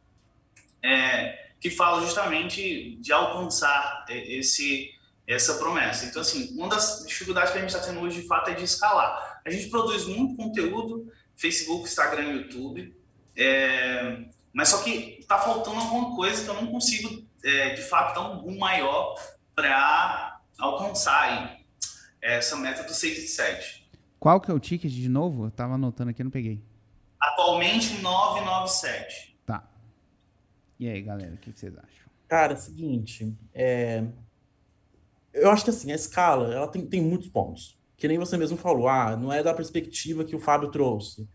[0.83, 4.91] é, que fala justamente de alcançar esse,
[5.27, 6.07] essa promessa.
[6.07, 8.65] Então, assim, uma das dificuldades que a gente está tendo hoje, de fato, é de
[8.65, 9.41] escalar.
[9.45, 12.95] A gente produz muito conteúdo, Facebook, Instagram, YouTube,
[13.37, 18.15] é, mas só que está faltando alguma coisa que eu não consigo, é, de fato,
[18.15, 19.15] dar um boom maior
[19.55, 21.59] para alcançar aí,
[22.21, 23.89] essa meta do 6 e 7.
[24.19, 25.45] Qual que é o ticket de novo?
[25.45, 26.61] Eu estava anotando aqui, não peguei.
[27.21, 29.28] Atualmente, 997.
[30.79, 32.09] E aí, galera, o que, vocês acham?
[32.29, 34.05] Cara, é o seguinte, é...
[35.33, 37.77] eu acho que assim, a escala, ela tem, tem muitos pontos.
[37.97, 41.29] Que nem você mesmo falou, ah, não é da perspectiva que o Fábio trouxe.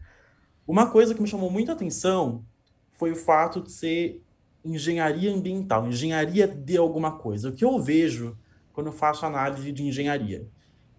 [0.66, 2.46] Uma coisa que me chamou muita atenção
[2.94, 4.24] foi o fato de ser
[4.64, 7.50] engenharia ambiental, engenharia de alguma coisa.
[7.50, 8.38] O que eu vejo
[8.72, 10.48] quando eu faço análise de engenharia?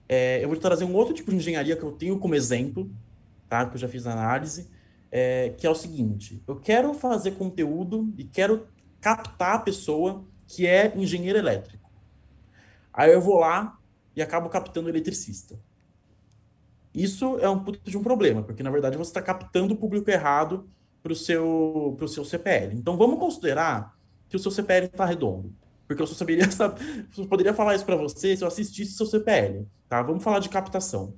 [0.06, 2.90] É, eu vou trazer um outro tipo de engenharia que eu tenho como exemplo,
[3.48, 3.64] tá?
[3.64, 4.68] que eu já fiz análise,
[5.16, 8.66] é, que é o seguinte: eu quero fazer conteúdo e quero
[9.00, 11.88] captar a pessoa que é engenheiro elétrico.
[12.92, 13.78] Aí eu vou lá
[14.16, 15.56] e acabo captando eletricista.
[16.92, 20.10] Isso é um puto de um problema, porque na verdade você está captando o público
[20.10, 20.68] errado
[21.00, 22.74] para o seu, pro seu CPL.
[22.76, 23.96] Então vamos considerar
[24.28, 25.54] que o seu CPL está redondo.
[25.86, 26.44] Porque eu só saberia,
[27.16, 29.66] eu poderia falar isso para você se eu assistisse seu CPL.
[29.88, 30.02] Tá?
[30.02, 31.14] Vamos falar de captação.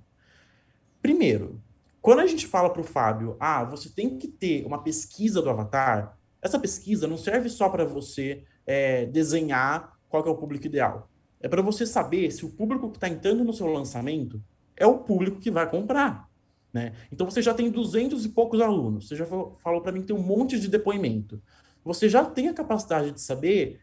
[1.00, 1.62] Primeiro,
[2.06, 5.50] quando a gente fala para o Fábio, ah, você tem que ter uma pesquisa do
[5.50, 11.10] avatar, essa pesquisa não serve só para você é, desenhar qual é o público ideal.
[11.40, 14.40] É para você saber se o público que está entrando no seu lançamento
[14.76, 16.30] é o público que vai comprar.
[16.72, 16.92] Né?
[17.10, 20.06] Então você já tem duzentos e poucos alunos, você já falou, falou para mim que
[20.06, 21.42] tem um monte de depoimento.
[21.84, 23.80] Você já tem a capacidade de saber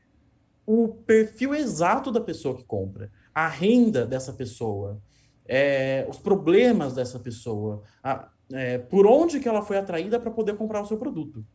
[0.65, 5.01] o perfil exato da pessoa que compra, a renda dessa pessoa,
[5.47, 10.55] é, os problemas dessa pessoa, a, é, por onde que ela foi atraída para poder
[10.55, 11.45] comprar o seu produto.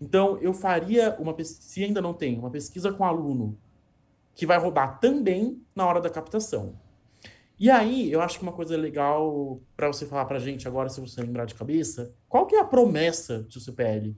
[0.00, 3.58] Então, eu faria uma se ainda não tem, uma pesquisa com aluno
[4.34, 6.78] que vai rodar também na hora da captação.
[7.58, 10.88] E aí, eu acho que uma coisa legal para você falar para a gente agora,
[10.88, 14.16] se você lembrar de cabeça, qual que é a promessa do CPL?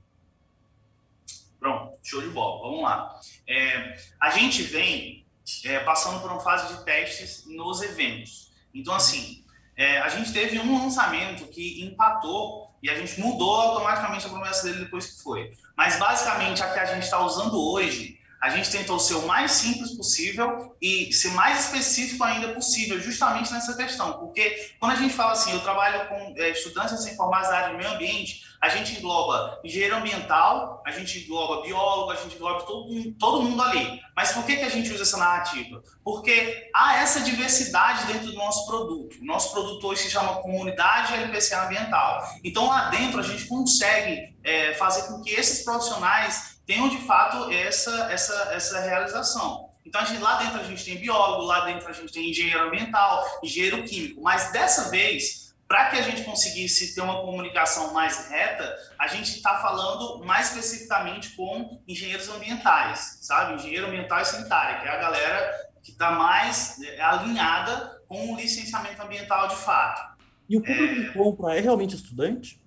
[1.58, 3.18] Pronto, show de bola, vamos lá.
[3.46, 5.26] É, a gente vem
[5.64, 8.49] é, passando por uma fase de testes nos eventos.
[8.74, 9.44] Então, assim,
[9.76, 14.64] é, a gente teve um lançamento que empatou E a gente mudou automaticamente a promessa
[14.64, 15.50] dele depois que foi.
[15.76, 19.52] Mas basicamente a que a gente está usando hoje a gente tentou ser o mais
[19.52, 24.14] simples possível e ser mais específico ainda possível, justamente nessa questão.
[24.14, 27.76] Porque quando a gente fala assim, eu trabalho com é, estudantes recém-formados da área de
[27.76, 33.12] meio ambiente, a gente engloba engenheiro ambiental, a gente engloba biólogo, a gente engloba todo,
[33.18, 34.00] todo mundo ali.
[34.14, 35.82] Mas por que, que a gente usa essa narrativa?
[36.04, 39.16] Porque há essa diversidade dentro do nosso produto.
[39.20, 42.22] O nosso produto hoje se chama Comunidade LPCA Ambiental.
[42.44, 47.50] Então, lá dentro, a gente consegue é, fazer com que esses profissionais tenham de fato
[47.50, 49.70] essa, essa, essa realização.
[49.84, 52.68] Então, a gente, lá dentro a gente tem biólogo, lá dentro a gente tem engenheiro
[52.68, 58.28] ambiental, engenheiro químico, mas dessa vez, para que a gente conseguisse ter uma comunicação mais
[58.28, 63.54] reta, a gente está falando mais especificamente com engenheiros ambientais, sabe?
[63.54, 68.36] Engenheiro ambiental e sanitário, que é a galera que está mais é, alinhada com o
[68.36, 70.16] licenciamento ambiental de fato.
[70.48, 71.04] E o público é...
[71.04, 72.59] que compra é realmente estudante?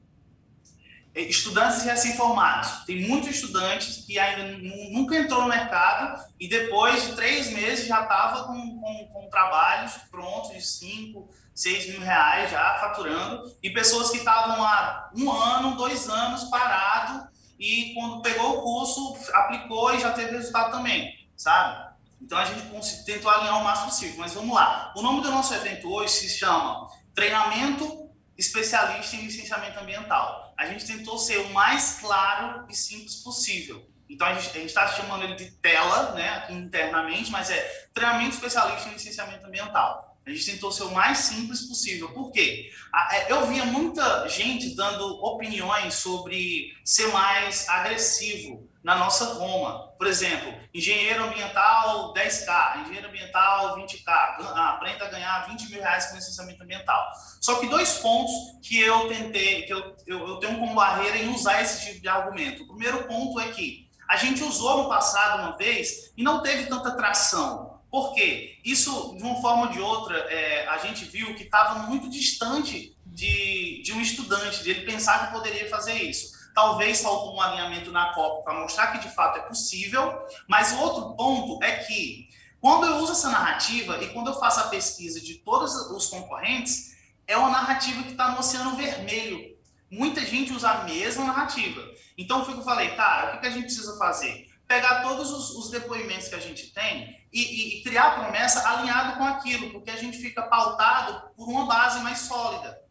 [1.16, 2.86] Estudantes recém-formados.
[2.86, 4.58] Tem muitos estudantes que ainda
[4.92, 9.94] nunca entrou no mercado e depois de três meses já estava com, com, com, trabalhos
[10.10, 15.78] prontos de 5, 6 mil reais já faturando e pessoas que estavam há um ano,
[15.78, 17.28] dois anos parado
[17.60, 21.94] e quando pegou o curso aplicou e já teve resultado também, sabe?
[22.20, 24.94] Então a gente tentou alinhar o máximo possível, mas vamos lá.
[24.96, 28.03] O nome do nosso evento hoje se chama Treinamento
[28.38, 33.86] Especialista em Licenciamento Ambiental a gente tentou ser o mais claro e simples possível.
[34.10, 38.94] Então, a gente está chamando ele de tela, né, internamente, mas é treinamento especialista em
[38.94, 40.18] licenciamento ambiental.
[40.26, 42.10] A gente tentou ser o mais simples possível.
[42.14, 42.72] Por quê?
[43.12, 49.93] É, eu via muita gente dando opiniões sobre ser mais agressivo na nossa Roma.
[50.04, 54.06] Por exemplo, engenheiro ambiental 10K, engenheiro ambiental 20K,
[54.54, 57.10] aprenda a ganhar 20 mil reais com licenciamento ambiental.
[57.40, 61.30] Só que dois pontos que eu tentei, que eu, eu, eu tenho como barreira em
[61.30, 62.64] usar esse tipo de argumento.
[62.64, 66.66] O primeiro ponto é que a gente usou no passado uma vez e não teve
[66.66, 67.80] tanta tração.
[67.90, 68.60] Por quê?
[68.66, 72.94] Isso, de uma forma ou de outra, é, a gente viu que estava muito distante
[73.06, 76.43] de, de um estudante, de ele pensar que poderia fazer isso.
[76.54, 80.80] Talvez faltou um alinhamento na Copa para mostrar que de fato é possível, mas o
[80.80, 82.30] outro ponto é que
[82.62, 86.96] quando eu uso essa narrativa e quando eu faço a pesquisa de todos os concorrentes,
[87.28, 89.58] é uma narrativa que está no Oceano Vermelho.
[89.92, 91.82] Muita gente usa a mesma narrativa.
[92.18, 94.50] Então, eu falei, cara, o que a gente precisa fazer?
[94.68, 98.68] Pegar todos os, os depoimentos que a gente tem e, e, e criar a promessa
[98.68, 102.82] alinhado com aquilo, porque a gente fica pautado por uma base mais sólida.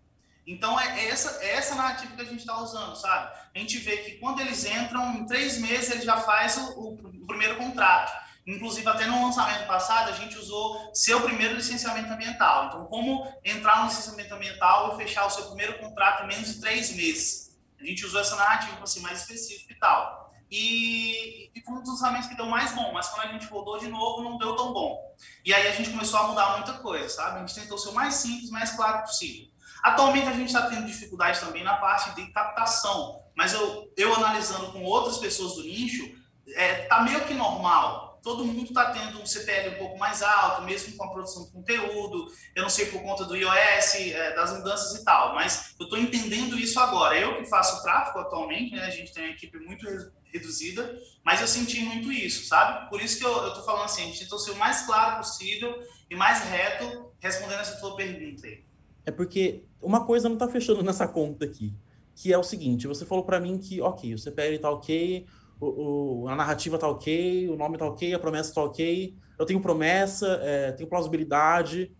[0.47, 3.33] Então, é essa, é essa narrativa que a gente está usando, sabe?
[3.55, 6.95] A gente vê que quando eles entram, em três meses, ele já faz o, o,
[7.23, 8.23] o primeiro contrato.
[8.45, 12.67] Inclusive, até no lançamento passado, a gente usou seu primeiro licenciamento ambiental.
[12.67, 16.61] Então, como entrar no licenciamento ambiental e fechar o seu primeiro contrato em menos de
[16.61, 17.57] três meses.
[17.81, 20.33] A gente usou essa narrativa assim, mais específica e tal.
[20.51, 23.79] E, e foi um dos lançamentos que deu mais bom, mas quando a gente rodou
[23.79, 25.15] de novo, não deu tão bom.
[25.45, 27.37] E aí a gente começou a mudar muita coisa, sabe?
[27.37, 29.52] A gente tentou ser o mais simples, mais claro possível.
[29.83, 34.71] Atualmente a gente está tendo dificuldade também na parte de captação, mas eu, eu analisando
[34.71, 36.09] com outras pessoas do nicho,
[36.55, 38.21] é, tá meio que normal.
[38.23, 41.51] Todo mundo está tendo um CPL um pouco mais alto, mesmo com a produção de
[41.51, 42.29] conteúdo.
[42.55, 45.99] Eu não sei por conta do iOS, é, das mudanças e tal, mas eu estou
[45.99, 47.19] entendendo isso agora.
[47.19, 49.85] Eu que faço tráfego atualmente, né, a gente tem uma equipe muito
[50.33, 52.89] reduzida, mas eu senti muito isso, sabe?
[52.89, 55.83] Por isso que eu estou falando assim, a gente tentou ser o mais claro possível
[56.09, 58.65] e mais reto respondendo essa tua pergunta aí
[59.05, 61.75] é porque uma coisa não está fechando nessa conta aqui,
[62.15, 65.27] que é o seguinte: você falou para mim que, ok, o CPL está ok,
[65.61, 69.47] o, o, a narrativa está ok, o nome está ok, a promessa está ok, eu
[69.47, 71.93] tenho promessa, é, tenho plausibilidade.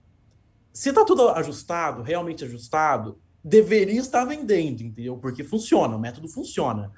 [0.73, 5.19] Se está tudo ajustado, realmente ajustado, deveria estar vendendo, entendeu?
[5.19, 6.91] Porque funciona, o método funciona.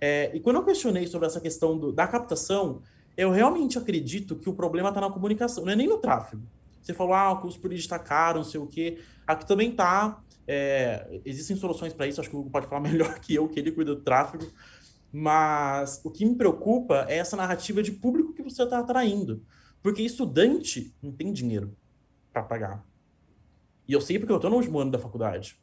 [0.00, 2.82] É, e quando eu questionei sobre essa questão do, da captação,
[3.16, 6.42] eu realmente acredito que o problema está na comunicação, não é nem no tráfego.
[6.82, 8.98] Você falou, ah, o custo por lead está caro, não sei o quê.
[9.26, 10.22] Aqui também tá.
[10.46, 13.58] É, existem soluções para isso, acho que o Hugo pode falar melhor que eu, que
[13.58, 14.46] ele cuida do tráfego.
[15.12, 19.42] Mas o que me preocupa é essa narrativa de público que você está atraindo.
[19.82, 21.76] Porque estudante não tem dinheiro
[22.32, 22.84] para pagar.
[23.88, 25.58] E eu sei porque eu estou no último ano da faculdade.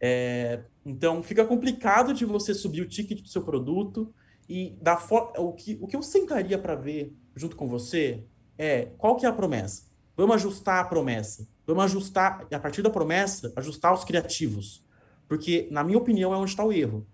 [0.00, 4.12] É, então fica complicado de você subir o ticket do seu produto
[4.48, 4.98] e da
[5.38, 8.24] o que o que eu sentaria para ver junto com você
[8.58, 9.91] é qual que é a promessa.
[10.22, 11.48] Vamos ajustar a promessa.
[11.66, 14.80] Vamos ajustar, a partir da promessa, ajustar os criativos.
[15.26, 17.04] Porque, na minha opinião, é onde está o erro.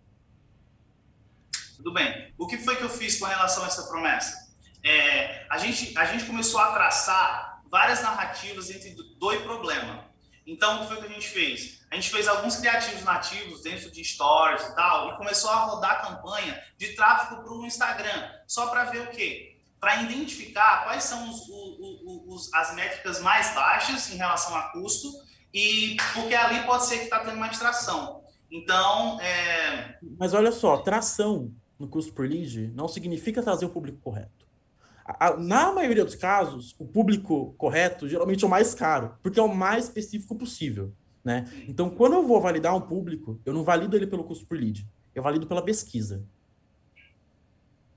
[1.78, 2.34] Tudo bem.
[2.36, 4.52] O que foi que eu fiz com relação a essa promessa?
[4.84, 10.04] É, a, gente, a gente começou a traçar várias narrativas entre dois problemas.
[10.46, 11.80] Então, o que foi que a gente fez?
[11.90, 16.02] A gente fez alguns criativos nativos dentro de stories e tal, e começou a rodar
[16.02, 19.47] campanha de tráfego para o Instagram, só para ver o quê?
[19.80, 25.08] Para identificar quais são os, os, os, as métricas mais baixas em relação a custo,
[25.52, 28.22] e porque ali pode ser que está tendo mais tração.
[28.50, 29.98] Então, é...
[30.18, 34.46] Mas olha só, tração no custo por lead não significa trazer o público correto.
[35.38, 39.54] Na maioria dos casos, o público correto geralmente é o mais caro, porque é o
[39.54, 40.92] mais específico possível.
[41.24, 41.50] Né?
[41.66, 44.86] Então, quando eu vou validar um público, eu não valido ele pelo custo por lead,
[45.14, 46.24] eu valido pela pesquisa.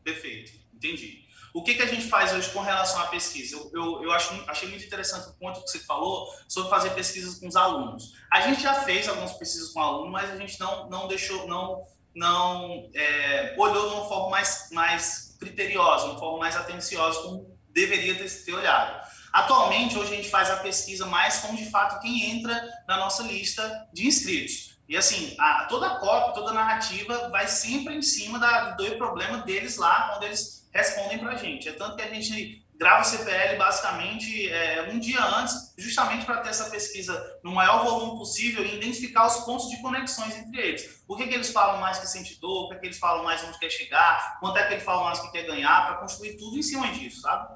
[0.04, 1.21] Perfeito, entendi.
[1.54, 3.56] O que, que a gente faz hoje com relação à pesquisa?
[3.56, 7.40] Eu, eu, eu acho, achei muito interessante o ponto que você falou sobre fazer pesquisas
[7.40, 8.14] com os alunos.
[8.32, 11.84] A gente já fez algumas pesquisas com alunos, mas a gente não, não deixou, não,
[12.16, 17.58] não é, olhou de uma forma mais, mais criteriosa, de uma forma mais atenciosa, como
[17.70, 19.06] deveria ter, ter olhado.
[19.34, 23.24] Atualmente, hoje a gente faz a pesquisa mais como de fato quem entra na nossa
[23.24, 24.78] lista de inscritos.
[24.88, 28.98] E assim, a, toda a cópia, toda a narrativa vai sempre em cima da, do
[28.98, 31.70] problema deles lá, quando eles respondem para a gente.
[31.70, 36.42] É tanto que a gente grava o CPL basicamente é, um dia antes, justamente para
[36.42, 41.04] ter essa pesquisa no maior volume possível e identificar os pontos de conexões entre eles.
[41.06, 43.44] Por que, que eles falam mais que sente dor, por que, que eles falam mais
[43.44, 46.58] onde quer chegar, quanto é que eles falam mais que quer ganhar, para construir tudo
[46.58, 47.54] em cima disso, sabe?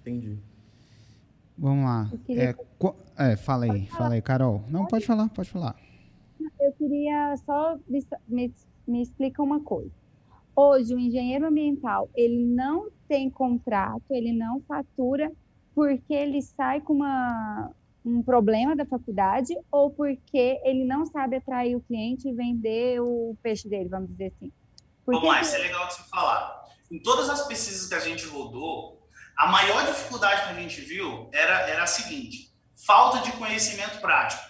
[0.00, 0.38] Entendi.
[1.58, 2.10] Vamos lá.
[2.24, 2.56] Queria...
[3.18, 4.64] É, é, fala aí, fala aí, Carol.
[4.68, 5.76] Não, pode falar, pode falar.
[6.58, 8.54] Eu queria só me, me,
[8.86, 9.97] me explica uma coisa.
[10.60, 15.30] Hoje, o engenheiro ambiental, ele não tem contrato, ele não fatura
[15.72, 17.70] porque ele sai com uma,
[18.04, 23.36] um problema da faculdade ou porque ele não sabe atrair o cliente e vender o
[23.40, 24.52] peixe dele, vamos dizer assim.
[25.06, 26.64] Porque vamos lá, isso é legal de você falar.
[26.90, 29.06] Em todas as pesquisas que a gente rodou,
[29.36, 32.52] a maior dificuldade que a gente viu era, era a seguinte:
[32.84, 34.42] falta de conhecimento prático.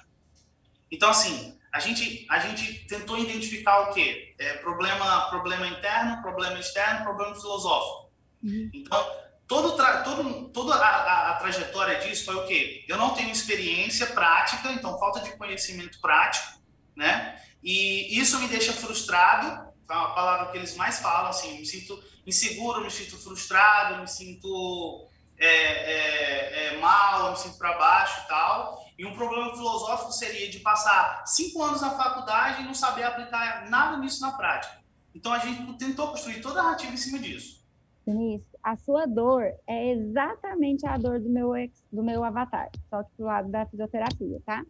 [0.91, 4.35] Então, assim, a gente, a gente tentou identificar o quê?
[4.39, 8.11] É, problema, problema interno, problema externo, problema filosófico.
[8.43, 8.71] Uhum.
[8.73, 9.11] Então,
[9.47, 12.85] todo, todo, toda a, a, a, trajetória disso foi o quê?
[12.89, 16.61] Eu não tenho experiência prática, então falta de conhecimento prático,
[16.97, 17.41] né?
[17.62, 22.03] E isso me deixa frustrado, é a palavra que eles mais falam, assim, me sinto
[22.27, 25.09] inseguro, me sinto frustrado, me sinto
[25.39, 28.88] é, é, é mal, me sinto para baixo e tal.
[28.99, 33.70] E um problema filosófico seria de passar cinco anos na faculdade e não saber aplicar
[33.70, 34.82] nada nisso na prática.
[35.14, 37.64] Então a gente tentou construir toda a narrativa em cima disso.
[38.07, 38.59] Isso.
[38.62, 43.11] A sua dor é exatamente a dor do meu, ex, do meu avatar, só que
[43.16, 44.64] do lado da fisioterapia, tá?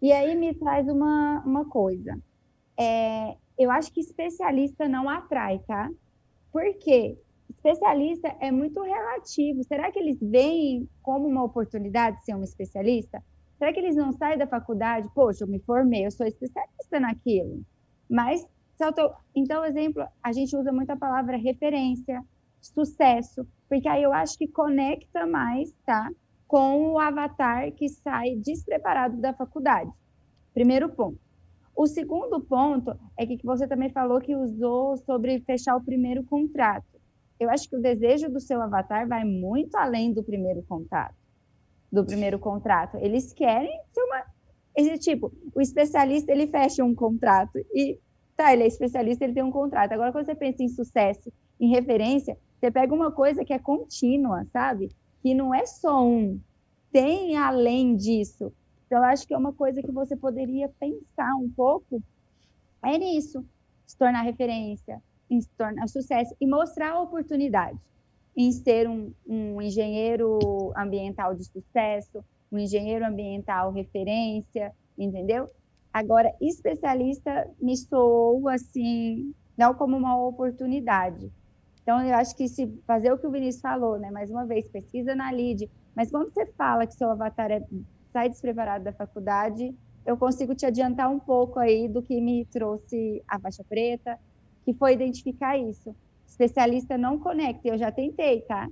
[0.00, 2.18] E aí me traz uma, uma coisa.
[2.78, 5.90] É, eu acho que especialista não atrai, tá?
[6.52, 7.18] Por quê?
[7.50, 9.64] Especialista é muito relativo.
[9.64, 13.22] Será que eles veem como uma oportunidade ser um especialista?
[13.58, 15.08] Será que eles não saem da faculdade?
[15.12, 17.60] Poxa, eu me formei, eu sou especialista naquilo.
[18.08, 18.46] Mas,
[19.34, 22.24] então, exemplo, a gente usa muito a palavra referência,
[22.60, 26.08] sucesso, porque aí eu acho que conecta mais, tá?
[26.46, 29.90] Com o avatar que sai despreparado da faculdade.
[30.54, 31.18] Primeiro ponto.
[31.74, 36.86] O segundo ponto é que você também falou que usou sobre fechar o primeiro contrato.
[37.38, 41.27] Eu acho que o desejo do seu avatar vai muito além do primeiro contato
[41.90, 42.96] do primeiro contrato.
[42.98, 44.24] Eles querem ser uma.
[44.76, 47.98] Esse tipo, o especialista ele fecha um contrato e
[48.36, 49.92] tá, ele é especialista, ele tem um contrato.
[49.92, 54.46] Agora, quando você pensa em sucesso, em referência, você pega uma coisa que é contínua,
[54.52, 54.90] sabe?
[55.20, 56.40] Que não é só um,
[56.92, 58.52] tem além disso.
[58.86, 62.00] Então, eu acho que é uma coisa que você poderia pensar um pouco
[62.82, 63.44] é nisso,
[63.84, 67.78] se tornar referência, se tornar sucesso e mostrar a oportunidade
[68.38, 70.38] em ser um, um engenheiro
[70.76, 75.50] ambiental de sucesso, um engenheiro ambiental referência, entendeu?
[75.92, 81.28] Agora, especialista me soou assim, não como uma oportunidade.
[81.82, 84.08] Então, eu acho que se fazer o que o Vinícius falou, né?
[84.12, 87.60] Mais uma vez, pesquisa na LID, mas quando você fala que seu avatar é,
[88.12, 89.74] sai despreparado da faculdade,
[90.06, 94.16] eu consigo te adiantar um pouco aí do que me trouxe a faixa preta,
[94.64, 95.92] que foi identificar isso
[96.28, 97.68] especialista não conecta.
[97.68, 98.68] Eu já tentei, tá?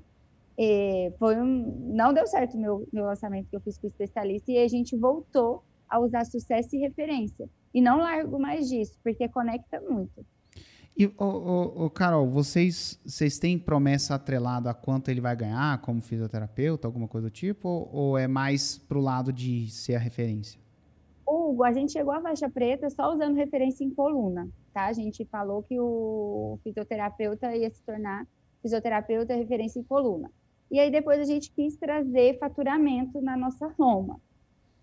[0.59, 4.53] E foi um, não deu certo meu, meu lançamento que eu fiz com o especialista
[4.53, 7.49] e a gente voltou a usar sucesso e referência.
[7.75, 10.25] E não largo mais disso, porque conecta muito.
[10.99, 16.89] E, o Carol, vocês, vocês têm promessa atrelada a quanto ele vai ganhar como fisioterapeuta,
[16.89, 17.69] alguma coisa do tipo?
[17.69, 20.59] Ou, ou é mais para o lado de ser a referência?
[21.27, 24.85] Hugo, a gente chegou à faixa preta só usando referência em coluna tá?
[24.85, 28.27] A gente falou que o fisioterapeuta ia se tornar
[28.61, 30.31] fisioterapeuta referência em coluna.
[30.71, 34.21] E aí depois a gente quis trazer faturamento na nossa Roma.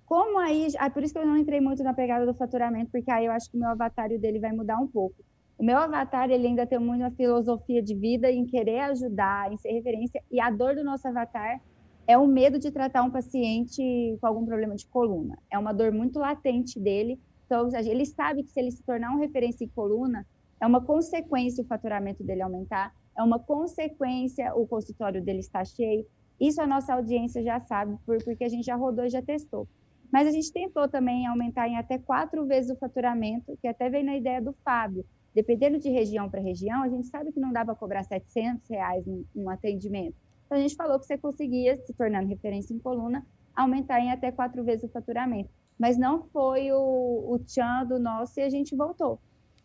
[0.03, 3.11] Como aí, ah, por isso que eu não entrei muito na pegada do faturamento, porque
[3.11, 5.15] aí eu acho que o meu avatar dele vai mudar um pouco.
[5.59, 9.57] O meu avatar, ele ainda tem muito uma filosofia de vida em querer ajudar, em
[9.57, 11.61] ser referência, e a dor do nosso avatar
[12.05, 15.37] é o medo de tratar um paciente com algum problema de coluna.
[15.51, 17.19] É uma dor muito latente dele.
[17.45, 20.25] Então, ele sabe que se ele se tornar um referência em coluna,
[20.59, 26.05] é uma consequência o faturamento dele aumentar, é uma consequência o consultório dele estar cheio.
[26.39, 29.67] Isso a nossa audiência já sabe, porque a gente já rodou e já testou.
[30.11, 34.05] Mas a gente tentou também aumentar em até quatro vezes o faturamento, que até veio
[34.05, 35.05] na ideia do Fábio.
[35.33, 39.03] Dependendo de região para região, a gente sabe que não dá para cobrar 700 reais
[39.35, 40.15] um atendimento.
[40.53, 43.25] Então, a gente falou que você conseguia, se tornando referência em coluna,
[43.55, 45.49] aumentar em até quatro vezes o faturamento.
[45.79, 49.19] Mas não foi o, o tchan do nosso e a gente voltou.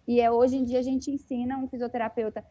[0.07, 2.43] E é, hoje em dia a gente ensina um fisioterapeuta.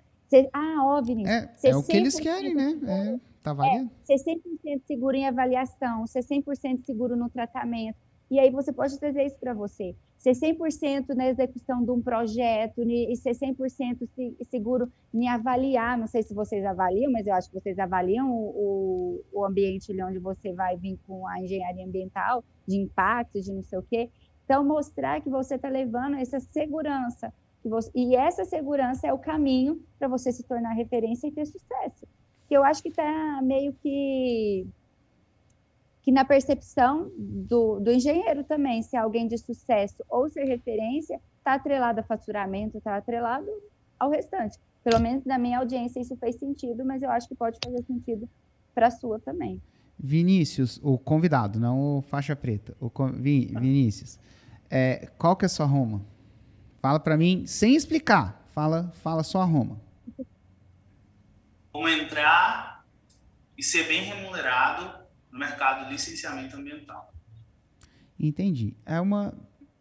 [0.54, 1.64] Ah, Vinícius.
[1.64, 2.80] É, é o que eles querem, né?
[2.86, 3.90] É, tá valendo.
[4.08, 7.98] É, ser 100% seguro em avaliação, ser 100% seguro no tratamento.
[8.30, 12.82] E aí você pode trazer isso para você ser 100% na execução de um projeto
[12.82, 14.10] e ser 100%
[14.50, 19.24] seguro em avaliar, não sei se vocês avaliam, mas eu acho que vocês avaliam o,
[19.32, 23.80] o, ambiente onde você vai vir com a engenharia ambiental, de impactos, de não sei
[23.80, 24.10] o quê.
[24.44, 29.82] Então, mostrar que você está levando essa segurança, você, e essa segurança é o caminho
[30.00, 32.08] para você se tornar referência e ter sucesso.
[32.48, 34.66] Que eu acho que está meio que
[36.08, 41.20] que na percepção do, do engenheiro também, se é alguém de sucesso ou ser referência,
[41.38, 43.46] está atrelado a faturamento, está atrelado
[44.00, 44.58] ao restante.
[44.86, 48.30] Pelo menos na minha audiência isso fez sentido, mas eu acho que pode fazer sentido
[48.74, 49.62] para a sua também.
[50.00, 52.74] Vinícius, o convidado, não o faixa preta.
[52.80, 54.18] O Vin, Vinícius,
[54.70, 56.06] é, qual que é a sua Roma?
[56.82, 58.48] Fala para mim, sem explicar.
[58.54, 59.78] Fala, fala só a Roma.
[61.74, 62.86] Como entrar
[63.58, 65.06] e ser bem remunerado
[65.38, 67.14] no mercado de licenciamento ambiental.
[68.20, 68.76] Entendi.
[68.86, 69.34] É uma.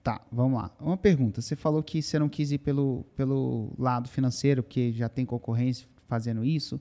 [0.02, 0.70] Tá, vamos lá.
[0.78, 1.40] Uma pergunta.
[1.40, 5.88] Você falou que você não quis ir pelo, pelo lado financeiro, porque já tem concorrência
[6.07, 6.80] fazendo isso.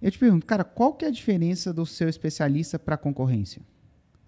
[0.00, 3.62] Eu te pergunto, cara, qual que é a diferença do seu especialista para a concorrência?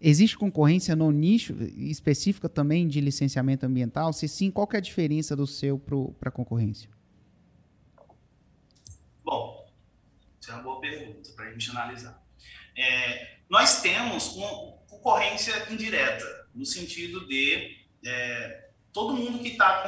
[0.01, 4.13] Existe concorrência no nicho específica também de licenciamento ambiental?
[4.13, 5.79] Se sim, qual que é a diferença do seu
[6.21, 6.89] para a concorrência?
[9.25, 9.67] Bom,
[10.41, 12.28] essa é uma boa pergunta para a gente analisar.
[12.79, 16.25] É, nós temos uma concorrência indireta,
[16.55, 19.85] no sentido de é, todo mundo que está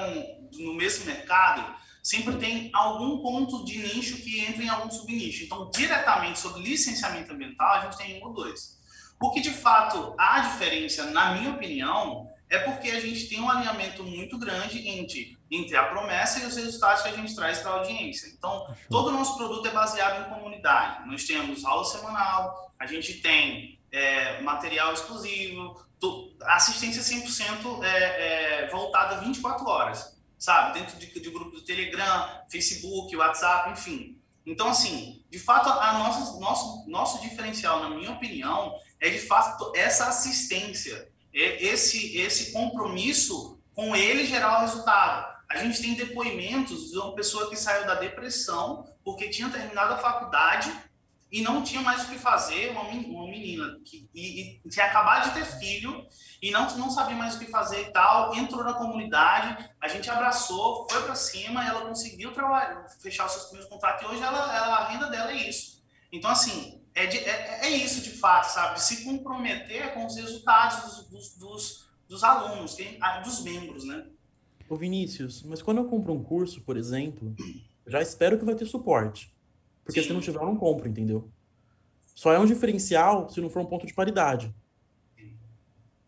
[0.53, 5.45] no mesmo mercado sempre tem algum ponto de nicho que entra em algum subnicho.
[5.45, 8.79] Então, diretamente sobre licenciamento ambiental, a gente tem um ou dois.
[9.21, 13.51] O que de fato há diferença, na minha opinião, é porque a gente tem um
[13.51, 17.73] alinhamento muito grande entre, entre a promessa e os resultados que a gente traz para
[17.73, 18.29] a audiência.
[18.29, 21.09] Então, todo o nosso produto é baseado em comunidade.
[21.09, 25.85] Nós temos aula semanal, a gente tem é, material exclusivo,
[26.43, 30.79] assistência 100% é, é, voltada 24 horas, sabe?
[30.79, 34.17] Dentro de, de grupo do Telegram, Facebook, WhatsApp, enfim.
[34.47, 39.73] Então, assim, de fato, a nossa, nosso, nosso diferencial, na minha opinião, é de fato
[39.75, 45.40] essa assistência esse, esse compromisso com ele gerar o resultado.
[45.51, 49.99] A gente tem depoimentos de uma pessoa que saiu da depressão porque tinha terminado a
[49.99, 50.73] faculdade
[51.31, 55.35] e não tinha mais o que fazer, uma, menina que e, e tinha acabado de
[55.35, 56.07] ter filho
[56.41, 60.09] e não, não sabia mais o que fazer e tal, entrou na comunidade, a gente
[60.09, 64.57] abraçou, foi para cima, ela conseguiu trabalhar, fechar os seus primeiros contratos e hoje ela,
[64.57, 65.81] ela, a renda dela é isso.
[66.13, 68.81] Então, assim, é, de, é, é, isso de fato, sabe?
[68.81, 74.07] Se comprometer com os resultados dos, dos, dos, dos alunos, ah, dos membros, né?
[74.71, 77.35] Ô Vinícius, mas quando eu compro um curso, por exemplo,
[77.87, 79.35] já espero que vai ter suporte.
[79.85, 80.09] Porque Sim.
[80.09, 81.29] se não tiver, eu não compro, entendeu?
[82.15, 84.55] Só é um diferencial se não for um ponto de paridade.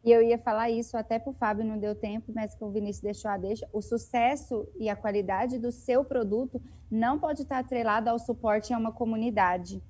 [0.04, 2.70] E eu ia falar isso até para o Fábio, não deu tempo, mas que o
[2.70, 3.68] Vinícius deixou a deixa.
[3.72, 8.78] O sucesso e a qualidade do seu produto não pode estar atrelado ao suporte a
[8.78, 9.82] uma comunidade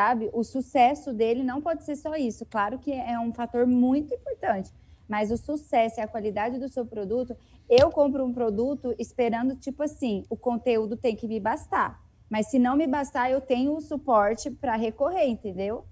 [0.00, 0.30] sabe?
[0.32, 2.46] O sucesso dele não pode ser só isso.
[2.46, 4.72] Claro que é um fator muito importante,
[5.08, 7.36] mas o sucesso e a qualidade do seu produto,
[7.70, 12.02] eu compro um produto esperando tipo assim, o conteúdo tem que me bastar.
[12.28, 15.84] Mas se não me bastar, eu tenho o suporte para recorrer, entendeu?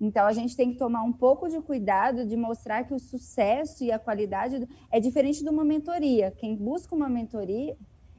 [0.00, 3.84] Então a gente tem que tomar um pouco de cuidado de mostrar que o sucesso
[3.84, 4.68] e a qualidade do...
[4.90, 6.32] é diferente de uma mentoria.
[6.32, 7.76] Quem busca uma mentoria,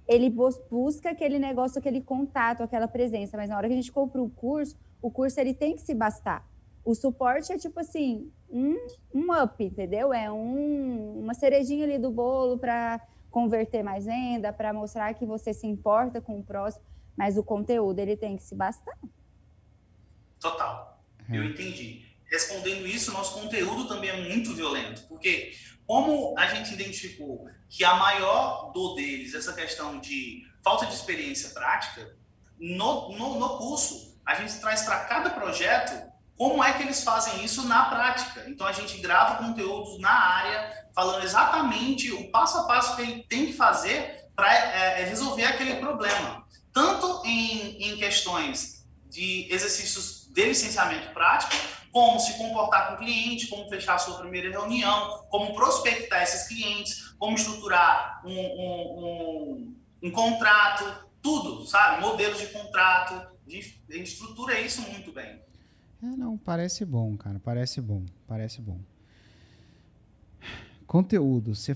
[0.08, 0.30] ele
[0.70, 3.36] busca aquele negócio, aquele contato, aquela presença.
[3.36, 5.94] Mas na hora que a gente compra o curso, o curso ele tem que se
[5.94, 6.48] bastar.
[6.84, 8.76] O suporte é tipo assim, um,
[9.14, 10.14] um up, entendeu?
[10.14, 13.00] É um, uma cerejinha ali do bolo para
[13.30, 16.84] converter mais venda, para mostrar que você se importa com o próximo,
[17.16, 18.98] mas o conteúdo ele tem que se bastar.
[20.40, 21.00] Total.
[21.30, 22.06] Eu entendi.
[22.30, 25.54] respondendo isso, nosso conteúdo também é muito violento, porque
[25.86, 31.52] como a gente identificou que a maior dor deles, essa questão de falta de experiência
[31.52, 32.16] prática,
[32.60, 36.11] no, no, no curso, a gente traz para cada projeto
[36.42, 38.46] como é que eles fazem isso na prática.
[38.50, 43.24] Então, a gente grava conteúdos na área, falando exatamente o passo a passo que ele
[43.30, 46.44] tem que fazer para é, é, resolver aquele problema.
[46.74, 51.54] Tanto em, em questões de exercícios de licenciamento prático,
[51.92, 56.48] como se comportar com o cliente, como fechar a sua primeira reunião, como prospectar esses
[56.48, 62.02] clientes, como estruturar um, um, um, um contrato, tudo, sabe?
[62.02, 65.40] Modelos de contrato, a gente, a gente estrutura isso muito bem.
[66.04, 68.82] É, não, parece bom, cara, parece bom, parece bom.
[70.88, 71.76] Conteúdo, você,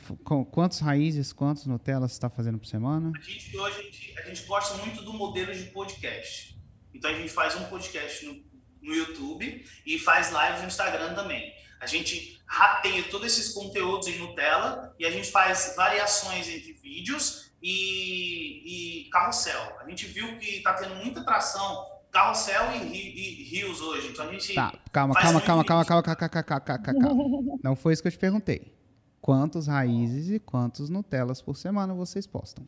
[0.52, 3.12] quantos raízes, quantos Nutella você está fazendo por semana?
[3.16, 6.60] A gente, hoje, a gente, a gente gosta muito do modelo de podcast.
[6.94, 8.44] Então a gente faz um podcast no,
[8.82, 11.54] no YouTube e faz live no Instagram também.
[11.80, 17.52] A gente rateia todos esses conteúdos em Nutella e a gente faz variações entre vídeos
[17.62, 19.78] e, e carrossel.
[19.80, 24.08] A gente viu que está tendo muita atração carrossel e, e, e, rios hoje.
[24.08, 24.54] Então a gente.
[24.54, 27.60] Tá, calma, calma, calma, calma, calma, calma, calma, calma, calma, calma.
[27.62, 28.74] Não foi isso que eu te perguntei.
[29.20, 32.66] Quantos raízes e quantos Nutellas por semana vocês postam?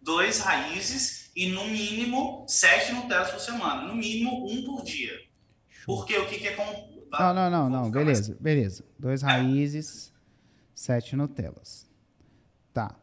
[0.00, 5.12] Dois raízes e no mínimo sete Nutellas por semana, no mínimo um por dia.
[5.84, 6.64] Porque o que, que é com.
[7.10, 8.40] Não, não, não, não, beleza, mais...
[8.40, 8.84] beleza.
[8.98, 9.26] Dois é.
[9.26, 10.12] raízes,
[10.74, 11.86] sete Nutellas.
[12.72, 12.96] Tá.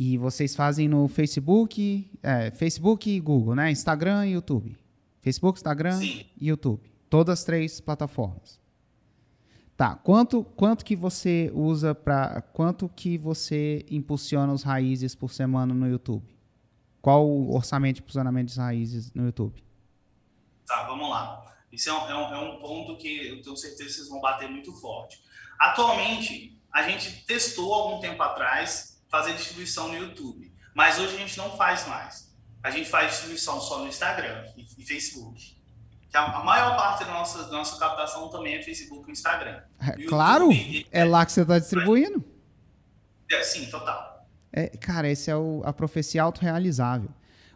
[0.00, 3.68] E vocês fazem no Facebook, é, Facebook e Google, né?
[3.68, 4.78] Instagram e YouTube.
[5.20, 6.24] Facebook, Instagram Sim.
[6.40, 6.88] e YouTube.
[7.10, 8.60] Todas as três plataformas.
[9.76, 9.96] Tá.
[9.96, 15.88] Quanto, quanto que você usa para quanto que você impulsiona os raízes por semana no
[15.88, 16.32] YouTube?
[17.02, 19.64] Qual o orçamento de posicionamento de raízes no YouTube?
[20.64, 21.56] Tá, vamos lá.
[21.72, 24.20] Isso é um, é um, é um ponto que eu tenho certeza que vocês vão
[24.20, 25.20] bater muito forte.
[25.58, 31.36] Atualmente, a gente testou algum tempo atrás fazer distribuição no YouTube, mas hoje a gente
[31.36, 32.28] não faz mais.
[32.62, 35.56] A gente faz distribuição só no Instagram e, e Facebook.
[36.12, 39.62] A, maior parte da nossa, da nossa captação também é Facebook e Instagram.
[39.80, 40.48] É, claro,
[40.90, 42.24] é lá que você está distribuindo.
[43.30, 44.26] É, sim, total.
[44.52, 47.10] É, cara, esse é o, a profecia autorrealizável.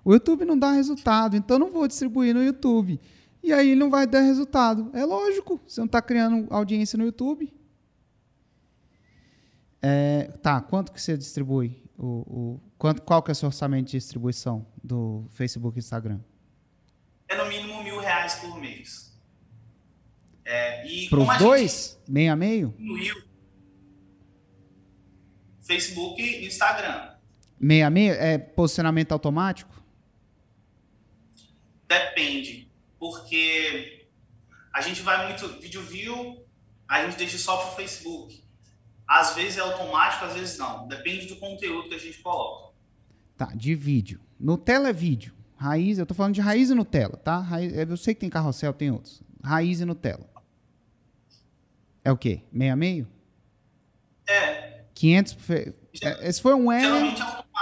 [0.05, 3.01] O YouTube não dá resultado, então não vou distribuir no YouTube.
[3.43, 4.91] E aí não vai dar resultado.
[4.93, 7.53] É lógico, você não está criando audiência no YouTube.
[9.83, 11.83] É, tá, quanto que você distribui?
[11.99, 16.21] O, o, quanto, qual que é o seu orçamento de distribuição do Facebook e Instagram?
[17.29, 19.13] É no mínimo mil reais por mês.
[20.45, 22.01] É, Para os dois?
[22.09, 22.75] Meio a meio?
[22.77, 23.33] Diminuiu
[25.63, 27.13] Facebook e Instagram.
[27.59, 28.13] Meia meia?
[28.13, 29.73] É posicionamento automático?
[31.89, 32.69] Depende.
[32.99, 34.09] Porque
[34.73, 36.45] a gente vai muito vídeo view,
[36.89, 38.42] a gente deixa só para o Facebook.
[39.07, 40.87] Às vezes é automático, às vezes não.
[40.89, 42.73] Depende do conteúdo que a gente coloca.
[43.37, 44.21] Tá, de vídeo.
[44.39, 45.35] Nutella é vídeo.
[45.57, 47.39] Raiz, eu tô falando de raiz e Nutella, tá?
[47.39, 49.23] Raiz, eu sei que tem carrossel, tem outros.
[49.43, 50.29] Raiz e Nutella.
[52.05, 52.43] É o quê?
[52.51, 53.09] Meia meio?
[54.27, 55.37] É, 500.
[56.03, 56.81] É, esse foi um E.
[56.81, 57.53] Geralmente é automático.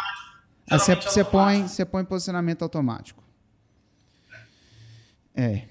[0.70, 3.22] Aí você, você, põe, você põe posicionamento automático.
[5.34, 5.68] É.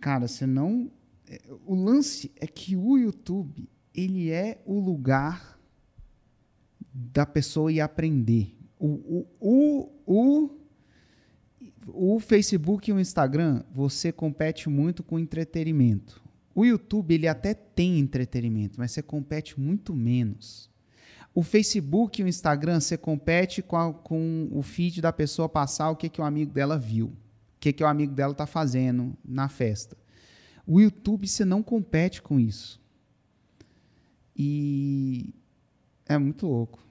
[0.00, 0.90] Cara, você não.
[1.28, 5.58] É, o lance é que o YouTube, ele é o lugar
[6.92, 8.54] da pessoa ir aprender.
[8.78, 10.50] O, o, o,
[11.86, 16.22] o, o Facebook e o Instagram, você compete muito com entretenimento.
[16.54, 20.70] O YouTube, ele até tem entretenimento, mas você compete muito menos.
[21.34, 25.90] O Facebook e o Instagram, você compete com, a, com o feed da pessoa passar
[25.90, 27.16] o que, que o amigo dela viu, o
[27.60, 29.96] que, que o amigo dela está fazendo na festa.
[30.66, 32.80] O YouTube, você não compete com isso.
[34.36, 35.34] E
[36.04, 36.84] é muito louco.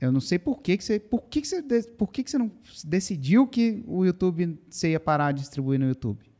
[0.00, 0.98] Eu não sei por que, que você.
[0.98, 2.50] Por que, que você, por que, que você não
[2.84, 6.30] decidiu que o YouTube você ia parar de distribuir no YouTube?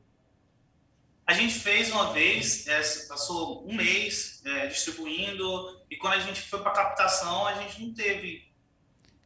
[1.26, 6.40] A gente fez uma vez, é, passou um mês é, distribuindo, e quando a gente
[6.40, 8.50] foi para captação, a gente não teve.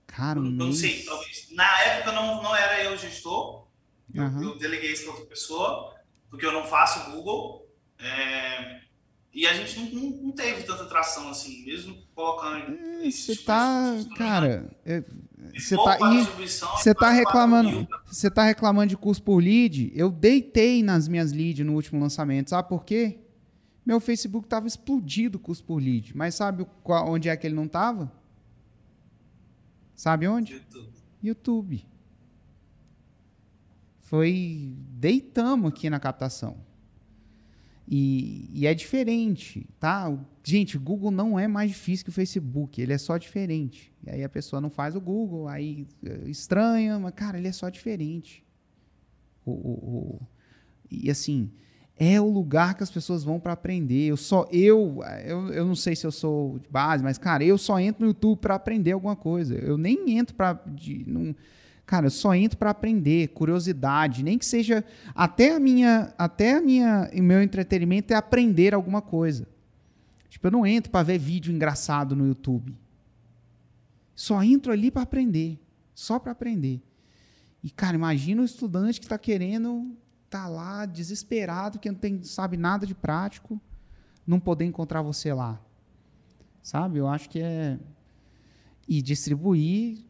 [0.06, 1.48] Cara, um não sei, talvez.
[1.52, 3.66] Na época não, não era eu gestor,
[4.15, 4.43] uhum.
[4.43, 5.94] eu, eu, deleguei isso para outra pessoa,
[6.28, 7.66] porque eu não faço Google.
[7.98, 8.84] É,
[9.35, 12.78] e a gente não, não, não, teve tanta tração assim, mesmo colocando.
[13.02, 13.97] Você tá.
[14.16, 14.70] Cara,
[15.52, 15.98] você tá,
[16.77, 19.90] você tá reclamando, você tá reclamando de custo por lead?
[19.93, 23.19] Eu deitei nas minhas leads no último lançamento, sabe por quê?
[23.85, 28.12] Meu Facebook tava explodido custo por lead, mas sabe onde é que ele não tava?
[29.97, 30.52] Sabe onde?
[30.55, 30.93] YouTube.
[31.23, 31.86] YouTube.
[33.98, 36.56] Foi deitamos aqui na captação.
[37.86, 40.11] E, e, é diferente, tá?
[40.43, 43.93] Gente, Google não é mais difícil que o Facebook, ele é só diferente.
[44.02, 47.52] E aí a pessoa não faz o Google, aí eh, estranha, mas, cara, ele é
[47.52, 48.43] só diferente.
[49.44, 50.20] O, o, o
[50.90, 51.51] e assim,
[51.97, 54.06] é o lugar que as pessoas vão para aprender.
[54.06, 57.56] Eu só eu, eu eu não sei se eu sou de base, mas cara, eu
[57.59, 59.55] só entro no YouTube para aprender alguma coisa.
[59.55, 60.61] Eu nem entro para
[61.86, 64.85] Cara, eu só entro para aprender, curiosidade, nem que seja
[65.15, 69.47] até a minha, até a minha, meu entretenimento é aprender alguma coisa.
[70.28, 72.74] Tipo, eu não entro para ver vídeo engraçado no YouTube.
[74.15, 75.61] Só entro ali para aprender,
[75.94, 76.82] só para aprender.
[77.62, 79.94] E cara, imagina o estudante que está querendo
[80.31, 83.61] tá lá desesperado, que não tem, sabe nada de prático,
[84.27, 85.61] não poder encontrar você lá.
[86.62, 86.98] Sabe?
[86.98, 87.78] Eu acho que é
[88.86, 90.05] e distribuir,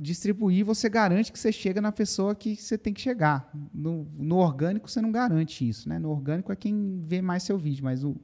[0.00, 3.50] distribuir você garante que você chega na pessoa que você tem que chegar.
[3.72, 5.98] No, no orgânico você não garante isso, né?
[5.98, 8.16] No orgânico é quem vê mais seu vídeo, mas o,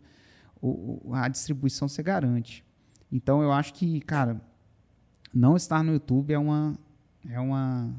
[0.61, 2.65] o, a distribuição você garante.
[3.11, 4.41] Então eu acho que, cara,
[5.35, 6.79] não estar no YouTube é uma
[7.29, 7.95] é uma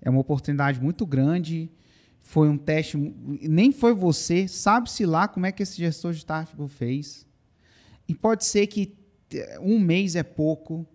[0.00, 1.70] é uma oportunidade muito grande.
[2.20, 6.68] Foi um teste, nem foi você, sabe-se lá como é que esse gestor de tráfego
[6.68, 7.26] fez.
[8.06, 8.97] E pode ser que
[9.60, 10.86] um mês é pouco.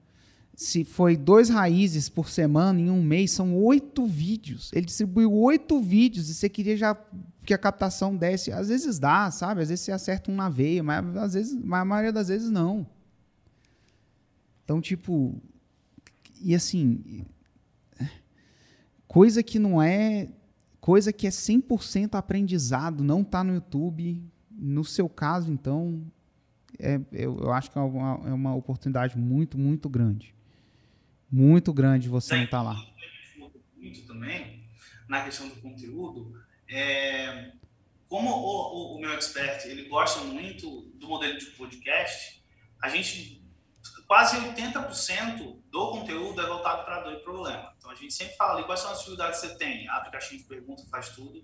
[0.56, 4.72] Se foi dois raízes por semana, em um mês são oito vídeos.
[4.74, 6.96] Ele distribuiu oito vídeos e você queria já
[7.44, 8.52] que a captação desse.
[8.52, 9.62] Às vezes dá, sabe?
[9.62, 12.50] Às vezes você acerta um na veia, mas às vezes, mas a maioria das vezes
[12.50, 12.88] não.
[14.64, 15.42] Então, tipo.
[16.42, 17.26] E assim.
[19.08, 20.30] Coisa que não é.
[20.80, 24.22] Coisa que é 100% aprendizado, não está no YouTube.
[24.52, 26.04] No seu caso, então,
[26.80, 30.34] é, eu, eu, acho que é uma, é uma oportunidade muito, muito grande.
[31.32, 32.86] Muito grande você não estar tá lá.
[33.78, 34.64] Muito também,
[35.08, 36.40] na questão do conteúdo,
[36.70, 37.52] é,
[38.08, 42.42] como o, o, o, meu expert ele gosta muito do modelo de podcast,
[42.82, 43.44] a gente
[44.08, 47.74] quase 80% do conteúdo é voltado para dor e problema.
[47.78, 50.40] Então a gente sempre fala ali quais são as dificuldades que você tem, abre caixinha
[50.40, 51.44] de pergunta, faz tudo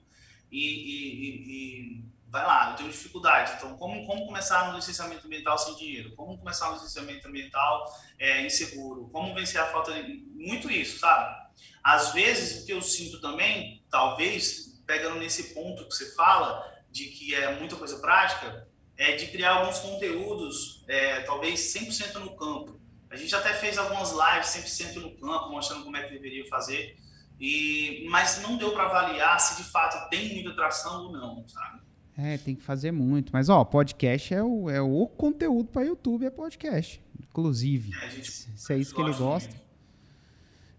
[0.51, 3.53] e, e, e vai lá, eu tenho dificuldade.
[3.57, 6.15] Então, como, como começar um licenciamento ambiental sem dinheiro?
[6.15, 7.85] Como começar um licenciamento ambiental
[8.18, 9.10] é, inseguro?
[9.10, 10.23] Como vencer a falta de.
[10.35, 11.49] Muito isso, sabe?
[11.84, 17.06] Às vezes, o que eu sinto também, talvez, pegando nesse ponto que você fala, de
[17.06, 22.80] que é muita coisa prática, é de criar alguns conteúdos, é, talvez 100% no campo.
[23.10, 26.97] A gente até fez algumas lives 100% no campo, mostrando como é que deveria fazer,
[27.39, 31.78] e, mas não deu para avaliar se de fato tem muita tração ou não, sabe?
[32.21, 33.31] É, tem que fazer muito.
[33.31, 37.01] Mas, ó, podcast é o, é o conteúdo para YouTube, é podcast.
[37.17, 37.91] Inclusive.
[38.03, 39.55] É, gente, se é isso que ele gosta.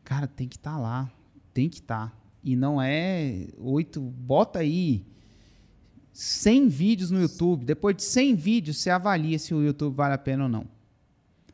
[0.04, 1.10] Cara, tem que estar tá lá.
[1.54, 2.10] Tem que estar.
[2.10, 2.16] Tá.
[2.44, 4.02] E não é oito.
[4.02, 5.06] Bota aí
[6.12, 7.64] 100 vídeos no YouTube.
[7.64, 10.66] Depois de 100 vídeos, você avalia se o YouTube vale a pena ou não.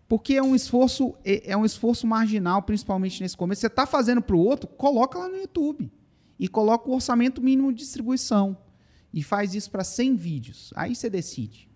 [0.08, 3.60] Porque é um esforço, é, é um esforço marginal, principalmente nesse começo.
[3.60, 5.92] Você está fazendo para o outro, coloca lá no YouTube.
[6.40, 8.65] E coloca o orçamento mínimo de distribuição
[9.12, 10.72] e faz isso para 100 vídeos.
[10.76, 11.68] Aí você decide.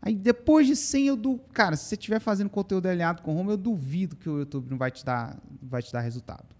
[0.00, 3.50] Aí depois de 100 eu do, cara, se você estiver fazendo conteúdo alinhado com Home,
[3.50, 6.54] eu duvido que o YouTube não vai te dar, vai te dar resultado.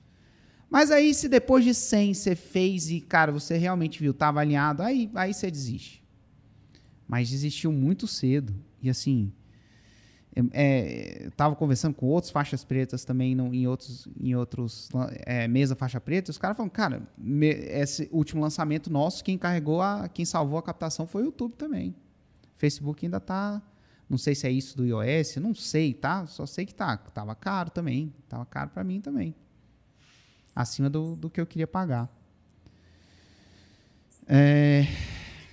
[0.68, 4.82] Mas aí se depois de 100 você fez e, cara, você realmente viu, estava alinhado,
[4.82, 6.02] aí aí você desiste.
[7.06, 8.54] Mas desistiu muito cedo.
[8.82, 9.32] E assim,
[10.52, 14.90] é, estava conversando com outros faixas pretas também no, em outros, em outros
[15.24, 19.80] é, mesa faixa preta, os caras falam, cara, me, esse último lançamento nosso, quem carregou
[19.80, 21.94] a, quem salvou a captação foi o YouTube também.
[22.58, 23.62] Facebook ainda tá,
[24.08, 26.26] não sei se é isso do iOS, não sei, tá?
[26.26, 29.34] Só sei que tá, tava caro também, tava caro para mim também,
[30.54, 32.10] acima do, do que eu queria pagar.
[34.26, 34.86] É...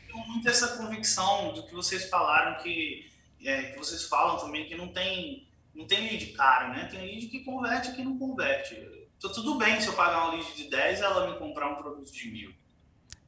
[0.10, 3.12] Eu tenho muito essa convicção do que vocês falaram que
[3.48, 6.86] é, que vocês falam também que não tem, não tem lead caro, né?
[6.86, 8.76] Tem lead que converte e que não converte.
[9.18, 12.11] Então, tudo bem se eu pagar um lead de 10 ela me comprar um produto
[12.11, 12.53] de mil.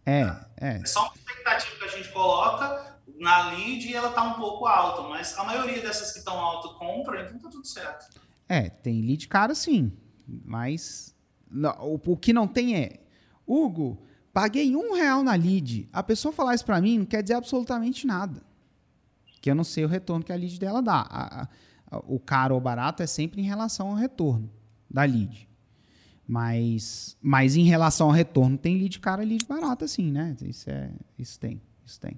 [0.05, 0.21] É,
[0.57, 0.81] é.
[0.81, 4.65] É só uma expectativa que a gente coloca na lead e ela tá um pouco
[4.65, 8.19] alta, mas a maioria dessas que estão alto compra, então tá tudo certo.
[8.47, 9.91] É, tem lead caro sim,
[10.27, 11.15] mas
[11.49, 12.99] não, o, o, que não tem é,
[13.47, 15.89] Hugo, paguei um real na lead.
[15.91, 18.43] A pessoa falar isso para mim não quer dizer absolutamente nada
[19.45, 21.05] que eu não sei o retorno que a lead dela dá.
[21.07, 21.47] A,
[21.91, 24.49] a, o caro ou barato é sempre em relação ao retorno
[24.89, 25.47] da lead.
[26.27, 30.35] Mas, mas em relação ao retorno, tem lead cara e lead barata, sim, né?
[30.41, 30.89] Isso, é,
[31.19, 32.17] isso tem, isso tem.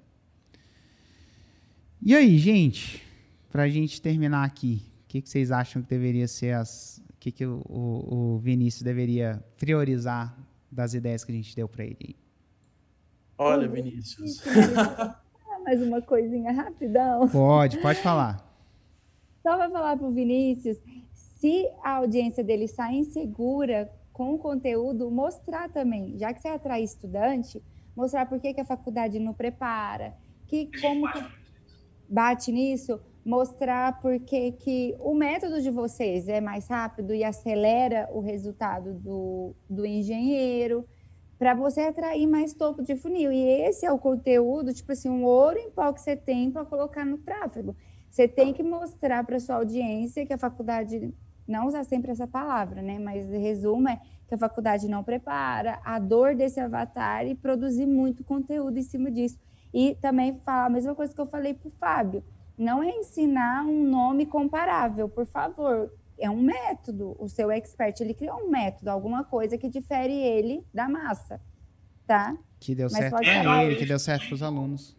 [2.00, 3.06] E aí, gente,
[3.50, 6.96] para a gente terminar aqui, o que, que, vocês acham que deveria ser as.
[7.10, 10.34] O que, que o, o, o Vinícius deveria priorizar
[10.72, 12.16] das ideias que a gente deu para ele?
[13.36, 14.40] Olha, Vinícius.
[15.68, 17.28] Mais uma coisinha rapidão.
[17.28, 18.42] Pode, pode falar.
[19.44, 20.78] Só para falar para o Vinícius,
[21.12, 26.82] se a audiência dele está insegura com o conteúdo, mostrar também, já que você atrai
[26.82, 27.62] estudante,
[27.94, 30.14] mostrar por que, que a faculdade não prepara,
[30.46, 31.06] que como
[32.08, 38.08] bate nisso, mostrar por que, que o método de vocês é mais rápido e acelera
[38.10, 40.88] o resultado do, do engenheiro,
[41.38, 43.30] para você atrair mais topo de funil.
[43.30, 46.64] E esse é o conteúdo, tipo assim, um ouro em pó que você tem para
[46.64, 47.76] colocar no tráfego.
[48.10, 51.14] Você tem que mostrar para sua audiência que a faculdade
[51.46, 52.98] não usar sempre essa palavra, né?
[52.98, 58.24] Mas resumo é que a faculdade não prepara, a dor desse avatar e produzir muito
[58.24, 59.38] conteúdo em cima disso.
[59.72, 62.24] E também falar a mesma coisa que eu falei para o Fábio.
[62.56, 67.16] Não é ensinar um nome comparável, por favor é um método.
[67.18, 71.40] O seu expert, ele criou um método, alguma coisa que difere ele da massa,
[72.06, 72.36] tá?
[72.60, 74.96] Que deu Mas certo para ele, que deu certo para os alunos.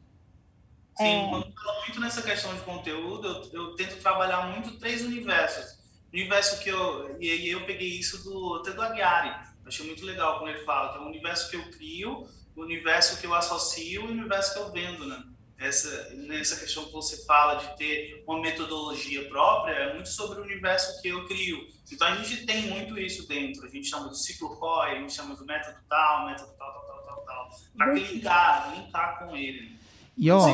[0.97, 1.29] Sim, é...
[1.29, 5.79] quando eu falo muito nessa questão de conteúdo, eu, eu, tento trabalhar muito três universos.
[6.11, 7.17] O universo que eu...
[7.19, 9.47] E aí eu peguei isso do, até do Aguiari.
[9.65, 13.19] Achei muito legal quando ele fala que é o universo que eu crio, o universo
[13.19, 15.23] que eu associo e o universo que eu vendo, né?
[15.59, 20.43] Essa, nessa questão que você fala de ter uma metodologia própria, é muito sobre o
[20.43, 21.67] universo que eu crio.
[21.91, 23.65] Então a gente tem muito isso dentro.
[23.65, 26.85] A gente chama do ciclo ROI, a gente chama do método tal, método tal, tal,
[26.85, 27.49] tal, tal, tal.
[27.75, 29.77] Para linkar, linkar com ele.
[30.15, 30.53] E ó,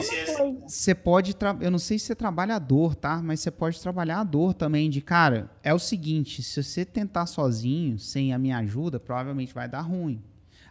[0.68, 3.19] você é pode, eu não sei se você trabalha a dor, tá?
[3.22, 7.26] Mas você pode trabalhar a dor também de, cara, é o seguinte, se você tentar
[7.26, 10.23] sozinho, sem a minha ajuda, provavelmente vai dar ruim.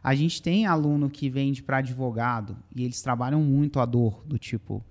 [0.05, 4.39] A gente tem aluno que vende para advogado e eles trabalham muito a dor, do
[4.39, 4.85] tipo,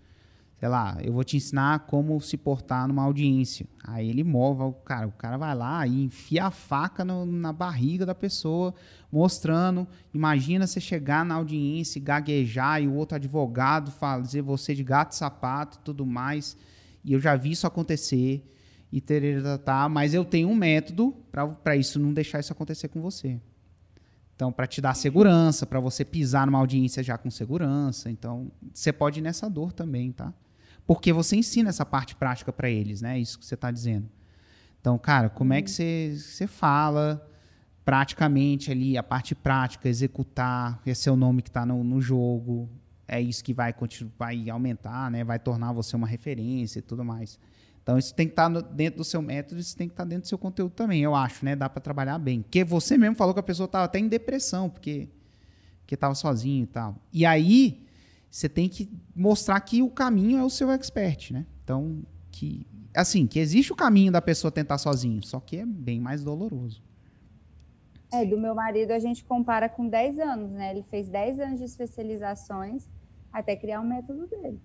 [0.60, 3.68] sei lá, eu vou te ensinar como se portar numa audiência.
[3.84, 7.53] Aí ele mova o cara, o cara vai lá e enfia a faca no, na
[7.53, 8.73] barriga da pessoa,
[9.11, 9.88] mostrando.
[10.11, 15.14] Imagina você chegar na audiência e gaguejar e o outro advogado fazer você de gato
[15.14, 16.57] sapato e tudo mais.
[17.06, 18.44] E eu já vi isso acontecer
[18.91, 21.15] e ter tá, mas eu tenho um método
[21.64, 23.40] para isso não deixar isso acontecer com você.
[24.36, 28.10] Então, para te dar segurança, para você pisar numa audiência já com segurança.
[28.10, 30.34] Então, você pode ir nessa dor também, tá?
[30.86, 33.18] Porque você ensina essa parte prática para eles, né?
[33.20, 34.10] Isso que você está dizendo.
[34.82, 37.26] Então, cara, como é que você, você fala
[37.86, 42.70] praticamente ali, a parte prática, executar, esse é o nome que está no, no jogo,
[43.08, 43.74] é isso que vai,
[44.18, 45.24] vai aumentar, né?
[45.24, 47.40] Vai tornar você uma referência e tudo mais.
[47.84, 50.10] Então, isso tem que estar tá dentro do seu método, isso tem que estar tá
[50.10, 51.56] dentro do seu conteúdo também, eu acho, né?
[51.56, 52.42] Dá para trabalhar bem.
[52.42, 55.10] Porque você mesmo falou que a pessoa estava até em depressão, porque
[55.92, 56.96] estava sozinho e tal.
[57.12, 57.86] E aí,
[58.32, 61.46] você tem que mostrar que o caminho é o seu expert, né?
[61.64, 62.02] Então,
[62.32, 62.66] que
[62.96, 66.82] assim, que existe o caminho da pessoa tentar sozinho, só que é bem mais doloroso.
[68.12, 70.72] É, do meu marido a gente compara com 10 anos, né?
[70.72, 72.88] Ele fez 10 anos de especializações
[73.32, 74.62] até criar o método dele.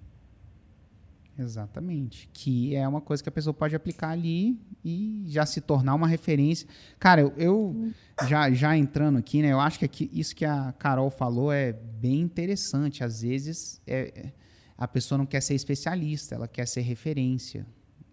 [1.39, 2.28] Exatamente.
[2.32, 6.09] Que é uma coisa que a pessoa pode aplicar ali e já se tornar uma
[6.09, 6.66] referência.
[6.98, 7.93] Cara, eu, eu
[8.27, 9.52] já, já entrando aqui, né?
[9.52, 13.05] Eu acho que aqui, isso que a Carol falou é bem interessante.
[13.05, 14.32] Às vezes é,
[14.77, 17.65] a pessoa não quer ser especialista, ela quer ser referência.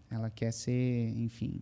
[0.10, 1.62] Ela quer ser, enfim.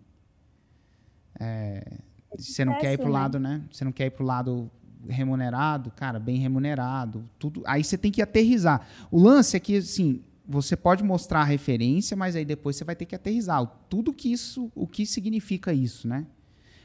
[1.40, 1.99] É,
[2.38, 3.64] você não quer ir pro lado, né?
[3.72, 4.69] Você não quer ir pro lado
[5.07, 7.64] remunerado, cara, bem remunerado, tudo.
[7.65, 8.85] Aí você tem que aterrizar.
[9.10, 12.95] O lance é que, assim, você pode mostrar a referência, mas aí depois você vai
[12.95, 16.26] ter que aterrizar tudo que isso, o que significa isso, né?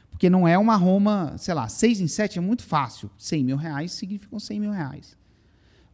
[0.09, 3.09] Porque não é uma Roma, sei lá, 6 em 7 é muito fácil.
[3.17, 5.17] 100 mil reais significam 100 mil reais.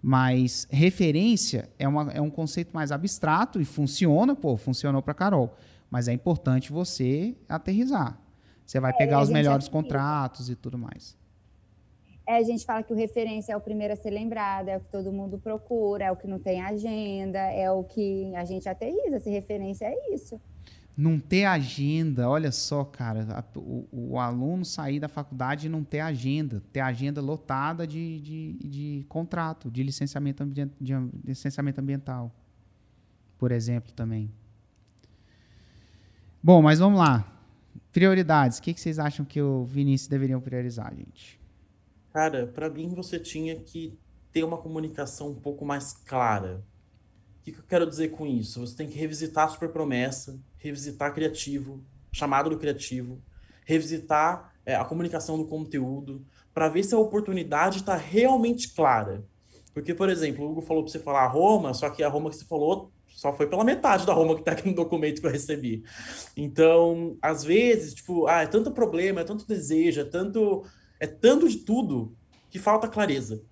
[0.01, 5.55] Mas referência é, uma, é um conceito mais abstrato e funciona, pô, funcionou para Carol.
[5.89, 8.19] Mas é importante você aterrizar.
[8.65, 11.17] Você vai é, pegar os melhores contratos e tudo mais.
[12.27, 14.79] É, a gente fala que o referência é o primeiro a ser lembrado, é o
[14.79, 18.67] que todo mundo procura, é o que não tem agenda, é o que a gente
[18.67, 19.19] aterriza.
[19.19, 20.41] Se referência é isso.
[20.97, 25.99] Não ter agenda, olha só, cara, o, o, aluno sair da faculdade e não ter
[25.99, 32.33] agenda, ter agenda lotada de, de, de contrato, de licenciamento, de licenciamento ambiental,
[33.37, 34.31] por exemplo, também.
[36.41, 37.29] Bom, mas vamos lá.
[37.91, 38.59] Prioridades.
[38.59, 41.44] O que, que vocês acham que o Vinícius deveriam priorizar, gente?
[42.15, 43.99] Cara, para mim você tinha que
[44.31, 46.63] ter uma comunicação um pouco mais clara.
[47.41, 48.61] O que, que eu quero dizer com isso?
[48.61, 51.83] Você tem que revisitar a super promessa, revisitar criativo,
[52.13, 53.21] chamado do criativo,
[53.65, 59.25] revisitar é, a comunicação do conteúdo, para ver se a oportunidade está realmente clara.
[59.73, 62.37] Porque, por exemplo, o Hugo falou para você falar Roma, só que a Roma que
[62.37, 65.31] você falou só foi pela metade da Roma que está aqui no documento que eu
[65.31, 65.83] recebi.
[66.37, 70.63] Então, às vezes, tipo, ah, é tanto problema, é tanto desejo, é tanto
[70.99, 72.15] é tanto de tudo
[72.49, 73.43] que falta clareza,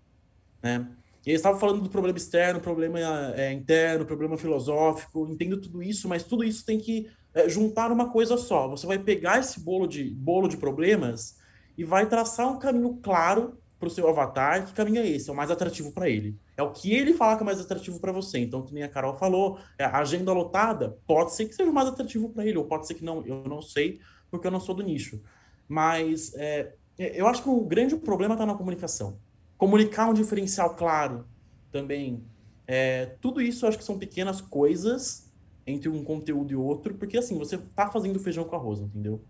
[0.62, 0.88] né?
[1.26, 3.00] E eles estavam falando do problema externo, problema
[3.36, 8.10] é, interno, problema filosófico, entendo tudo isso, mas tudo isso tem que é, juntar uma
[8.10, 8.68] coisa só.
[8.68, 11.38] Você vai pegar esse bolo de, bolo de problemas
[11.78, 14.66] e vai traçar um caminho claro para o seu avatar.
[14.66, 15.30] Que caminho é esse?
[15.30, 16.38] É o mais atrativo para ele.
[16.58, 18.40] É o que ele fala que é mais atrativo para você.
[18.40, 21.88] Então, que nem a Carol falou, é, a agenda lotada pode ser que seja mais
[21.88, 23.26] atrativo para ele, ou pode ser que não.
[23.26, 24.00] Eu não sei,
[24.30, 25.22] porque eu não sou do nicho.
[25.70, 29.18] Mas é eu acho que o grande problema está na comunicação
[29.64, 31.26] comunicar um diferencial claro
[31.72, 32.22] também.
[32.68, 35.32] É, tudo isso eu acho que são pequenas coisas
[35.66, 39.24] entre um conteúdo e outro, porque assim, você tá fazendo feijão com arroz, entendeu?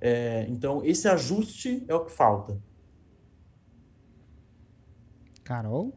[0.00, 2.60] É, então, esse ajuste é o que falta.
[5.44, 5.92] Carol?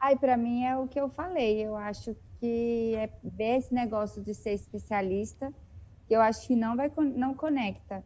[0.00, 1.60] Ai, para mim é o que eu falei.
[1.60, 5.52] Eu acho que é ver esse negócio de ser especialista,
[6.08, 8.02] que eu acho que não vai não conecta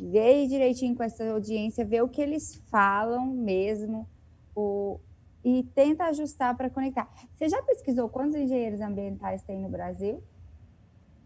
[0.00, 4.08] ver direitinho com essa audiência, ver o que eles falam mesmo,
[4.54, 5.00] o,
[5.44, 7.08] e tenta ajustar para conectar.
[7.34, 10.22] Você já pesquisou quantos engenheiros ambientais tem no Brasil?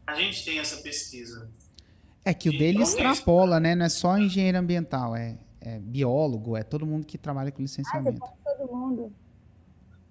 [0.06, 1.50] A gente tem essa pesquisa.
[2.24, 3.74] É que o dele extrapola, né?
[3.74, 8.22] Não é só engenheiro ambiental, é, é biólogo, é todo mundo que trabalha com licenciamento.
[8.22, 9.12] Ah, todo mundo.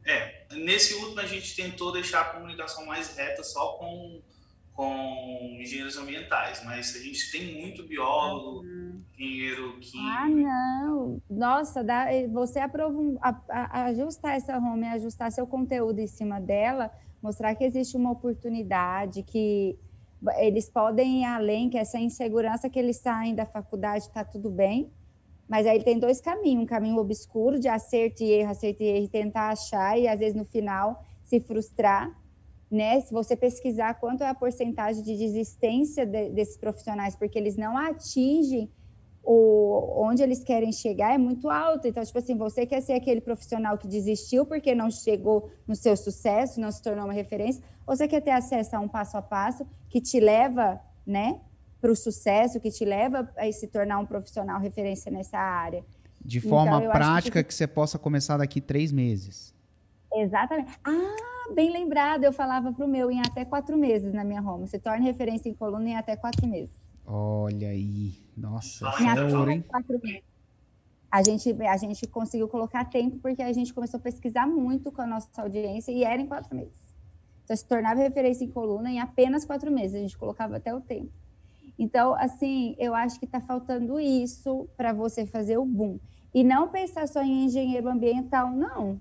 [0.05, 4.21] É, nesse último a gente tentou deixar a comunicação mais reta só com
[4.73, 9.01] com engenheiros ambientais, mas a gente tem muito biólogo, uhum.
[9.17, 9.97] engenheiro que.
[9.99, 11.21] Ah, não!
[11.29, 16.91] Nossa, dá, você aprova, a, a, ajustar essa home, ajustar seu conteúdo em cima dela,
[17.21, 19.77] mostrar que existe uma oportunidade, que
[20.37, 24.91] eles podem ir além, que essa insegurança que eles saem da faculdade está tudo bem,
[25.47, 29.07] mas aí tem dois caminhos, um caminho obscuro de acerto e erro, acerto e erro,
[29.07, 32.11] tentar achar, e às vezes no final se frustrar,
[32.73, 32.99] né?
[33.01, 37.77] Se você pesquisar quanto é a porcentagem de desistência de, desses profissionais, porque eles não
[37.77, 38.69] atingem
[39.23, 41.87] o, onde eles querem chegar, é muito alto.
[41.87, 45.95] Então, tipo assim, você quer ser aquele profissional que desistiu porque não chegou no seu
[45.95, 49.21] sucesso, não se tornou uma referência, ou você quer ter acesso a um passo a
[49.21, 51.39] passo que te leva, né?
[51.79, 55.85] Para o sucesso, que te leva a se tornar um profissional referência nessa área.
[56.25, 57.49] De forma então, prática que...
[57.49, 59.53] que você possa começar daqui três meses.
[60.11, 60.71] Exatamente.
[60.83, 64.67] Ah, bem lembrado, eu falava para o meu em até quatro meses na minha home.
[64.67, 66.75] Se torna referência em coluna em até quatro meses.
[67.05, 68.13] Olha aí.
[68.35, 70.23] Nossa, em até quatro meses.
[71.11, 75.01] A gente, a gente conseguiu colocar tempo porque a gente começou a pesquisar muito com
[75.01, 76.81] a nossa audiência e era em quatro meses.
[77.43, 79.95] Então, se tornava referência em coluna em apenas quatro meses.
[79.95, 81.11] A gente colocava até o tempo.
[81.77, 85.99] Então, assim, eu acho que está faltando isso para você fazer o boom.
[86.33, 88.99] E não pensar só em engenheiro ambiental, não.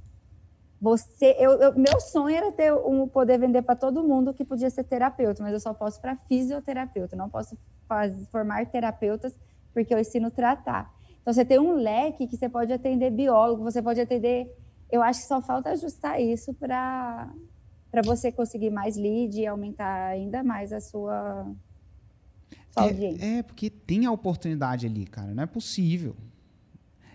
[0.83, 4.69] Você, eu, eu, meu sonho era ter um poder vender para todo mundo que podia
[4.69, 7.57] ser terapeuta, mas eu só posso para fisioterapeuta, não posso
[7.87, 9.33] faz, formar terapeutas
[9.73, 10.93] porque eu ensino tratar.
[11.21, 14.53] Então você tem um leque que você pode atender biólogo, você pode atender.
[14.91, 17.33] Eu acho que só falta ajustar isso para
[17.89, 21.47] para você conseguir mais lead e aumentar ainda mais a sua,
[22.71, 23.25] sua é, audiência.
[23.25, 26.17] É, porque tem a oportunidade ali, cara, não é possível.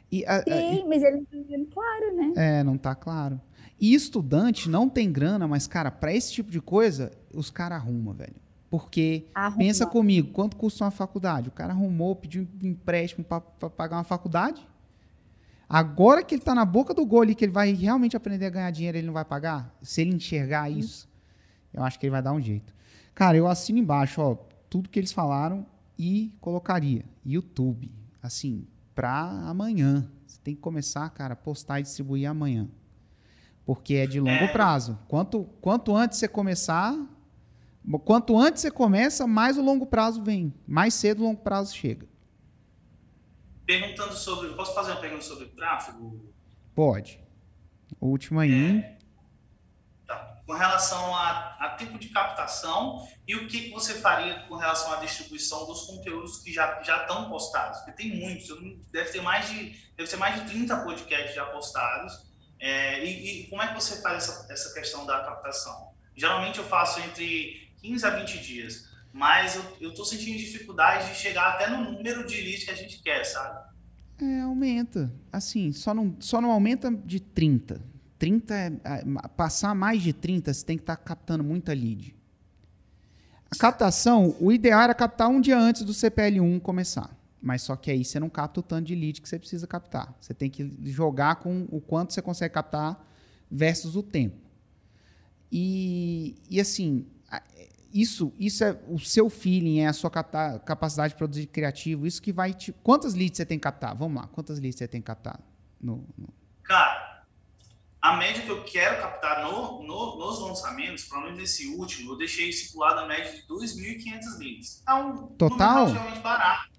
[0.10, 2.34] E, a, Sim, a, mas ele não está claro, né?
[2.38, 3.42] É, não está claro.
[3.80, 8.14] E estudante não tem grana, mas, cara, para esse tipo de coisa, os caras arrumam,
[8.14, 8.36] velho.
[8.70, 9.60] Porque, Arruma.
[9.60, 11.50] pensa comigo, quanto custa uma faculdade?
[11.50, 13.40] O cara arrumou, pediu um empréstimo para
[13.70, 14.68] pagar uma faculdade.
[15.70, 18.50] Agora que ele está na boca do gol ali, que ele vai realmente aprender a
[18.50, 19.74] ganhar dinheiro, ele não vai pagar?
[19.82, 21.08] Se ele enxergar isso,
[21.74, 22.74] eu acho que ele vai dar um jeito.
[23.14, 24.36] Cara, eu assino embaixo, ó,
[24.70, 25.66] tudo que eles falaram
[25.98, 27.06] e colocaria.
[27.26, 27.92] YouTube,
[28.22, 30.10] assim, para amanhã.
[30.26, 32.68] Você tem que começar, cara, a postar e distribuir amanhã
[33.68, 34.48] porque é de longo é.
[34.48, 34.98] prazo.
[35.10, 36.96] Quanto, quanto antes você começar,
[38.06, 40.54] quanto antes você começa, mais o longo prazo vem.
[40.66, 42.08] Mais cedo o longo prazo chega.
[43.66, 44.54] Perguntando sobre.
[44.54, 46.34] Posso fazer uma pergunta sobre tráfego?
[46.74, 47.20] Pode.
[48.00, 48.80] Última aí.
[48.80, 48.98] É,
[50.08, 50.42] tá.
[50.46, 54.94] Com relação a, a, tipo de captação e o que, que você faria com relação
[54.94, 57.80] à distribuição dos conteúdos que já, já estão postados?
[57.80, 58.48] Porque tem muitos,
[58.94, 62.27] deve ter mais de, deve ter mais de 30 podcasts já postados
[62.60, 65.92] é, e, e, como é que você faz essa, essa questão da captação?
[66.16, 71.54] Geralmente eu faço entre 15 a 20 dias, mas eu estou sentindo dificuldade de chegar
[71.54, 73.68] até no número de leads que a gente quer, sabe?
[74.20, 75.14] É, aumenta.
[75.32, 77.82] Assim, só não, só não aumenta de 30.
[78.18, 78.72] 30 é,
[79.36, 82.16] passar mais de 30, você tem que estar tá captando muita lead.
[83.50, 87.16] A captação, o ideal era captar um dia antes do CPL1 começar.
[87.42, 90.16] Mas só que aí você não capta o tanto de lead que você precisa captar.
[90.20, 93.06] Você tem que jogar com o quanto você consegue captar
[93.50, 94.48] versus o tempo.
[95.52, 97.06] E, e assim,
[97.94, 102.34] isso, isso é o seu feeling, é a sua capacidade de produzir criativo, isso que
[102.34, 102.74] vai te.
[102.84, 103.96] Quantas leads você tem que captar?
[103.96, 105.40] Vamos lá, quantas leads você tem que captar?
[105.80, 106.30] No, no...
[106.64, 107.24] Cara,
[108.02, 112.18] a média que eu quero captar no, no, nos lançamentos, pelo menos nesse último, eu
[112.18, 114.84] deixei estipulado a média de 2.500 leads.
[114.88, 115.88] É um Total?
[115.88, 116.77] relativamente barato,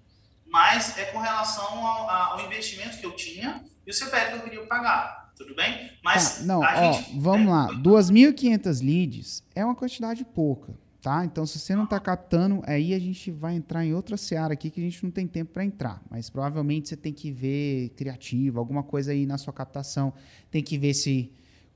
[0.49, 4.41] mas é com relação ao, ao, investimento que eu tinha e o CPF que eu
[4.41, 5.31] queria pagar.
[5.35, 5.91] Tudo bem?
[6.03, 7.67] Mas tá, não, ó, gente, vamos é, lá.
[7.75, 11.23] 2.500 leads é uma quantidade pouca tá?
[11.25, 14.69] Então, se você não está captando, aí a gente vai entrar em outra seara aqui
[14.69, 16.01] que a gente não tem tempo para entrar.
[16.09, 20.13] Mas provavelmente você tem que ver criativo, alguma coisa aí na sua captação.
[20.51, 21.31] Tem que ver se.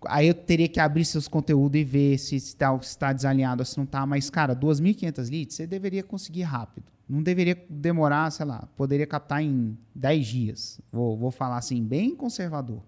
[0.08, 3.78] Aí eu teria que abrir seus conteúdos e ver se está tá desalinhado ou se
[3.78, 4.06] não está.
[4.06, 6.91] Mas, cara, 2.500 leads você deveria conseguir rápido.
[7.14, 10.81] Não deveria demorar, sei lá, poderia captar em 10 dias.
[10.91, 12.81] Vou, vou falar assim, bem conservador.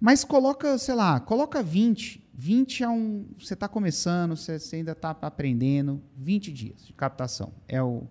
[0.00, 3.26] Mas coloca, sei lá, coloca 20 20 é um.
[3.38, 6.02] Você está começando, você, você ainda está aprendendo.
[6.16, 7.52] 20 dias de captação.
[7.68, 8.04] É o,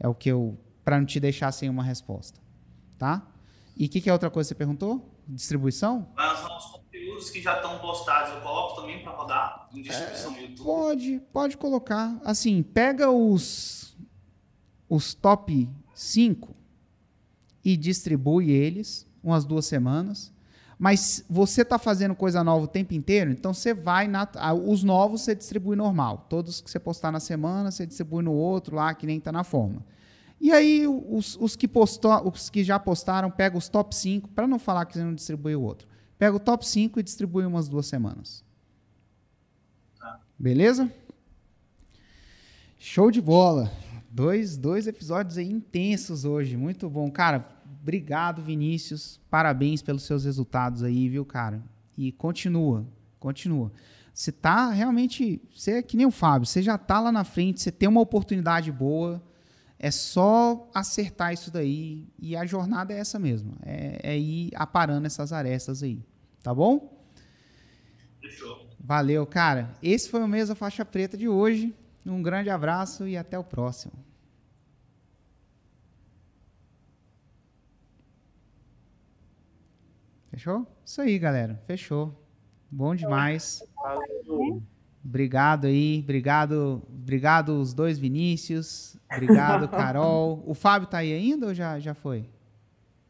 [0.00, 0.58] é o que eu.
[0.82, 2.40] Para não te deixar sem uma resposta.
[2.96, 3.26] Tá?
[3.76, 5.12] E o que, que é outra coisa que você perguntou?
[5.28, 6.08] Distribuição?
[6.16, 8.32] Mas os conteúdos que já estão postados.
[8.32, 10.64] Eu coloco também para rodar em distribuição é, no YouTube?
[10.64, 12.18] Pode, pode colocar.
[12.24, 13.85] Assim, pega os,
[14.88, 16.54] os top 5
[17.64, 20.32] e distribui eles umas duas semanas
[20.78, 25.22] mas você está fazendo coisa nova o tempo inteiro, então você vai na, os novos
[25.22, 26.26] você distribui normal.
[26.28, 29.42] Todos que você postar na semana, você distribui no outro lá, que nem está na
[29.42, 29.84] forma.
[30.38, 34.46] E aí os, os, que postou, os que já postaram, pega os top 5, para
[34.46, 35.88] não falar que você não distribui o outro.
[36.18, 38.44] Pega o top 5 e distribui umas duas semanas.
[39.98, 40.20] Tá.
[40.38, 40.92] Beleza?
[42.78, 43.72] Show de bola.
[44.16, 46.56] Dois, dois episódios aí intensos hoje.
[46.56, 47.10] Muito bom.
[47.10, 47.56] Cara,
[47.86, 49.20] Obrigado, Vinícius.
[49.30, 51.62] Parabéns pelos seus resultados aí, viu, cara?
[51.96, 52.84] E continua,
[53.20, 53.70] continua.
[54.12, 55.40] Você tá realmente.
[55.54, 58.00] Você é que nem o Fábio, você já tá lá na frente, você tem uma
[58.00, 59.22] oportunidade boa.
[59.78, 62.08] É só acertar isso daí.
[62.18, 63.54] E a jornada é essa mesmo.
[63.62, 66.02] É, é ir aparando essas arestas aí.
[66.42, 67.06] Tá bom?
[68.20, 68.68] Fechou.
[68.80, 69.76] Valeu, cara.
[69.80, 71.72] Esse foi o Mesa Faixa Preta de hoje.
[72.04, 74.05] Um grande abraço e até o próximo.
[80.36, 80.66] Fechou?
[80.84, 81.58] Isso aí, galera.
[81.66, 82.14] Fechou.
[82.70, 83.62] Bom demais.
[85.02, 90.42] Obrigado aí, obrigado, obrigado os dois Vinícius, obrigado Carol.
[90.44, 92.28] O Fábio tá aí ainda ou já, já foi?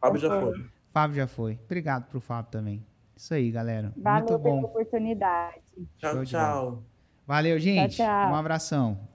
[0.00, 0.66] Fábio já foi.
[0.92, 1.58] Fábio já foi.
[1.64, 2.86] Obrigado pro Fábio também.
[3.16, 3.92] Isso aí, galera.
[3.96, 4.56] Valeu Muito bom.
[4.58, 5.56] pela oportunidade.
[5.98, 6.82] Tchau, tchau.
[7.26, 7.96] Valeu, gente.
[7.96, 8.30] Tchau, tchau.
[8.30, 9.08] Um abração.